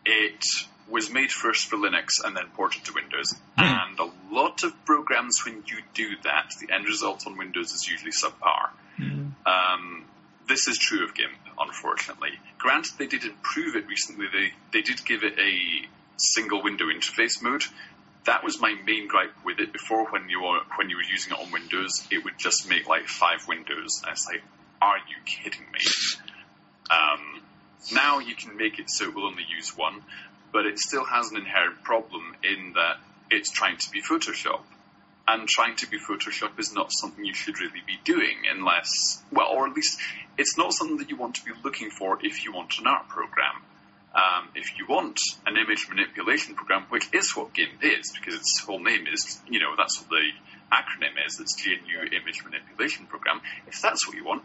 [0.05, 0.43] it
[0.89, 3.33] was made first for Linux and then ported to Windows.
[3.57, 7.87] And a lot of programs, when you do that, the end result on Windows is
[7.87, 8.69] usually subpar.
[8.99, 9.31] Mm.
[9.45, 10.05] Um,
[10.47, 12.31] this is true of GIMP, unfortunately.
[12.57, 14.27] Granted, they did improve it recently.
[14.31, 17.63] They they did give it a single window interface mode.
[18.25, 20.05] That was my main gripe with it before.
[20.11, 23.07] When you were when you were using it on Windows, it would just make like
[23.07, 24.43] five windows, and it's like,
[24.81, 25.79] are you kidding me?
[26.89, 27.41] Um,
[27.91, 30.01] now you can make it so it will only use one,
[30.51, 32.97] but it still has an inherent problem in that
[33.29, 34.61] it's trying to be Photoshop
[35.27, 39.47] and trying to be Photoshop is not something you should really be doing unless, well,
[39.51, 39.99] or at least
[40.37, 43.07] it's not something that you want to be looking for if you want an art
[43.07, 43.61] program.
[44.15, 48.61] Um, if you want an image manipulation program, which is what GIMP is, because its
[48.65, 50.29] whole name is, you know, that's what the
[50.71, 53.41] acronym is, it's GNU Image Manipulation Program.
[53.67, 54.43] If that's what you want,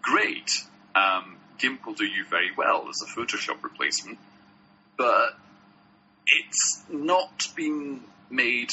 [0.00, 0.50] great.
[0.94, 4.18] Um, GIMP will do you very well as a Photoshop replacement,
[4.96, 5.36] but
[6.26, 8.70] it's not been made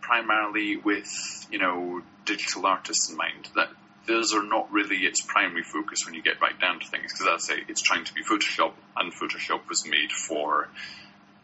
[0.00, 1.08] primarily with,
[1.52, 3.48] you know, digital artists in mind.
[3.54, 3.68] That
[4.06, 7.12] those are not really its primary focus when you get right down to things.
[7.12, 10.68] Because as I say, it's trying to be Photoshop, and Photoshop was made for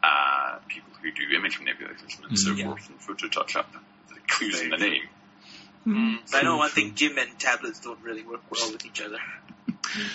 [0.03, 2.59] uh, people who do image manipulation and so Mm.
[2.59, 2.65] Yeah.
[2.66, 3.73] forth, and photo touch up.
[4.09, 5.03] The clues in the name.
[6.31, 6.82] But I know True, one true.
[6.85, 9.19] thing: GIMP and tablets don't really work well with each other.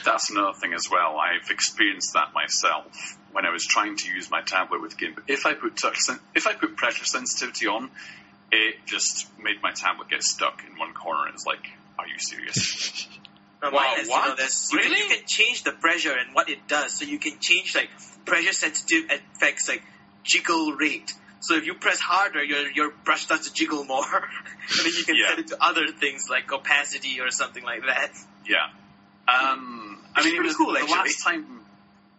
[0.05, 1.17] That's another thing as well.
[1.17, 5.21] I've experienced that myself when I was trying to use my tablet with GIMP.
[5.27, 7.89] If I put touch, sen- if I put pressure sensitivity on,
[8.51, 11.27] it just made my tablet get stuck in one corner.
[11.27, 11.65] It was like,
[11.99, 13.07] are you serious?
[13.63, 14.27] No, Wow, mine has, you what?
[14.29, 15.01] know, there's, you, can, Really?
[15.01, 16.99] you can change the pressure and what it does.
[16.99, 17.89] So you can change like
[18.25, 19.81] pressure sensitive effects like
[20.23, 21.13] jiggle rate.
[21.39, 25.03] So if you press harder, your your brush starts to jiggle more, and then you
[25.05, 25.29] can Yeah.
[25.29, 28.11] set it to other things like opacity or something like that.
[28.47, 28.67] yeah.
[29.27, 30.97] Um, I Which is mean, it was cool, the actually.
[30.97, 31.61] last time.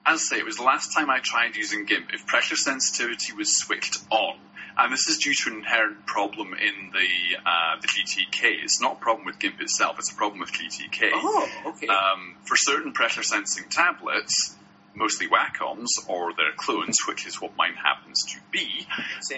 [0.04, 2.12] As I say, it was the last time I tried using GIMP.
[2.14, 4.38] If pressure sensitivity was switched on,
[4.78, 8.62] and this is due to an inherent problem in the uh, the GTK.
[8.62, 9.98] It's not a problem with GIMP itself.
[9.98, 11.10] It's a problem with GTK.
[11.14, 11.86] Oh, okay.
[11.86, 14.54] Um, for certain pressure sensing tablets,
[14.94, 18.86] mostly Wacoms or their clones, which is what mine happens to be,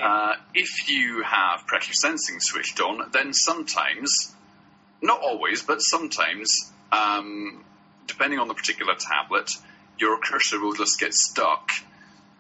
[0.01, 4.35] uh, if you have pressure sensing switched on, then sometimes,
[5.03, 7.65] not always, but sometimes, um,
[8.07, 9.51] depending on the particular tablet,
[9.99, 11.71] your cursor will just get stuck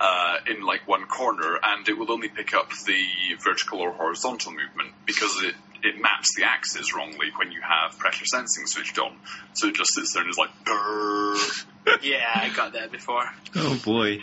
[0.00, 3.02] uh, in like one corner, and it will only pick up the
[3.42, 8.24] vertical or horizontal movement because it it maps the axes wrongly when you have pressure
[8.26, 9.16] sensing switched on.
[9.54, 11.64] So it just sits there and is like, "Brrr."
[12.02, 14.18] yeah, I got that before, Oh boy.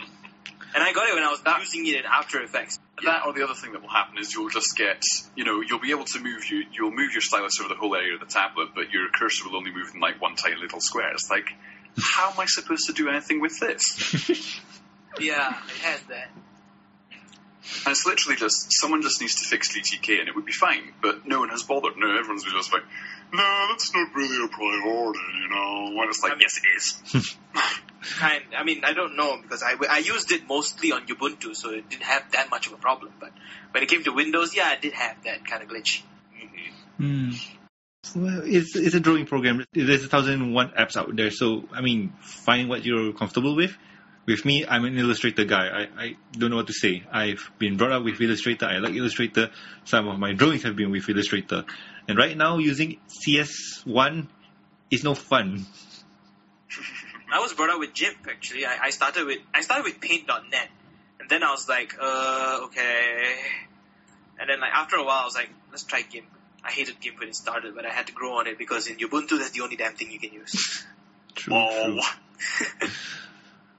[0.74, 2.78] and I got it when I was That- using it in After Effects.
[3.04, 5.02] That or the other thing that will happen is you'll just get,
[5.34, 7.94] you know, you'll be able to move you, you'll move your stylus over the whole
[7.94, 10.80] area of the tablet, but your cursor will only move in like one tiny little
[10.80, 11.10] square.
[11.12, 11.46] It's like,
[12.00, 14.60] how am I supposed to do anything with this?
[15.20, 16.28] Yeah, it has that.
[17.84, 20.92] And it's literally just someone just needs to fix GTK and it would be fine,
[21.02, 21.96] but no one has bothered.
[21.96, 22.82] No, everyone's just like,
[23.32, 26.00] no, that's not really a priority, you know.
[26.00, 27.36] And it's like, I mean- yes, it is.
[28.18, 28.44] Kind.
[28.56, 31.88] I mean, I don't know because I, I used it mostly on Ubuntu, so it
[31.90, 33.12] didn't have that much of a problem.
[33.18, 33.32] But
[33.72, 36.02] when it came to Windows, yeah, it did have that kind of glitch.
[36.98, 37.30] Hmm.
[38.14, 39.64] Well, it's it's a drawing program.
[39.72, 43.56] There's a thousand and one apps out there, so I mean, find what you're comfortable
[43.56, 43.76] with.
[44.26, 45.68] With me, I'm an Illustrator guy.
[45.68, 47.04] I, I don't know what to say.
[47.12, 48.66] I've been brought up with Illustrator.
[48.66, 49.50] I like Illustrator.
[49.84, 51.64] Some of my drawings have been with Illustrator,
[52.08, 54.26] and right now using CS1
[54.90, 55.64] is no fun.
[57.32, 58.66] I was brought up with GIMP actually.
[58.66, 60.68] I, I started with I started with Paint.net,
[61.20, 63.34] and then I was like, uh, okay.
[64.40, 66.26] And then like after a while, I was like, let's try GIMP.
[66.64, 68.96] I hated GIMP when it started, but I had to grow on it because in
[68.96, 70.84] Ubuntu, that's the only damn thing you can use.
[71.36, 71.54] True,
[71.84, 72.00] true.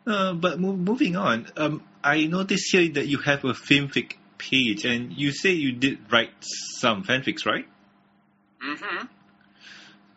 [0.07, 4.85] Uh, but mo- moving on, um, I noticed here that you have a fanfic page,
[4.85, 7.67] and you say you did write some fanfics, right?
[8.63, 9.05] mm-hmm.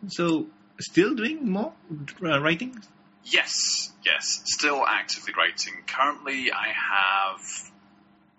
[0.09, 0.47] So,
[0.79, 1.73] still doing more
[2.23, 2.81] uh, writing?
[3.25, 4.43] Yes, yes.
[4.45, 5.75] Still actively writing.
[5.87, 7.41] Currently, I have.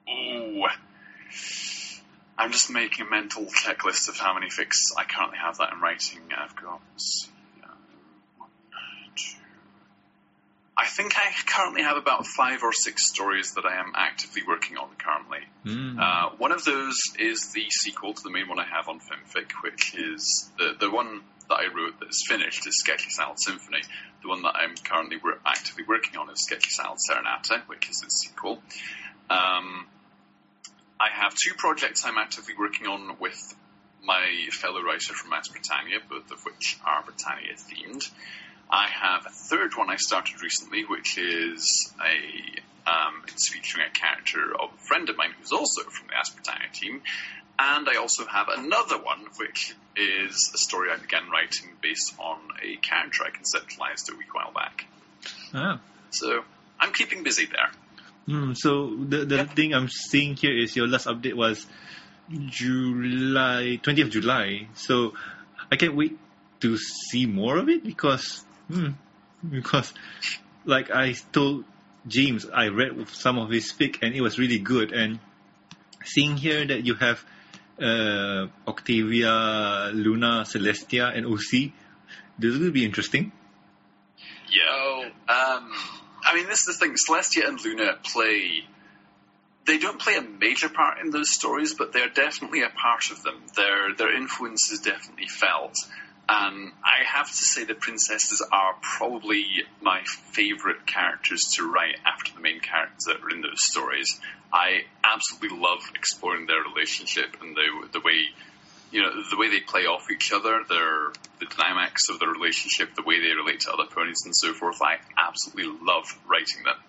[0.09, 0.67] Oh.
[2.37, 5.81] I'm just making a mental checklist of how many fics I currently have that in
[5.81, 6.21] writing.
[6.35, 6.81] I've got.
[6.93, 7.31] let's see,
[7.63, 7.67] uh,
[8.37, 8.49] one,
[9.15, 9.37] two.
[10.81, 14.77] I think I currently have about five or six stories that I am actively working
[14.77, 15.41] on currently.
[15.63, 15.99] Mm.
[15.99, 19.51] Uh, one of those is the sequel to the main one I have on FimFic,
[19.61, 23.81] which is the the one that I wrote that is finished is Sketchy Salad Symphony.
[24.23, 28.01] The one that I'm currently wor- actively working on is Sketchy Salad Serenata, which is
[28.03, 28.63] its sequel.
[29.29, 29.85] Um,
[30.99, 33.37] I have two projects I'm actively working on with
[34.03, 38.09] my fellow writer from Ask Britannia, both of which are Britannia themed.
[38.71, 43.91] I have a third one I started recently, which is a um, it's featuring a
[43.91, 47.01] character of a friend of mine who's also from the Ask Britannia team,
[47.59, 52.39] and I also have another one which is a story I began writing based on
[52.63, 54.85] a character I conceptualized a week while back.
[55.53, 55.79] Ah.
[56.11, 56.43] So
[56.79, 57.71] I'm keeping busy there.
[58.27, 61.65] Mm, so the the thing I'm seeing here is your last update was
[62.29, 64.67] July 20th of July.
[64.75, 65.13] So
[65.71, 66.17] I can't wait
[66.61, 69.93] to see more of it because hmm, because
[70.65, 71.65] like I told
[72.07, 74.91] James, I read some of his fic and it was really good.
[74.91, 75.19] And
[76.03, 77.23] seeing here that you have
[77.79, 81.71] uh, Octavia, Luna, Celestia, and OC,
[82.39, 83.31] this will be interesting.
[84.51, 85.09] Yeah.
[85.29, 85.71] Um,
[86.23, 86.95] I mean, this is the thing.
[86.95, 88.65] Celestia and Luna play.
[89.65, 93.21] They don't play a major part in those stories, but they're definitely a part of
[93.21, 93.35] them.
[93.55, 95.75] Their their influence is definitely felt.
[96.33, 99.45] And I have to say, the princesses are probably
[99.81, 104.07] my favorite characters to write after the main characters that are in those stories.
[104.53, 108.27] I absolutely love exploring their relationship and the the way
[108.91, 112.95] you know the way they play off each other, their the dynamics of their relationship,
[112.95, 114.81] the way they relate to other ponies and so forth.
[114.81, 116.79] I absolutely love writing them.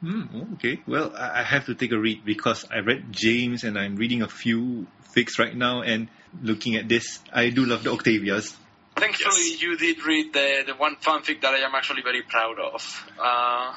[0.00, 0.80] Hmm, okay.
[0.86, 4.22] Well, I I have to take a read because I read James and I'm reading
[4.22, 6.08] a few fics right now and
[6.42, 8.56] looking at this, I do love the Octavias.
[8.96, 9.62] Thankfully, Yes.
[9.62, 13.10] you did read the, the one fanfic that I am actually very proud of.
[13.20, 13.74] Uh,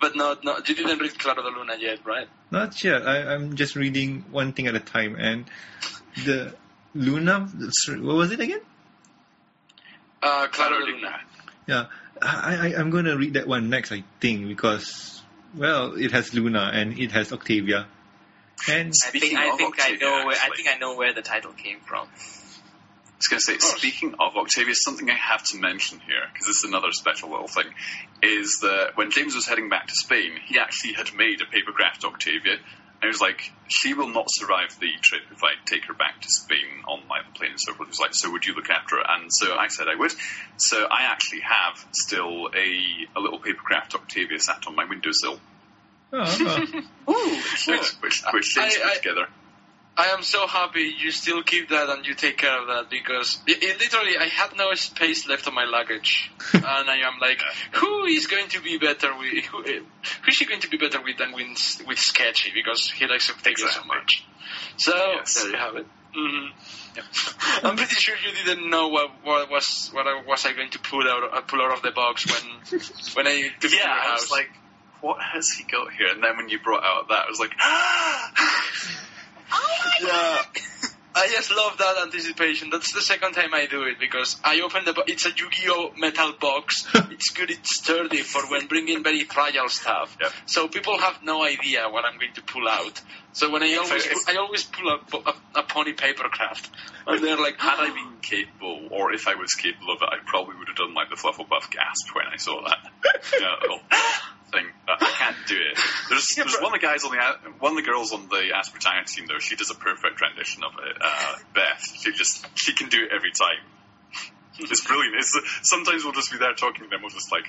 [0.00, 2.28] but not, not, you didn't read Claro de Luna yet, right?
[2.50, 3.06] Not yet.
[3.06, 5.44] I, I'm just reading one thing at a time and
[6.24, 6.54] the
[6.94, 7.40] Luna,
[8.00, 8.60] what was it again?
[10.22, 11.20] Uh, Claro Claro de de Luna.
[11.66, 11.86] Yeah,
[12.22, 15.19] I, I, I'm going to read that one next, I think, because,
[15.56, 17.86] well, it has Luna and it has Octavia.
[18.68, 20.96] And I Speaking think I of think I Octavia, know where I think I know
[20.96, 22.08] where the title came from.
[22.08, 23.76] I was going to say, course.
[23.76, 27.48] speaking of Octavia, something I have to mention here, because this is another special little
[27.48, 27.66] thing,
[28.22, 32.04] is that when James was heading back to Spain, he actually had made a papercraft
[32.04, 32.56] Octavia,
[33.00, 36.20] and he was like, she will not survive the trip if I take her back
[36.20, 37.88] to Spain on my plane and so forth.
[37.88, 39.02] He was like, so would you look after her?
[39.08, 40.12] And so I said I would.
[40.58, 45.40] So I actually have still a, a little papercraft Octavia sat on my windowsill,
[46.12, 46.66] oh,
[47.08, 47.42] oh.
[47.66, 49.28] which, which, which James I- I- together.
[50.00, 53.38] I am so happy you still keep that and you take care of that because
[53.46, 57.38] it, it literally I had no space left on my luggage and I am like,
[57.72, 59.80] who is going to be better with who, eh,
[60.22, 61.48] who is she going to be better with than with
[61.86, 63.88] with Sketchy because he likes Octavia so Exactly.
[63.88, 64.26] much.
[64.78, 65.34] So Yes.
[65.34, 65.86] there you have it.
[66.14, 66.46] hmm
[67.66, 70.78] I'm pretty sure you didn't know what, what was what I, was I going to
[70.78, 72.44] pull out uh, pull out of the box when
[73.14, 74.48] when I took it to Yeah, I was like,
[75.02, 76.08] what has he got here?
[76.14, 77.52] And then when you brought out that, I was like,
[79.52, 80.42] Oh yeah.
[81.12, 82.70] I just love that anticipation.
[82.70, 84.92] That's the second time I do it because I open the.
[84.92, 86.86] Bo- it's a Yu-Gi-Oh metal box.
[87.10, 87.50] it's good.
[87.50, 90.16] It's sturdy for when bringing very fragile stuff.
[90.20, 90.32] Yep.
[90.46, 93.00] So people have no idea what I'm going to pull out.
[93.32, 96.68] So when I always if- I always pull a, po- a, a pony papercraft,
[97.08, 97.94] and they're like, had I ah.
[97.94, 101.10] been capable, or if I was capable of it, I probably would have done like
[101.10, 102.78] the Flufflepuff gasp when I saw that.
[103.32, 103.80] you know, little
[104.52, 104.66] thing.
[104.86, 105.78] But I can't do it.
[106.08, 108.72] There's, there's one of the guys on the one of the girls on the Ask
[108.72, 109.38] Britannia team though.
[109.38, 110.96] She does a perfect rendition of it.
[111.00, 111.82] Uh, Beth.
[112.02, 113.62] She just she can do it every time.
[114.62, 115.14] It's brilliant.
[115.16, 117.00] It's sometimes we'll just be there talking to them.
[117.00, 117.44] We'll just like,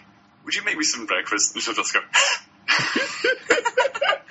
[0.45, 1.53] would you make me some breakfast?
[1.53, 1.99] And she'll just go.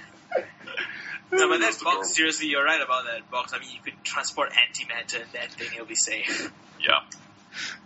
[1.33, 2.01] No, but that That's adorable.
[2.01, 3.53] box, seriously, you're right about that box.
[3.55, 6.51] I mean, you could transport antimatter in that thing, it'll be safe.
[6.81, 7.03] Yeah.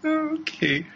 [0.03, 0.87] Okay.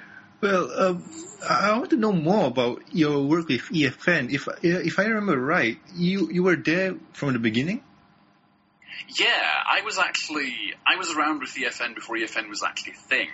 [0.41, 1.05] Well, um,
[1.49, 4.33] I want to know more about your work with EFN.
[4.33, 7.83] If if I remember right, you you were there from the beginning.
[9.19, 13.29] Yeah, I was actually I was around with EFN before EFN was actually a thing.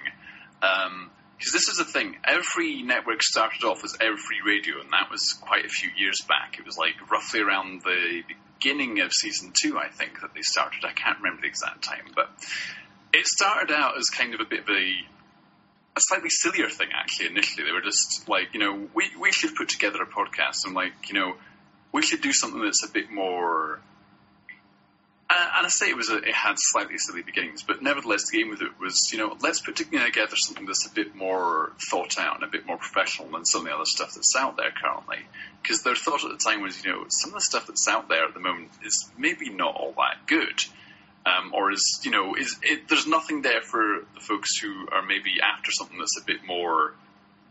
[0.61, 5.35] Because this is the thing, Everfree Network started off as Everfree Radio, and that was
[5.43, 6.57] quite a few years back.
[6.59, 10.85] It was like roughly around the beginning of season two, I think, that they started.
[10.85, 12.31] I can't remember the exact time, but
[13.13, 14.95] it started out as kind of a bit of a
[15.97, 17.65] a slightly sillier thing actually initially.
[17.65, 20.93] They were just like, you know, we we should put together a podcast and like,
[21.09, 21.37] you know,
[21.93, 23.81] we should do something that's a bit more
[25.31, 28.51] and I say it was a, it had slightly silly beginnings, but nevertheless, the aim
[28.51, 32.37] with it was, you know, let's put together something that's a bit more thought out
[32.37, 35.19] and a bit more professional than some of the other stuff that's out there currently.
[35.63, 38.09] Because their thought at the time was, you know, some of the stuff that's out
[38.09, 40.63] there at the moment is maybe not all that good,
[41.27, 45.03] um, or is, you know, is it, there's nothing there for the folks who are
[45.03, 46.95] maybe after something that's a bit more,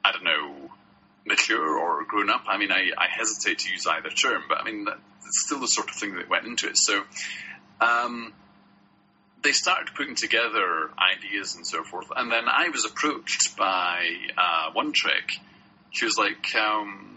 [0.05, 0.71] I don't know,
[1.25, 2.43] mature or grown up.
[2.47, 4.85] I mean, I, I hesitate to use either term, but I mean,
[5.25, 6.77] it's still the sort of thing that went into it.
[6.77, 7.03] So,
[7.81, 8.33] um,
[9.41, 14.71] they started putting together ideas and so forth, and then I was approached by uh,
[14.71, 15.33] One Trick.
[15.91, 17.12] She was like, um,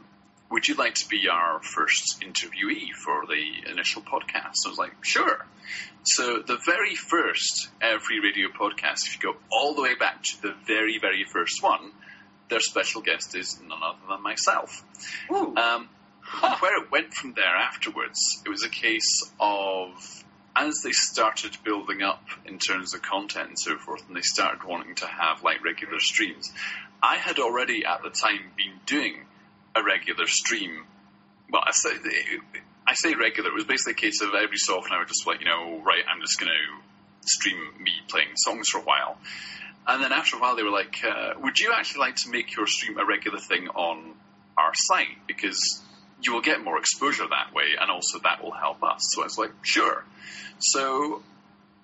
[0.50, 5.04] "Would you like to be our first interviewee for the initial podcast?" I was like,
[5.04, 5.44] "Sure."
[6.04, 10.42] So the very first Everfree Radio podcast, if you go all the way back to
[10.42, 11.92] the very, very first one,
[12.48, 14.84] their special guest is none other than myself.
[15.30, 15.88] Um,
[16.60, 20.24] where it went from there afterwards, it was a case of
[20.54, 24.64] as they started building up in terms of content and so forth, and they started
[24.64, 26.50] wanting to have like regular streams.
[27.02, 29.26] I had already at the time been doing
[29.76, 30.84] a regular stream.
[31.50, 31.90] Well, I say
[32.86, 33.50] I say regular.
[33.50, 35.82] It was basically a case of every so often I would just like, you know,
[35.84, 39.18] right, I'm just going to stream me playing songs for a while.
[39.86, 42.56] And then after a while, they were like, uh, "Would you actually like to make
[42.56, 44.14] your stream a regular thing on
[44.56, 45.82] our site because
[46.22, 49.24] you will get more exposure that way, and also that will help us?" So I
[49.24, 50.04] was like, "Sure."
[50.58, 51.22] So,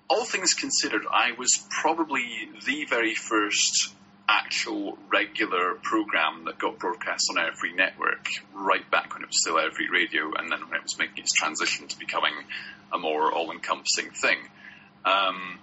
[0.09, 3.94] all things considered, I was probably the very first
[4.28, 9.57] actual regular program that got broadcast on Everfree Network right back when it was still
[9.57, 12.32] Everfree Radio, and then when it was making its transition to becoming
[12.93, 14.39] a more all-encompassing thing.
[15.05, 15.59] Um,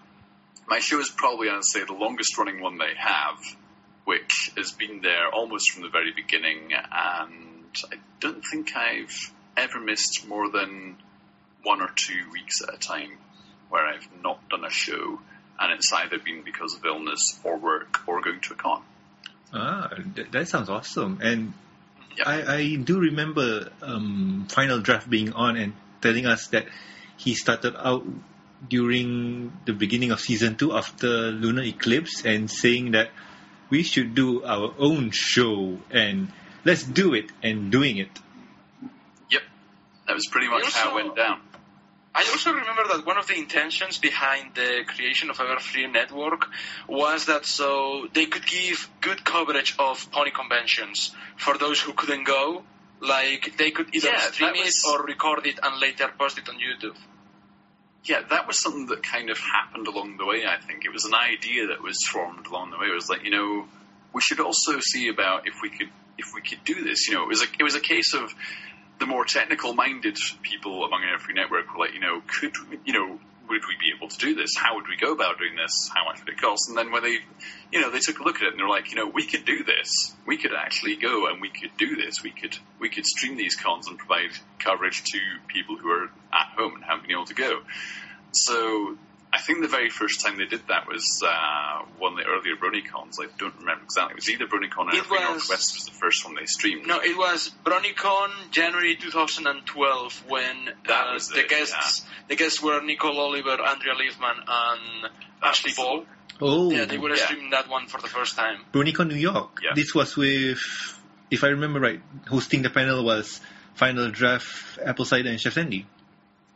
[0.68, 3.40] my show is probably, I'd say, the longest running one they have,
[4.06, 9.80] which has been there almost from the very beginning, and I don't think I've ever
[9.80, 10.98] missed more than
[11.64, 13.18] one or two weeks at a time
[13.69, 15.19] where I've not done a show,
[15.60, 18.81] and it's either been because of illness or work or going to a con.
[19.53, 21.19] Ah, that, that sounds awesome.
[21.22, 21.53] And
[22.18, 22.27] Yeah.
[22.27, 26.65] I, I do remember um, Final Draft being on and telling us that
[27.18, 28.06] he started out
[28.68, 33.10] during the beginning of season two after Luna Eclipsed and saying that
[33.69, 36.31] we should do our own show and
[36.65, 38.10] let's do it and doing it.
[39.30, 39.44] Yep,
[40.07, 41.40] that was pretty much how it went down.
[42.20, 46.48] I also remember that one of the intentions behind the creation of Everfree Network
[46.88, 52.26] was that so they could give good coverage of pony conventions for those who couldn't
[52.26, 52.64] go.
[53.00, 56.50] Like they could either Yeah, stream was- it or record it and later post it
[56.50, 56.98] on YouTube.
[58.04, 60.46] Yeah, that was something that kind of happened along the way.
[60.46, 62.88] I think it was an idea that was formed along the way.
[62.88, 63.66] It was like, you know,
[64.14, 67.08] we should also see about if we could if we could do this.
[67.08, 68.34] You know, it was a it was a case of
[69.00, 72.54] the more technical minded people among Everfree network were like, you know, could
[72.86, 73.20] you know
[73.50, 74.52] would we be able to do this?
[74.56, 75.90] How would we go about doing this?
[75.94, 76.70] How much would it cost?
[76.70, 77.18] And then when they,
[77.72, 79.44] you know, they took a look at it and they're like, you know, we could
[79.44, 79.90] do this.
[80.28, 82.22] We could actually go and we could do this.
[82.24, 86.48] We could we could stream these cons and provide coverage to people who are at
[86.56, 87.62] home and haven't been able to go.
[88.32, 88.98] So
[89.31, 92.56] I think the very first time they did that was uh, one of the earlier
[92.56, 93.14] BronyCons.
[93.22, 94.14] I don't remember exactly.
[94.14, 96.88] It was either BronyCon or It Every was- Northwest was the first one they streamed.
[96.88, 100.56] No, it was BronyCon January 2012 when
[100.88, 105.11] That uh, was the it, guests the guests were Nicole Oliver, Andrea Libman, and
[105.43, 106.06] Ashley Ball.
[106.41, 107.26] Oh, Yeah, they were yeah.
[107.26, 108.61] streaming that one for the first time.
[108.73, 109.60] BronyCon New York.
[109.64, 109.72] Yeah.
[109.76, 110.60] This was with,
[111.30, 113.41] if I remember right, hosting the panel was
[113.76, 115.85] Final Draft, Apple Cider, and Chef Sandy.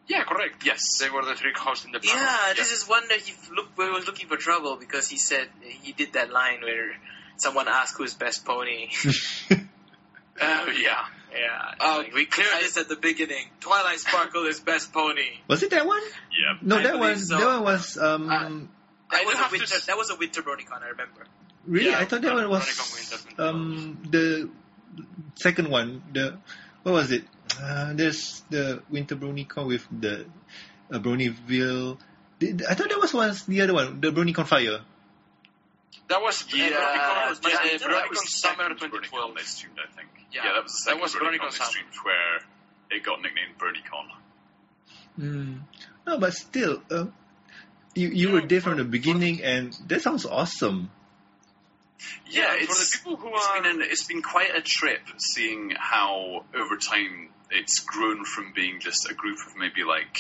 [0.08, 0.66] Yeah, correct.
[0.66, 0.80] Yes.
[1.00, 2.22] They were the three hosts in the panel.
[2.22, 5.94] Yeah, this is one that he look, was looking for trouble because he said he
[5.94, 6.92] did that line where
[7.38, 8.90] someone asked who's best pony.
[10.42, 11.06] Oh, yeah.
[11.32, 13.46] yeah, Uh, like, we cleared this at the beginning.
[13.60, 15.28] Twilight Sparkle is best pony.
[15.48, 16.02] Was it that one?
[16.32, 16.58] Yeah.
[16.62, 17.18] No, I that believe one.
[17.20, 17.38] so.
[17.38, 18.30] That one was um.
[18.30, 18.50] Uh,
[19.12, 19.76] That I was do a have to winter.
[19.76, 20.82] s- That was a winter BronyCon.
[20.82, 21.26] I remember.
[21.68, 24.50] really, yeah, I thought that one was BronyCon um the
[25.36, 26.02] second one.
[26.12, 26.40] The
[26.82, 27.26] what was it?
[27.62, 30.26] Uh, there's the Winter BronyCon with the
[30.92, 31.98] uh, Bronyville.
[32.42, 34.82] I thought that was was the other one, the BronyCon Fire.
[36.10, 39.04] That was Yeah, uh, BronyCon, was uh, just- BronyCon that was the Summer second BronyCon
[39.04, 39.36] 2012.
[39.36, 40.10] they streamed, I think.
[40.32, 43.22] Yeah, Yeah, that was the that second was BronyCon BronyCon they streamed where it got
[43.22, 44.08] nicknamed BronyCon.
[45.20, 45.60] Mm.
[46.08, 47.06] No, but still, uh,
[47.96, 50.90] you you were there from the beginning, and that sounds awesome.
[52.30, 55.02] Yeah, for it's, the people who it's are been an, it's been quite a trip
[55.20, 60.18] seeing how over time it's grown from being just a group of maybe like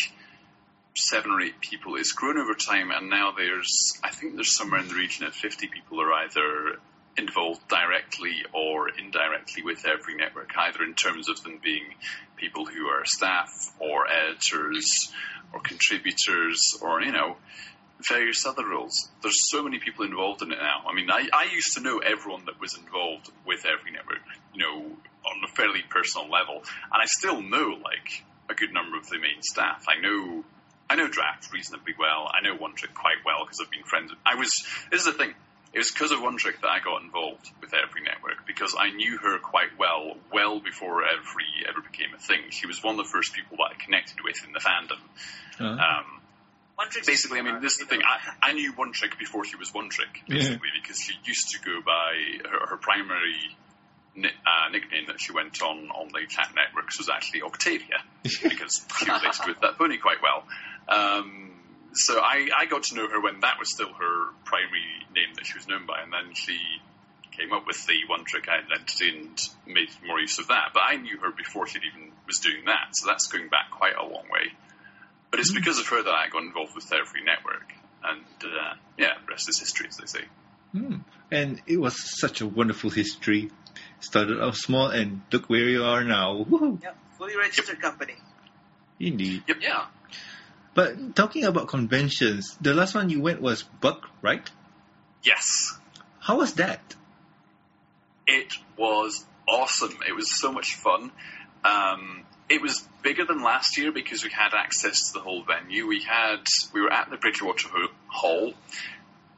[0.95, 1.95] seven or eight people.
[1.95, 5.33] It's grown over time, and now there's I think there's somewhere in the region of
[5.33, 6.77] fifty people are either
[7.17, 11.83] involved directly or indirectly with Everfree network, either in terms of them being
[12.37, 13.49] people who are staff
[13.79, 15.11] or editors
[15.53, 17.37] or contributors or you know
[18.07, 19.09] various other roles.
[19.21, 20.83] There's so many people involved in it now.
[20.87, 24.19] I mean, I, I used to know everyone that was involved with Everfree network,
[24.53, 24.77] you know,
[25.25, 29.17] on a fairly personal level, and I still know like a good number of the
[29.19, 29.85] main staff.
[29.87, 30.43] I know,
[30.89, 32.29] I know Draft reasonably well.
[32.31, 34.11] I know One Trick quite well because I've been friends.
[34.11, 34.51] With, I was.
[34.91, 35.33] This is the thing.
[35.73, 38.91] It was because of One Trick that I got involved with Everfree network because I
[38.91, 42.51] knew her quite well, well before every ever became a thing.
[42.51, 44.99] She was one of the first people that I connected with in the fandom.
[45.59, 46.21] Uh, Um,
[46.75, 47.05] One trick.
[47.05, 48.01] basically, I mean, this is the thing.
[48.01, 51.59] I, I knew One Trick before she was One Trick, basically, because she used to
[51.59, 53.55] go by her, her primary
[54.17, 59.05] uh, nickname that she went on on the chat Networks was actually Octavia, because she
[59.05, 60.43] related with that pony quite well.
[60.89, 61.51] Um,
[61.93, 65.45] so I, I got to know her when that was still her primary name that
[65.45, 66.57] she was known by, and then she
[67.31, 70.69] came up with the One Trick identity and made more use of that.
[70.73, 73.95] But I knew her before she even was doing that, so that's going back quite
[73.95, 74.53] a long way.
[75.33, 77.73] But it's because of her that I got involved with Everfree Network.
[78.03, 80.25] And uh, yeah, rest is history, as they say.
[80.73, 80.97] hmm.
[81.31, 83.49] And it was such a wonderful history.
[83.99, 86.43] Started off small, and look where you are now.
[86.47, 86.83] Woohoo!
[86.83, 88.13] Yep, fully registered company.
[88.99, 89.41] Indeed.
[89.47, 89.57] Yep.
[89.59, 89.85] yeah.
[90.75, 94.47] But talking about conventions, the last one you went was Buck, right?
[95.23, 95.79] Yes,
[96.19, 96.95] How was that?
[98.27, 99.97] it was awesome.
[100.07, 101.11] It was so much fun.
[101.65, 105.87] Um, it was bigger than last year because we had access to the whole venue.
[105.87, 107.69] We had we were at the Bridgewater
[108.07, 108.53] Hall.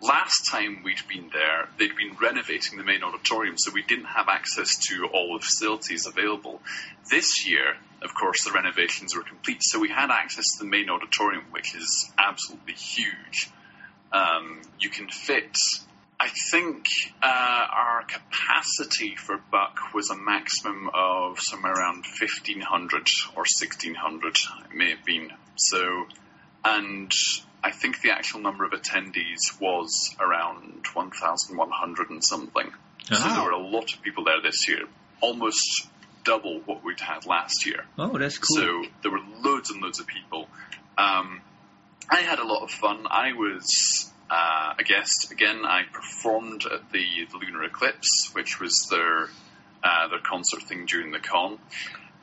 [0.01, 4.27] Last time we'd been there, they'd been renovating the main auditorium, so we didn't have
[4.27, 6.61] access to all the facilities available.
[7.09, 10.89] This year, of course, the renovations were complete, so we had access to the main
[10.89, 13.49] auditorium, which is absolutely huge.
[14.11, 15.55] Um, you can fit.
[16.19, 16.85] I think
[17.21, 17.25] uh,
[17.71, 24.35] our capacity for Buck was a maximum of somewhere around 1500 or 1600.
[24.69, 26.05] It may have been so,
[26.63, 27.11] and
[27.63, 32.71] I think the actual number of attendees was around 1,100 and something.
[33.03, 33.33] So Ah.
[33.35, 34.83] there were a lot of people there this year,
[35.21, 35.87] almost
[36.23, 37.85] double what we'd had last year.
[37.99, 38.57] Oh, that's cool.
[38.57, 40.47] So there were loads and loads of people.
[40.97, 41.41] Um,
[42.09, 43.05] I had a lot of fun.
[43.09, 45.65] I was uh, a guest again.
[45.65, 49.29] I performed at the, the Luna Eclipsed, which was their
[49.83, 51.59] uh, their concert thing during the con.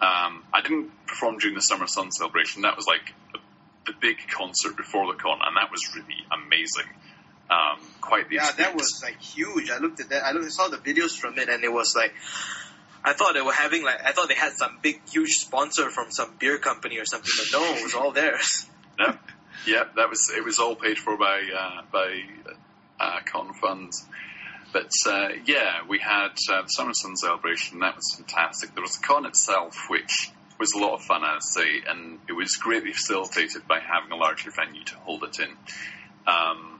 [0.00, 2.62] Um, I didn't perform during the Summer Sun celebration.
[2.62, 3.38] That was like the,
[3.86, 6.90] the big concert before the con, and that was really amazing.
[7.48, 9.70] Um, quite the Yeah, that was like huge.
[9.70, 10.24] I looked at that.
[10.24, 12.14] I looked, saw the videos from it, and it was like,
[13.04, 16.10] I thought they were having like, I thought they had some big, huge sponsor from
[16.10, 18.66] some beer company or something, but no, it was all theirs.
[18.98, 19.16] Yeah,
[19.66, 20.44] yeah, that was it.
[20.44, 22.22] Was all paid for by uh, by
[23.00, 24.04] uh, con funds.
[24.72, 27.80] But uh, yeah, we had uh, the Summer Sun celebration.
[27.80, 28.74] That was fantastic.
[28.74, 32.32] There was the con itself, which was a lot of fun, I'd say, and it
[32.32, 35.50] was greatly facilitated by having a larger venue to hold it in.
[36.26, 36.71] Um,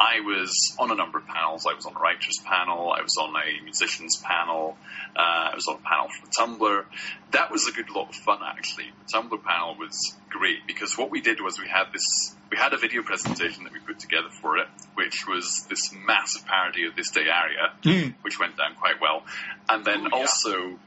[0.00, 1.66] I was on a number of panels.
[1.70, 2.90] I was on a writers panel.
[2.90, 4.78] I was on a musicians panel.
[5.14, 6.84] Uh, I was on a panel for the Tumblr.
[7.32, 8.86] That was a good lot of fun, actually.
[9.06, 12.72] The Tumblr panel was great because what we did was we had this, we had
[12.72, 16.96] a video presentation that we put together for it, which was this massive parody of
[16.96, 18.14] This Day Aria, Mm.
[18.22, 19.22] which went down quite well.
[19.68, 20.22] And then Oh, yeah.
[20.22, 20.78] also,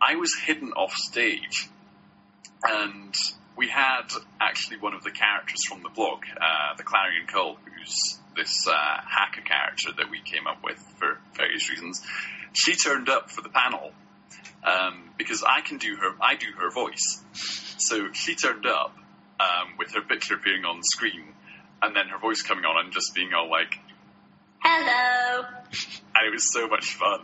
[0.00, 1.68] I was hidden off stage,
[2.62, 3.12] and
[3.56, 4.08] we had
[4.40, 8.72] actually one of the characters from the blog, uh, the Clarion Call, who's this uh,
[9.06, 12.02] hacker character that we came up with for various reasons.
[12.54, 13.92] She turned up for the panel
[14.64, 17.22] um, because I can do her, I do her voice.
[17.78, 18.96] So she turned up
[19.40, 21.34] um, with her picture appearing on the screen,
[21.82, 23.78] and then her voice coming on and just being all like,
[24.60, 25.44] Hello.
[26.14, 27.20] and it was so much fun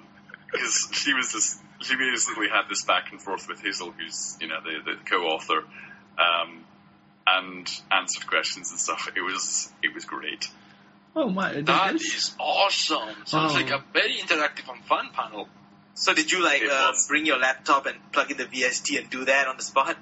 [0.51, 4.49] because she was just she basically had this back and forth with Hazel, who's you
[4.49, 5.65] know the, the co-author,
[6.19, 6.65] um,
[7.27, 9.09] and answered questions and stuff.
[9.17, 10.49] It was it was great.
[11.17, 13.09] Oh my, that, That that's- is awesome.
[13.27, 13.55] Sounds Oh.
[13.55, 15.49] like a very interactive and fun panel.
[15.95, 17.07] So did you like uh, was.
[17.09, 19.97] bring your laptop and plug in the VST and do that on the spot?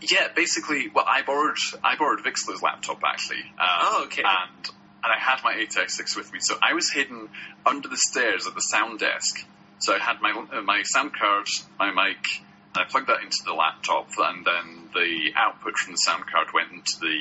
[0.00, 3.42] Yeah, basically, well, I borrowed I borrowed Vixler's laptop actually.
[3.58, 4.22] Um, Oh, okay.
[4.24, 4.68] And
[5.04, 7.28] and I had my ATX6 with me, so I was hidden
[7.66, 9.44] under the stairs at the sound desk.
[9.80, 11.46] So I had my uh, my sound card,
[11.78, 15.98] my mic, and I plugged that into the laptop, and then the output from the
[15.98, 17.18] sound card went into the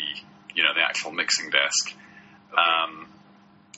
[0.56, 1.94] you know the actual mixing desk.
[2.52, 3.08] Um,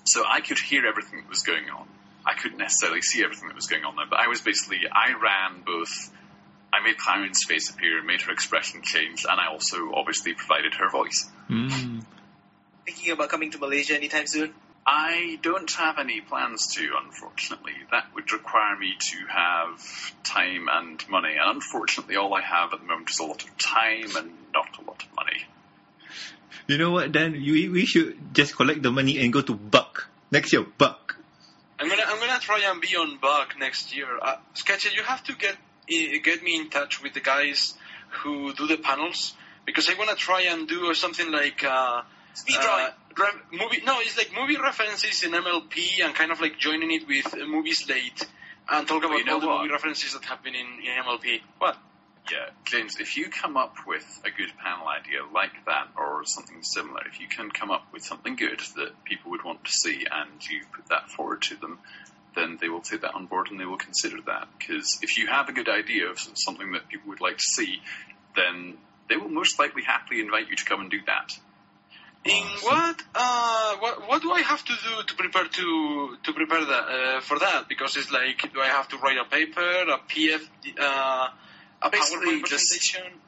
[0.06, 1.88] so I could hear everything that was going on.
[2.26, 5.14] I couldn't necessarily see everything that was going on there, but I was basically I
[5.14, 6.12] ran both.
[6.74, 10.90] I made Clarion's face appear, made her expression change, and I also obviously provided her
[10.90, 11.30] voice.
[11.50, 12.04] Mm.
[12.86, 14.54] Thinking about coming to Malaysia anytime soon?
[14.86, 17.74] I don't have any plans to, unfortunately.
[17.92, 22.82] That would require me to have time and money, and unfortunately, all I have at
[22.82, 25.46] the moment is a lot of time and not a lot of money.
[26.68, 27.14] You know what?
[27.14, 30.64] Then we we should just collect the money and go to Buck next year.
[30.64, 31.18] Buck.
[31.80, 34.08] I'm gonna I'm gonna try and be on Buck next year.
[34.22, 35.58] Uh, Sketchy, you have to get
[35.88, 37.74] get me in touch with the guys
[38.22, 39.34] who do the panels
[39.66, 42.04] because I wanna try and do something like uh,
[42.34, 43.34] Speed uh, drawing.
[43.52, 43.82] movie.
[43.86, 47.46] No, it's like movie references in MLP and kind of like joining it with uh,
[47.46, 48.26] movie slate
[48.70, 49.62] and talk about you know all the what?
[49.62, 51.42] movie references that have been in, in MLP.
[51.60, 51.78] What?
[52.32, 56.64] Yeah, James, if you come up with a good panel idea like that or something
[56.64, 60.06] similar, if you can come up with something good that people would want to see
[60.10, 61.80] and you put that forward to them,
[62.36, 64.48] then they will take that on board and they will consider that.
[64.58, 67.82] Because if you have a good idea of something that people would like to see,
[68.38, 68.78] then
[69.10, 71.38] they will most likely happily invite you to come and do that.
[72.26, 76.64] In what, uh, what what do I have to do to prepare to to prepare
[76.64, 77.68] that uh, for that?
[77.68, 80.42] Because it's like, do I have to write a paper, a PF,
[80.80, 81.28] uh,
[81.82, 83.20] a Basically, PowerPoint just- presentation?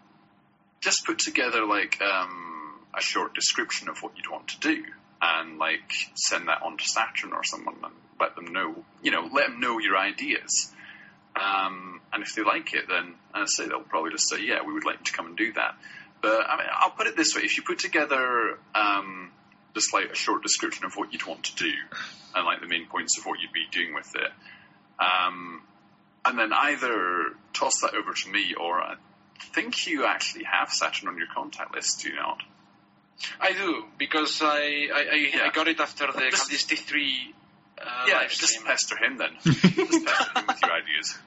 [0.82, 4.84] just put together like um, a short description of what you'd want to do
[5.20, 9.28] and like send that on to Saturn or someone and let them know, you know,
[9.34, 10.72] let them know your ideas.
[11.36, 14.74] Um, and if they like it, then I say, they'll probably just say, yeah, we
[14.74, 15.76] would like you to come and do that.
[16.22, 19.32] But I mean, I'll put it this way: if you put together um,
[19.74, 21.72] just like a short description of what you'd want to do
[22.36, 24.32] and like the main points of what you'd be doing with it,
[25.00, 25.62] um,
[26.26, 28.96] and then either toss that over to me or I
[29.54, 32.42] think you actually have Saturn on your contact list, do you not?
[33.40, 35.44] I do because I I, I, Yeah.
[35.46, 37.34] I got it after the Just- Callisti three.
[37.78, 38.66] Uh, yeah, just stream.
[38.66, 39.32] pester him then.
[39.44, 41.18] just pester him with your ideas.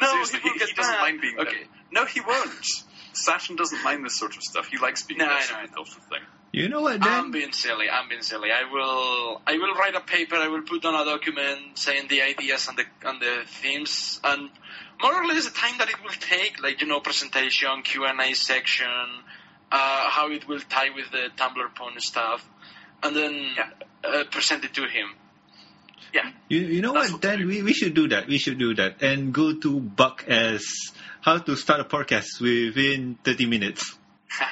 [0.00, 1.64] no, Seriously, he, he, he doesn't mind being okay.
[1.90, 2.64] No, he won't.
[3.12, 4.68] Saturn doesn't mind this sort of stuff.
[4.68, 6.26] He likes being No, I pestered know, I with that thing.
[6.52, 7.88] You know what, I'm being silly.
[7.88, 8.50] I'm being silly.
[8.50, 9.40] I will.
[9.46, 10.34] I will write a paper.
[10.34, 14.50] I will put down a document saying the ideas and the and the themes and
[15.00, 18.20] more or less the time that it will take, like you know, presentation, Q and
[18.20, 18.88] A section,
[19.70, 22.44] uh, how it will tie with the Tumblr pony stuff,
[23.02, 23.70] and then Yeah.
[24.04, 25.14] uh, present it to him.
[26.12, 26.32] Yeah.
[26.48, 27.38] You, you know That's what, what Dan?
[27.38, 27.46] do.
[27.46, 28.26] We, we should do that.
[28.26, 29.00] We should do that.
[29.02, 30.66] And go to Buck as
[31.20, 33.96] how to start a podcast within 30 minutes.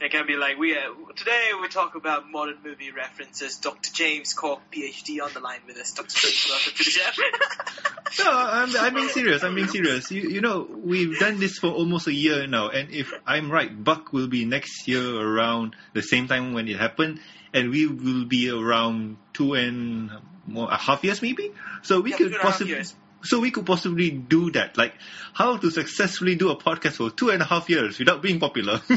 [0.00, 0.80] It can be like we uh,
[1.14, 3.56] today we talk about modern movie references.
[3.58, 3.92] Dr.
[3.92, 5.92] James Cork, PhD, on the line with us.
[5.92, 6.08] Dr.
[6.18, 8.24] James, welcome to the show.
[8.24, 9.44] No, I'm, I'm being serious.
[9.44, 10.10] I'm being serious.
[10.10, 13.70] You, you know, we've done this for almost a year now, and if I'm right,
[13.84, 17.20] Buck will be next year around the same time when it happened,
[17.54, 20.10] and we will be around two and
[20.48, 21.52] more, a half years maybe.
[21.82, 22.84] So we Yeah, could two and a half possibly.
[23.24, 24.76] So we could possibly do that.
[24.76, 24.94] Like
[25.32, 28.80] how to successfully do a podcast for two and a half years without being popular.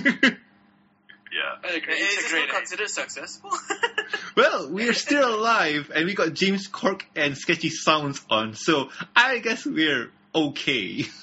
[1.36, 1.70] Yeah.
[1.70, 1.96] I agree.
[1.96, 2.44] Is It's a great.
[2.48, 3.52] still considered successful?
[4.38, 9.40] well, we're still alive, and we got James Cork and Sketchy Sounds on, so I
[9.40, 11.04] guess we're okay.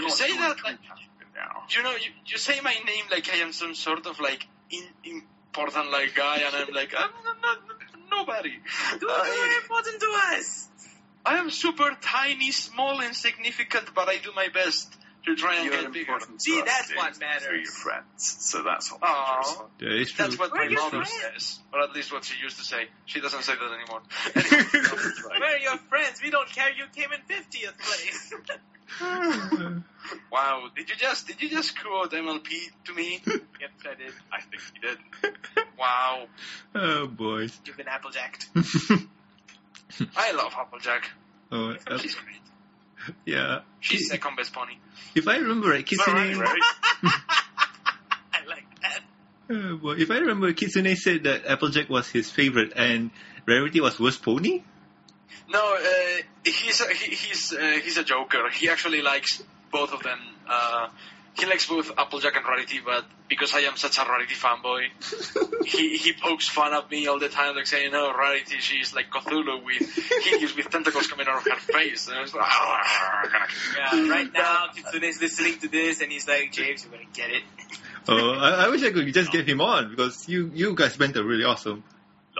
[0.00, 0.78] You say that like-
[1.76, 4.84] You know, you, you say my name like I am some sort of like in,
[5.04, 7.58] important like guy, and I'm like I'm not, not,
[8.10, 8.54] nobody.
[9.00, 10.68] You're I- very important to us.
[11.28, 14.94] I am super tiny, small, insignificant, but I do my best
[15.26, 16.12] to try and You're get bigger.
[16.12, 17.42] important See, that's James, what matters.
[17.42, 19.36] Through your friends, so that's what Aw.
[19.36, 19.56] matters.
[19.80, 20.24] That is true.
[20.24, 21.44] That's what We're my your mother friends.
[21.44, 22.88] says, or at least what she used to say.
[23.04, 24.02] She doesn't say that anymore.
[24.36, 26.22] Anyway, We're your friends.
[26.22, 26.70] We don't care.
[26.72, 28.32] You came in 50th place.
[30.32, 32.48] wow, did you just did you just quote MLP
[32.86, 33.20] to me?
[33.26, 34.12] yep, I did.
[34.32, 34.98] I think you did.
[35.78, 36.26] Wow,
[36.74, 37.60] oh boys.
[37.66, 38.48] You've been applejacked.
[40.16, 41.10] I love Applejack.
[41.52, 43.16] oh, uh, She's great.
[43.24, 43.60] yeah.
[43.80, 44.74] She's second best pony.
[45.14, 46.14] If I remember right, Kitsune.
[46.14, 46.36] Right,
[47.02, 47.12] right.
[48.32, 49.00] I like that.
[49.50, 49.92] Oh, boy.
[49.94, 53.10] If I remember, Kitsune said that Applejack was his favorite and
[53.46, 54.62] Rarity was worst pony.
[55.50, 58.50] No, uh, he's a, he, he's uh, he's a joker.
[58.50, 59.42] He actually likes
[59.72, 60.18] both of them.
[60.46, 60.88] Uh,
[61.38, 65.96] he likes both Applejack and Rarity, but because I am such a Rarity fanboy, he
[65.96, 69.64] he pokes fun at me all the time, like saying, "No, Rarity, she's like Cthulhu
[69.64, 69.94] with
[70.24, 73.46] hideous with tentacles coming out of her face." And I was like, "Ah, I'm gonna
[73.46, 77.10] kill you." Yeah, right now Kitsune's listening to this and he's like, James, you're gonna
[77.12, 77.42] get it.
[78.08, 81.16] Oh, I, I wish I could just get him on because you you guys meant
[81.16, 81.84] are really awesome.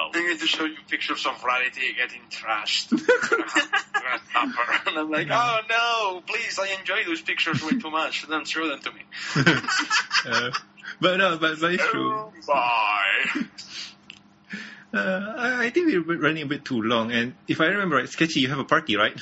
[0.07, 2.93] I'm going to show you pictures of Rarity getting trashed.
[2.93, 4.91] I'm gonna have- I'm gonna tap her.
[4.91, 8.27] And I'm like, oh no, please, I enjoy those pictures way too much.
[8.27, 9.01] Then show them to me.
[10.27, 10.51] uh,
[11.01, 12.12] but no, but, but it's true.
[12.12, 13.43] Oh, bye.
[14.95, 17.12] Uh, I, I think we're running a bit too long.
[17.12, 19.20] And if I remember right, Sketchy, you have a party, right?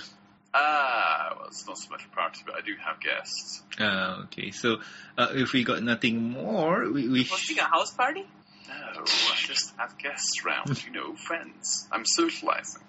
[0.55, 3.62] Ah, well, it's not so much a party, but I do have guests.
[3.78, 4.77] Uh, okay, so
[5.19, 8.24] uh, if we got nothing more, we, we Hosting sh- a house party?
[8.68, 11.86] No, I just have guests round, you know, friends.
[11.93, 12.82] I'm socializing.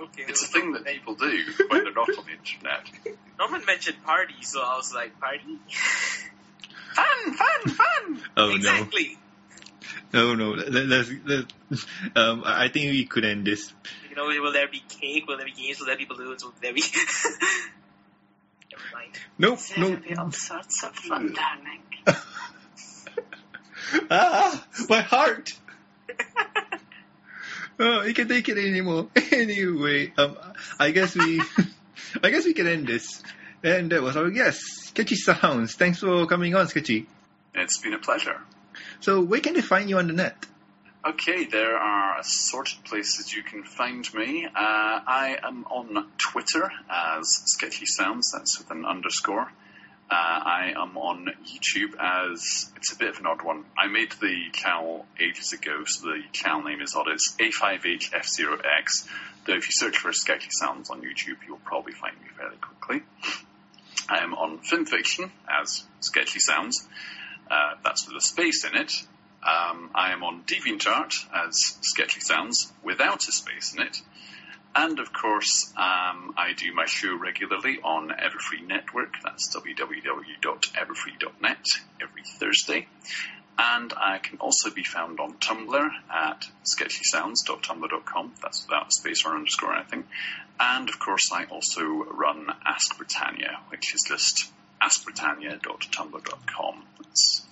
[0.00, 0.24] Okay.
[0.28, 2.90] It's a thing that people do when they're not on the internet.
[3.38, 5.58] Norman mentioned party, so I was like, party?
[6.94, 8.22] Fun, fun, fun!
[8.36, 9.16] oh exactly.
[10.12, 11.86] no, no, no, let, let's,
[12.16, 13.72] um, I I think we could end this.
[14.08, 15.28] You know, will there be cake?
[15.28, 15.78] Will there be games?
[15.78, 16.42] Will there be balloons?
[16.42, 16.82] Will there be...
[18.72, 19.12] Never mind.
[19.38, 21.82] Nope, There'll be all sorts of fun happening.
[24.10, 25.52] Ah, my heart.
[27.78, 29.08] oh, you can't take it anymore.
[29.32, 30.36] anyway, um,
[30.78, 31.42] I guess we,
[32.22, 33.22] I guess we can end this.
[33.62, 35.74] And that was our guest, Sketchy Sounds.
[35.74, 37.06] Thanks for coming on, Sketchy.
[37.54, 38.40] It's been a pleasure.
[39.00, 40.46] So, where can they find you on the net?
[41.06, 44.44] Okay, there are assorted places you can find me.
[44.44, 49.50] Uh, I am on Twitter as Sketchy Sounds, that's with an underscore.
[50.10, 53.64] Uh, I am on YouTube as, it's a bit of an odd one.
[53.78, 57.06] I made the channel ages ago, so the channel name is odd.
[57.06, 59.06] It's A5HF0X,
[59.46, 63.02] though if you search for Sketchy Sounds on YouTube, you'll probably find me fairly quickly.
[64.08, 66.88] I am on FimFiction as Sketchy Sounds.
[67.48, 68.92] Uh, that's with a space in it.
[69.44, 74.02] Um, I am on DeviantArt as Sketchy Sounds without a space in it.
[74.74, 79.14] And of course, um, I do my show regularly on Everfree Network.
[79.22, 81.64] That's www.everfree.net
[82.00, 82.88] every Thursday.
[83.58, 88.32] And I can also be found on Tumblr at sketchysounds.tumblr.com.
[88.40, 90.04] That's without a space or underscore or anything.
[90.58, 96.84] And of course, I also run Ask Britannia, which is just askbritannia.tumblr.com.
[96.98, 97.46] That's,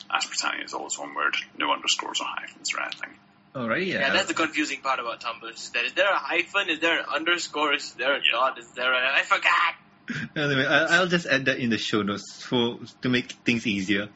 [0.65, 3.11] is always one word, no underscores or hyphens or anything.
[3.59, 3.99] Alright, yeah.
[3.99, 5.53] Yeah, that's the confusing part about Tumblr.
[5.53, 6.69] Is that is there a hyphen?
[6.71, 7.75] Is there an underscore?
[7.75, 8.57] Is there a dot?
[8.57, 9.19] Is there a...
[9.19, 9.75] I forgot!
[10.37, 14.09] Anyway, I, I'll just add that in the show notes for to make things easier.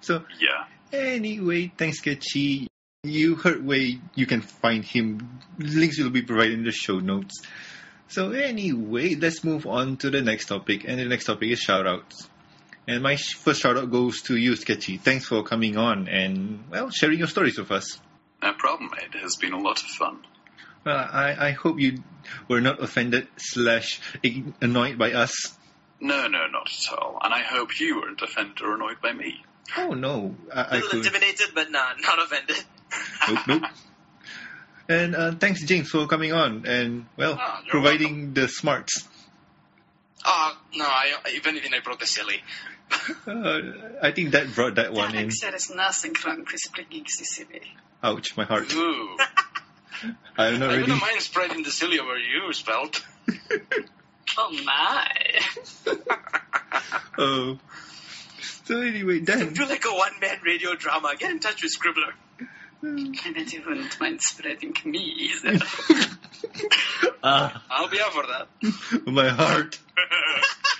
[0.00, 0.64] So, Yeah.
[0.90, 2.66] Anyway, thanks, Sketchy.
[3.04, 5.38] You heard where you can find him.
[5.58, 7.42] Links will be provided in the show notes.
[8.08, 12.26] So anyway, let's move on to the next topic, and the next topic is shoutouts.
[12.88, 14.96] And my first shoutout goes to you, Sketchy.
[14.96, 18.00] Thanks for coming on and well sharing your stories with us.
[18.42, 18.90] No problem.
[19.02, 20.24] It has been a lot of fun.
[20.84, 22.02] Well, I, I hope you
[22.48, 24.00] were not offended slash
[24.60, 25.56] annoyed by us.
[26.00, 27.18] No, no, not at all.
[27.22, 29.42] And I hope you weren't offended or annoyed by me.
[29.76, 30.98] Oh no, I, A I little could.
[31.06, 32.56] intimidated, but nah, not offended.
[33.28, 33.62] Nope, nope.
[34.90, 39.06] And uh, thanks, James, for coming on and well you're providing the smarts.
[40.24, 42.42] Ah, no, I, even if anything, I brought the silly.
[43.26, 43.60] Uh,
[44.02, 45.30] I think that brought that one in.
[45.30, 47.60] Alex, is näsen krank with springing CCV.
[48.02, 48.72] Ouch, my heart.
[48.74, 49.16] Ooh.
[50.38, 50.80] I'm not I ready.
[50.82, 53.04] wouldn't mind spreading the silly over you, Spelt.
[54.40, 55.08] Oh my.
[57.18, 57.58] Oh.
[58.64, 59.52] So anyway, Dan.
[59.54, 61.14] Do like a one-man radio drama.
[61.18, 62.12] Get in touch with Scribbler.
[62.80, 65.58] I bet you wouldn't mind spreading me either.
[67.24, 69.06] Ah, I'll be up for that.
[69.06, 69.78] my heart.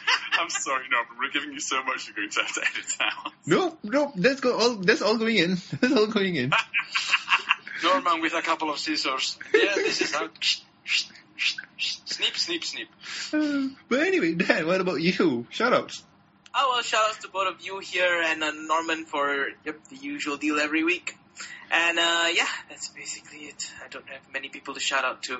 [0.33, 1.17] I'm sorry, Norman.
[1.19, 3.33] We're giving you so much you're going to have to edit out.
[3.47, 4.13] Nope, nope.
[4.17, 4.75] That's go all.
[4.77, 5.51] That's all going in.
[5.81, 6.53] That's all going in.
[7.83, 9.39] Norman with a couple of scissors.
[9.55, 10.29] Yeah, this is how.
[11.79, 12.89] Snip, snip, snip.
[13.33, 15.47] Uh, but anyway, Dan, what about you?
[15.53, 16.03] Shoutouts.
[16.55, 19.97] Oh well, shout outs to both of you here and uh, Norman for yep the
[19.97, 21.17] usual deal every week.
[21.71, 23.71] And uh, yeah, that's basically it.
[23.85, 25.39] I don't have many people to shout out to.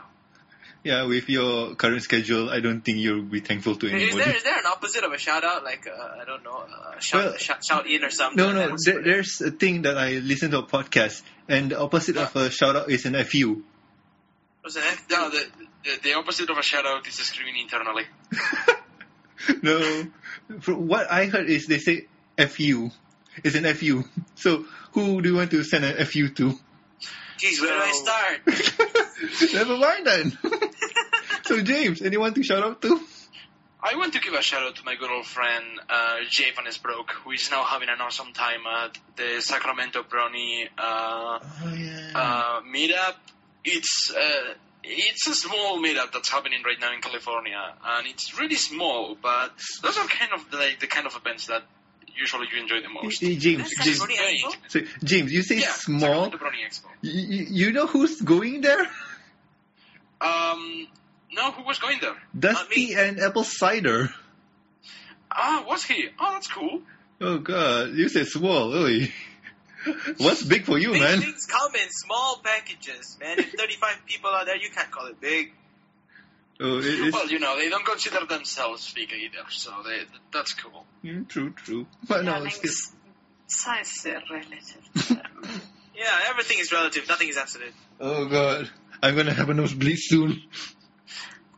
[0.85, 4.05] Yeah, with your current schedule, I don't think you'll be thankful to anybody.
[4.05, 4.31] Is anybody.
[4.31, 6.99] there is there an opposite of a shout out like uh, I don't know uh,
[7.01, 8.37] shout, Well, shout shout in or something?
[8.37, 8.77] No, no.
[8.83, 12.51] There, there's a thing that I listen to a podcast, and the opposite of a
[12.51, 13.63] shout out is an FU.
[14.63, 15.11] What's the next?
[15.11, 15.47] No, the,
[15.85, 18.05] the, the opposite of a shout out is a screaming internally.
[19.63, 20.07] no,
[20.61, 22.07] from what I heard is they say
[22.39, 22.91] FU.
[23.43, 24.05] It's an FU.
[24.37, 26.59] So who do you want to send an FU to?
[27.39, 28.95] Jeez, where do I start?
[29.53, 30.39] Never mind then.
[31.45, 33.01] so James, anyone to shout out to?
[33.81, 36.65] I want to give a shout out to my good old friend uh, Jay Van
[36.67, 42.11] Esbrook, who is now having an awesome time at the Sacramento Brony uh, Oh yeah.
[42.15, 43.15] uh, meetup.
[43.65, 48.57] It's uh, it's a small meetup that's happening right now in California, and it's really
[48.57, 49.17] small.
[49.21, 51.63] But those are kind of like the kind of events that
[52.17, 53.21] usually you enjoy the most.
[53.21, 54.43] James, That's James, Brony Hey.
[54.45, 54.57] Expo?
[54.69, 56.31] so, James, you say yeah, small.
[56.31, 56.87] Sacramento Brony Expo.
[57.03, 58.87] You, you know who's going there?
[60.21, 60.89] Um,
[61.33, 62.17] no, who was going there?
[62.39, 64.11] Dusty and Apple Cider.
[65.31, 66.09] Ah, was he?
[66.19, 66.81] Oh, that's cool.
[67.21, 69.13] Oh god, you said small, really.
[70.19, 71.21] What's big for you, Big man?
[71.21, 73.39] things come in small packages, man.
[73.39, 75.53] If 35 people are there, you can't call it big.
[76.61, 80.55] Oh, it, it's Well, you know, they don't consider themselves big either, so they, that's
[80.55, 80.85] cool.
[81.05, 81.87] mm, true, true.
[82.09, 82.95] But no, it's still, Alex,
[83.47, 85.13] size är relativt.
[85.97, 87.09] Yeah, everything is relative.
[87.09, 87.75] Nothing is absolute.
[88.01, 88.71] oh god,
[89.03, 90.43] I'm gonna have a nosebleed soon.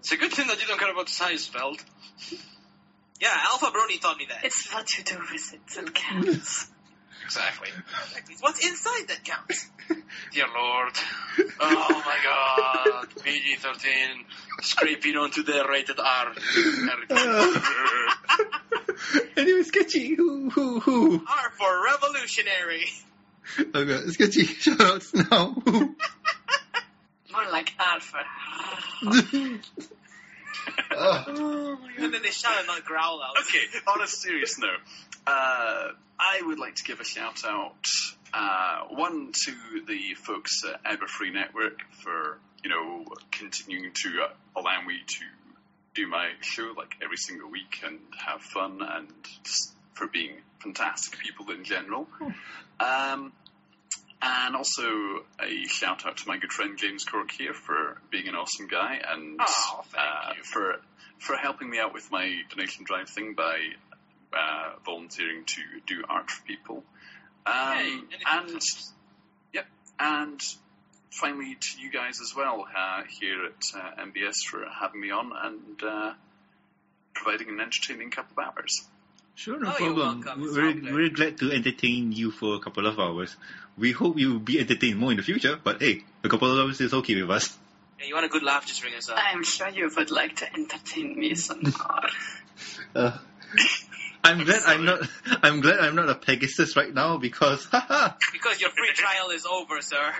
[0.01, 1.83] It's a good thing that you don't care about size, Veld.
[3.21, 4.45] Yeah, Alpha Brony taught me that.
[4.45, 6.71] It's what you do with it that counts.
[7.23, 7.69] Exactly.
[8.29, 9.71] It's what's inside that counts.
[10.33, 10.93] Dear Lord.
[11.61, 13.07] Oh my god.
[13.23, 14.25] PG 13
[14.63, 16.33] scraping onto the rated R.
[19.37, 20.15] anyway, sketchy.
[20.17, 21.25] Who, who, who?
[21.25, 22.87] R for revolutionary.
[23.61, 24.45] Okay, god, sketchy.
[24.45, 25.55] Shoutouts now.
[27.31, 27.37] Who?
[27.43, 28.19] More like alpha.
[30.93, 31.25] Ah,
[31.99, 33.37] And then they shout and not growl out.
[33.41, 34.81] Okay, on a serious note,
[35.27, 35.89] uh,
[36.19, 37.85] I would like to give a shout out,
[38.35, 39.53] uh, one to
[39.87, 45.25] the folks at Everfree Network for, you know, continuing to uh, allow me to
[45.95, 49.09] do my show like every single week and have fun and
[49.45, 52.07] just for being fantastic people in general.
[52.79, 53.33] Um,
[54.23, 54.83] and also
[55.41, 59.01] a shout out to my good friend James Cork here for being an awesome guy
[59.07, 60.77] and Oh, uh, for
[61.19, 63.59] for helping me out with my donation drive thing by
[64.33, 66.85] uh, volunteering to do art for people.
[67.47, 68.61] Um, Hey, and
[69.53, 69.67] yep,
[69.99, 70.41] and
[71.11, 75.33] finally to you guys as well uh, here at uh, MBS for having me on
[75.35, 76.13] and uh,
[77.15, 78.87] providing an entertaining couple of hours.
[79.41, 80.21] Sure, no Oh, you're problem.
[80.21, 80.43] welcome.
[80.43, 83.35] We're, all we're glad to entertain you for a couple of hours.
[83.79, 86.79] We hope you'll be entertained more in the future, but hey, a couple of hours
[86.83, 87.57] is okay with us.
[87.99, 88.67] Yeah, you want a good laugh?
[88.67, 89.17] Just ring us up.
[89.19, 92.01] I'm sure you would like to entertain me some more.
[92.95, 93.17] Uh,
[94.23, 95.01] I'm glad I'm not.
[95.43, 97.67] I'm glad I'm not a Pegasus right now because.
[98.33, 100.13] Because your free trial is over, sir.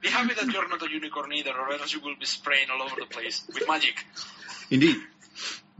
[0.00, 2.82] Be happy that you're not a unicorn either, or else you will be spraying all
[2.82, 4.04] over the place with magic.
[4.70, 4.96] Indeed.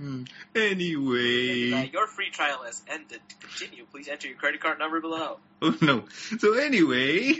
[0.00, 0.22] Hmm.
[0.54, 1.90] Anyway.
[1.92, 3.20] your free trial has ended.
[3.28, 5.38] To continue, please enter your credit card number below.
[5.62, 6.04] Oh no.
[6.38, 7.34] So anyway,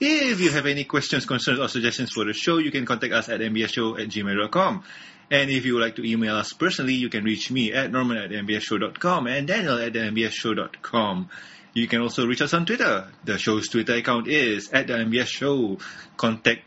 [0.00, 3.28] if you have any questions, concerns, or suggestions for the show, you can contact us
[3.28, 4.84] at mbsshow at gmail.com.
[5.30, 8.16] And if you would like to email us personally, you can reach me at norman
[8.16, 11.28] at mbsshow.com and daniel at mbsshow.com.
[11.74, 13.08] You can also reach us on Twitter.
[13.24, 15.78] The show's Twitter account is at the MBS Show.
[16.16, 16.62] Contact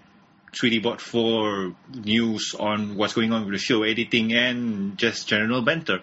[0.56, 6.00] 3DBot for news on what's going on with the show, editing, and just general banter.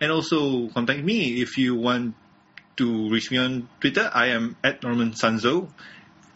[0.00, 2.14] And also contact me if you want
[2.76, 4.10] to reach me on Twitter.
[4.12, 5.68] I am at Norman Sanzo.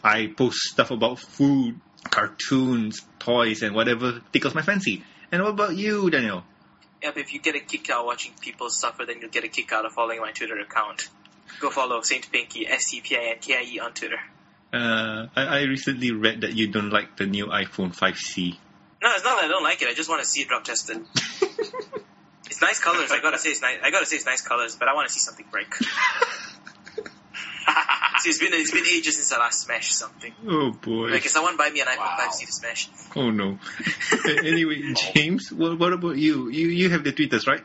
[0.03, 1.79] I post stuff about food,
[2.09, 5.03] cartoons, toys, and whatever tickles my fancy.
[5.31, 6.43] And what about you, Daniel?
[7.03, 9.71] Yep, if you get a kick out watching people suffer, then you'll get a kick
[9.71, 11.09] out of following my Twitter account.
[11.59, 14.19] Go follow Saint Pinky, S-C-P-I-N-K-I-E on Twitter.
[14.73, 18.57] Uh, I, I recently read that you don't like the new iPhone 5C.
[19.03, 19.89] No, it's not that I don't like it.
[19.89, 20.97] I just want to see it drop tested.
[22.45, 23.11] it's nice colors.
[23.11, 23.79] I gotta say it's nice.
[23.83, 25.73] I gotta say it's nice colors, but I want to see something break.
[28.19, 30.33] see, it's been it's been ages since I last smashed something.
[30.47, 31.09] Oh boy.
[31.09, 32.29] Like, if someone buy me an iPhone Wow.
[32.31, 33.57] 5C to smash, Oh no.
[34.25, 36.49] Anyway, James, what, what about you?
[36.49, 37.63] You you have the tweeters, right?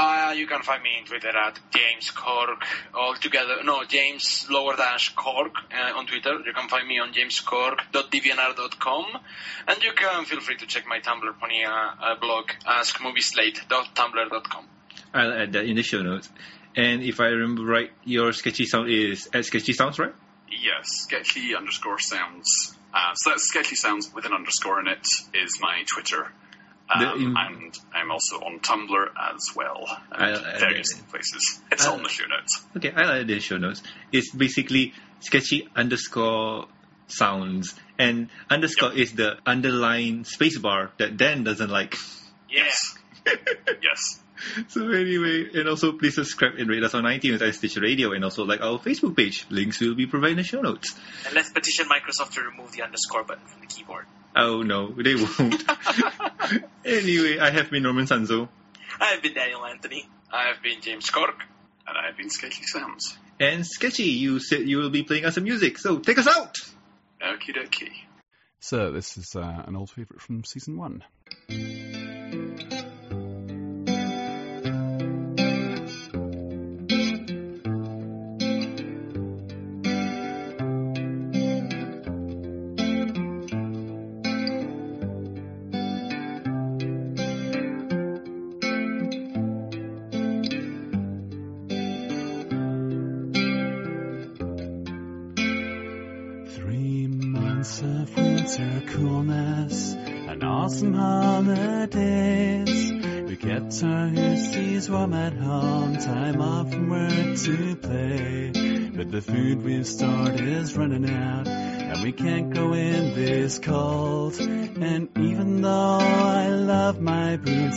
[0.00, 2.62] Uh, you can find me on Twitter at James Cork
[2.94, 3.64] all together.
[3.64, 6.38] No, James lower dash Cork uh, on Twitter.
[6.46, 9.06] You can find me on jamescork.deviantart.com,
[9.66, 14.68] and you can feel free to check my Tumblr pony uh, uh, blog askmovieslate.tumblr.com.
[15.12, 16.28] I'll add that in the show notes.
[16.76, 20.14] And if I remember right, your sketchy sound is at sketchy sounds, right?
[20.48, 22.76] Yes, sketchy underscore sounds.
[22.94, 25.04] Uh, so that's sketchy sounds with an underscore in it
[25.34, 26.30] is my Twitter.
[26.88, 29.84] The- Um, in- and I'm also on Tumblr as well.
[30.12, 31.60] And I- I- various places.
[31.70, 32.64] It's I- on the show notes.
[32.76, 33.82] Okay, I'll add the show notes.
[34.10, 36.68] It's basically sketchy underscore
[37.08, 41.96] sounds, and underscore is the underline spacebar that Dan doesn't like.
[42.48, 42.96] Yes.
[43.82, 44.20] yes.
[44.68, 48.24] So anyway, and also please subscribe and rate us on iTunes and Stitcher Radio, and
[48.24, 49.46] also like our Facebook page.
[49.50, 50.94] Links will be provided in the show notes.
[51.26, 54.06] and let's petition Microsoft to remove the underscore button from the keyboard.
[54.36, 55.62] Oh no, they won't.
[56.84, 58.48] anyway, I have been Norman Sanzo,
[59.00, 60.08] I've been Daniel Anthony.
[60.32, 61.42] I have been James Cork.
[61.86, 63.16] And I've been Sketchy Sounds.
[63.40, 66.54] and Sketchy, you said you will be playing us some music, so take us out!
[67.22, 67.92] Okie dokie.
[68.60, 71.02] So this is uh, an old favourite from season one.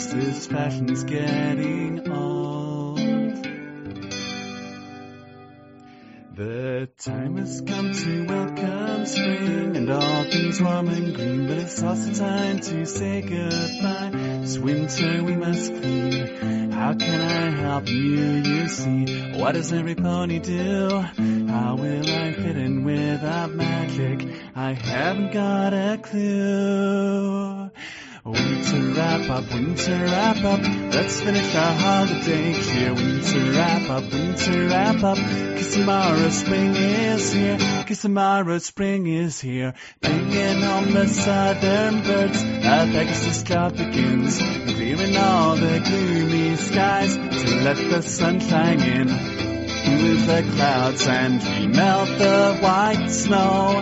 [0.08, 2.98] This fashion's getting old.
[6.36, 11.84] The time has come to welcome spring and all things warm and green, but it's
[11.84, 14.12] also time to say goodbye.
[14.42, 16.72] This winter we must clean.
[16.72, 19.34] How can I help you, you see?
[19.38, 20.90] What does every pony do?
[20.90, 24.28] How will I fit in without magic?
[24.56, 27.70] I haven't got a clue.
[28.32, 30.62] Winter wrap up, winter wrap up.
[30.94, 32.94] Let's finish our holiday cheer.
[32.94, 35.18] Winter wrap up, winter wrap up.
[35.18, 37.58] Cause tomorrow spring is here.
[37.86, 39.74] Cause tomorrow spring is here.
[40.00, 42.42] Bringing home the southern birds.
[42.42, 44.38] A Pegasus job begins.
[44.38, 49.08] Clearing all the gloomy skies to let the sun shine in.
[49.08, 53.82] Move the clouds and we melt the white snow.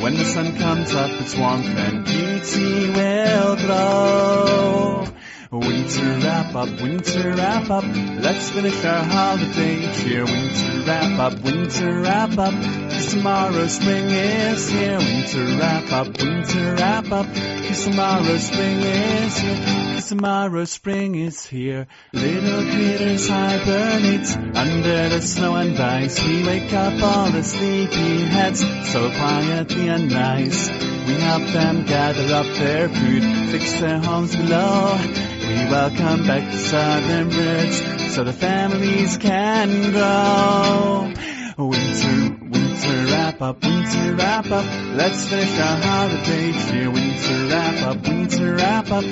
[0.00, 5.04] When the sun comes up, it's warmth and beauty will glow.
[5.52, 7.82] Winter wrap up, winter wrap up.
[7.82, 10.24] Let's finish our holiday cheer.
[10.24, 12.54] Winter wrap up, winter wrap up.
[12.54, 14.98] Cause tomorrow spring is here.
[14.98, 17.26] Winter wrap up, winter wrap up.
[17.34, 19.94] Cause tomorrow spring is here.
[19.94, 21.88] Cause tomorrow spring is here.
[22.12, 26.22] Little critters hibernate under the snow and ice.
[26.22, 28.60] We wake up all the sleepy heads
[28.92, 30.99] so quietly and nice.
[31.10, 34.96] We help them gather up their food, fix their homes below.
[34.96, 41.12] We welcome back the southern birds so the families can grow.
[41.58, 44.64] Winter, winter wrap wrap up, winter wrap up.
[44.94, 46.90] Let's finish our holiday cheer.
[46.90, 49.04] Winter wrap up, winter wrap up.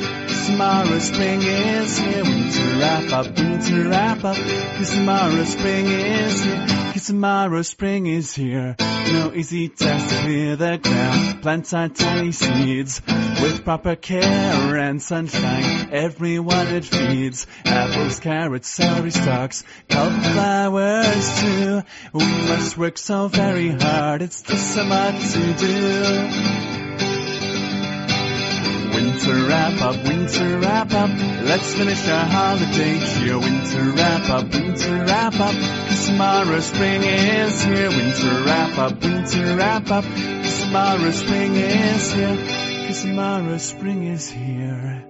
[0.48, 2.24] tomorrow spring is here.
[2.24, 4.36] Winter wrap up, winter wrap up.
[4.36, 6.66] 'Cause tomorrow spring is here.
[6.92, 8.76] 'Cause tomorrow spring is here.
[9.12, 11.42] No easy task to clear the ground.
[11.42, 13.00] Plant our tiny seeds
[13.42, 15.88] with proper care and sunshine.
[15.92, 17.46] Everyone it feeds.
[17.64, 21.82] Apples, carrots, celery stalks, cauliflowers too.
[22.12, 24.22] We must work so very hard.
[24.22, 25.78] It's just so to do.
[28.94, 31.10] Winter wrap up, winter wrap up.
[31.42, 33.38] Let's finish our holiday cheer.
[33.38, 35.54] Winter wrap up, winter wrap up.
[35.54, 37.90] 'Cause tomorrow spring is here.
[37.90, 40.04] Winter wrap up, winter wrap up.
[40.04, 42.38] 'Cause tomorrow spring is here.
[42.86, 45.07] 'Cause tomorrow spring is here.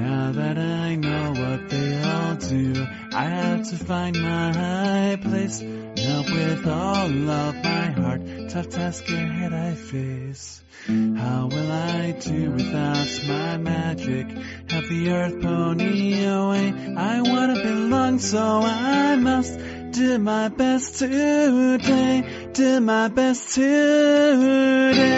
[0.00, 5.60] Now that I know what they all do, I have to find my place.
[5.60, 10.62] Now with all of my heart, tough task ahead I face.
[10.86, 14.26] How will I do without my magic?
[14.70, 16.72] Have the earth pony away?
[16.96, 19.58] I wanna belong, so I must
[19.90, 22.48] do my best today.
[22.54, 25.09] Do my best today.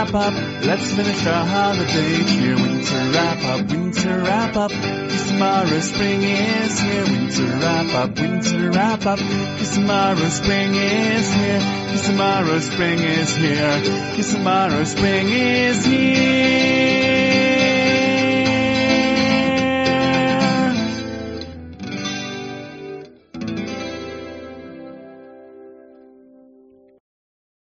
[0.00, 0.32] Wrap up.
[0.64, 2.54] Let's finish our holiday cheer.
[2.56, 4.70] Winter wrap up, winter wrap up.
[4.70, 7.04] 'Cause tomorrow spring is here.
[7.04, 9.18] Winter wrap up, winter wrap up.
[9.18, 11.60] 'Cause tomorrow spring is here.
[11.60, 13.82] 'Cause tomorrow spring is here.
[14.16, 16.40] 'Cause tomorrow spring is here.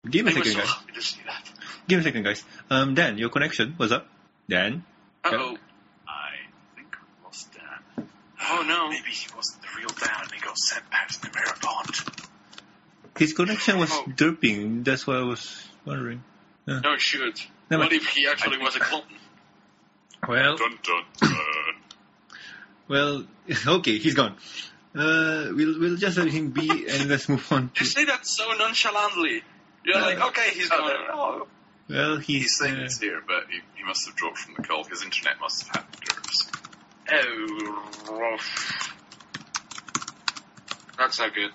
[0.09, 0.33] Give me
[1.89, 2.41] a I was second, so guys.
[2.41, 2.67] happy to see that.
[2.67, 2.79] Give me a second, guys.
[2.87, 4.07] Um, Dan, your connection, was up?
[4.49, 4.83] Dan?
[5.23, 5.57] Uh-oh.
[6.07, 6.29] I
[6.75, 8.07] think we lost Dan.
[8.49, 8.89] Oh, no.
[8.89, 11.95] Maybe he wasn't the real Dan and he got sent back to the mirror pond.
[13.17, 14.05] His connection was Oh.
[14.07, 16.23] derping, that's why I was wondering.
[16.67, 17.47] No, shoot.
[17.69, 19.03] No, what but- if he actually was a clone?
[20.27, 21.35] Well, Dun dun dun.
[22.87, 23.25] well,
[23.67, 24.35] okay, he's gone.
[24.93, 27.71] Uh, we'll, we'll just let him be and let's move on.
[27.79, 29.41] You say that so nonchalantly.
[29.85, 30.89] You're Uh, like, okay, he's Oh, gone.
[31.07, 31.47] no, no.
[31.91, 34.63] Well, he's, He's saying uh, it's here, but he, he must have dropped from the
[34.63, 34.83] call.
[34.85, 35.85] His internet must have had
[36.15, 36.51] nerves.
[37.13, 38.97] Oh, rough.
[40.97, 41.51] That's not good.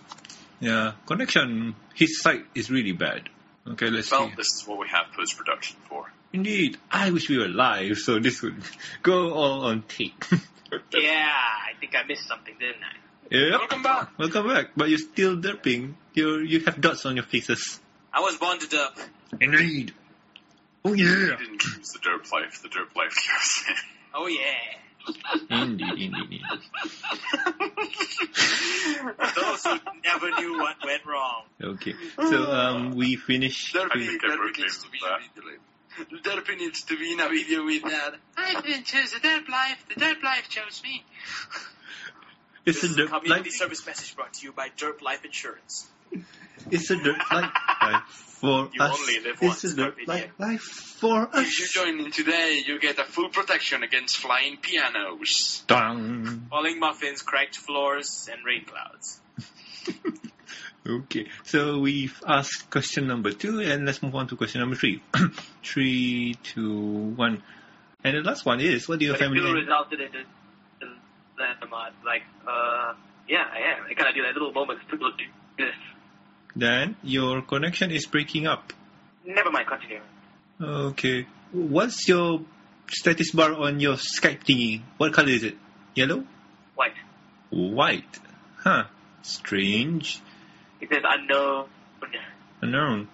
[0.60, 3.28] yeah, connection, his site is really bad.
[3.68, 4.34] Okay, let's Well, see.
[4.36, 6.10] this is what we have post production for.
[6.32, 8.62] Indeed, I wish we were live, so this would
[9.02, 10.24] go all on tape.
[10.92, 12.96] Yeah, I think I missed something, didn't I?
[13.30, 13.60] yep.
[13.60, 14.18] Welcome back.
[14.18, 15.94] Welcome back, but you're still derping.
[16.12, 17.78] You you have dots on your faces.
[18.12, 18.98] I was bonded up.
[19.40, 19.94] Indeed.
[20.86, 21.36] Oh He yeah.
[21.36, 22.62] didn't choose the derp life.
[22.62, 23.74] The derp life goes in.
[24.14, 24.54] Oh yeah.
[25.50, 26.42] Indeed, indeed, indeed.
[29.34, 31.42] Those who never knew what went wrong.
[31.62, 33.74] Okay, so um, we finished.
[33.74, 36.22] Derpy, I Derpy needs to be of in a video.
[36.22, 38.14] Derpy needs to be in a video with that.
[38.36, 39.84] I didn't choose the Derp life.
[39.88, 41.04] The Derp life chose me.
[42.64, 45.00] It's a This is a derp community like service message brought to you by Derp
[45.02, 45.86] Life Insurance.
[46.70, 47.51] It's a derp like
[47.82, 48.98] life for You us.
[49.01, 51.47] only live it's once, a like life for us.
[51.47, 55.64] If you join in today, you get a full protection against flying pianos.
[55.66, 56.47] Dong.
[56.51, 59.20] Falling muffins, cracked floors, and rain clouds.
[60.88, 65.02] Okay, so we've asked question number two, and let's move on to question number three.
[65.64, 67.43] three, two, one.
[68.05, 69.55] And the last one is, what do your But family name?
[69.55, 70.26] resulted in this,
[70.80, 70.88] in
[71.38, 71.93] that mod.
[72.05, 72.94] Like, uh,
[73.28, 73.86] yeah, I am.
[73.90, 75.14] I kind of do that little moments to look
[75.59, 75.74] this.
[76.56, 78.72] Dan, your connection is breaking up.
[79.24, 80.00] Never mind, continue.
[80.60, 81.26] Okay.
[81.52, 82.40] What's your
[82.88, 84.82] status bar on your Skype thingy?
[84.96, 85.56] What color is it?
[85.94, 86.24] Yellow?
[86.74, 86.94] White.
[87.50, 88.18] White.
[88.58, 88.84] Huh.
[89.22, 90.20] Strange.
[90.80, 91.66] It says unknown.
[92.62, 93.08] Unknown.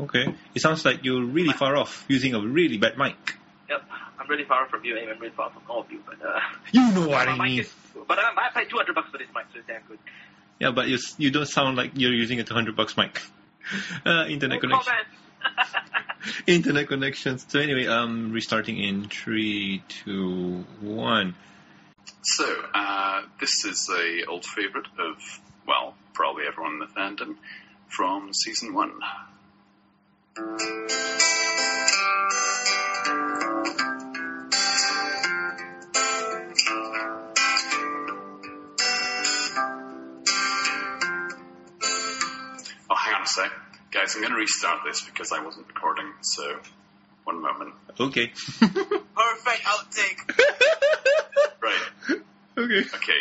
[0.00, 0.34] Okay.
[0.54, 3.36] It sounds like you're really far off using a really bad mic.
[3.68, 3.82] Yep,
[4.18, 4.98] I'm really far off from you.
[4.98, 6.00] I'm really far off from all of you.
[6.04, 6.40] But uh,
[6.72, 7.60] You know what I mean.
[7.60, 7.72] is,
[8.08, 9.98] but I, I paid 200 bucks for this mic, so it's damn good.
[10.60, 13.20] Yeah, but you you don't sound like you're using a 200 bucks mic.
[14.04, 14.94] Uh, internet Don't connection.
[16.46, 17.46] internet connections.
[17.48, 21.34] So anyway, um, restarting in three, two, one.
[22.22, 25.16] So, uh, this is a old favourite of,
[25.68, 27.36] well, probably everyone in the fandom
[27.88, 28.92] from season one.
[43.36, 43.52] Hang on a sec.
[43.90, 46.58] Guys, I'm going to restart this because I wasn't recording, so
[47.24, 47.74] one moment.
[47.98, 48.28] Okay.
[48.58, 50.38] Perfect outtake.
[51.60, 51.82] Right.
[52.58, 52.80] okay.
[52.94, 53.20] Okay.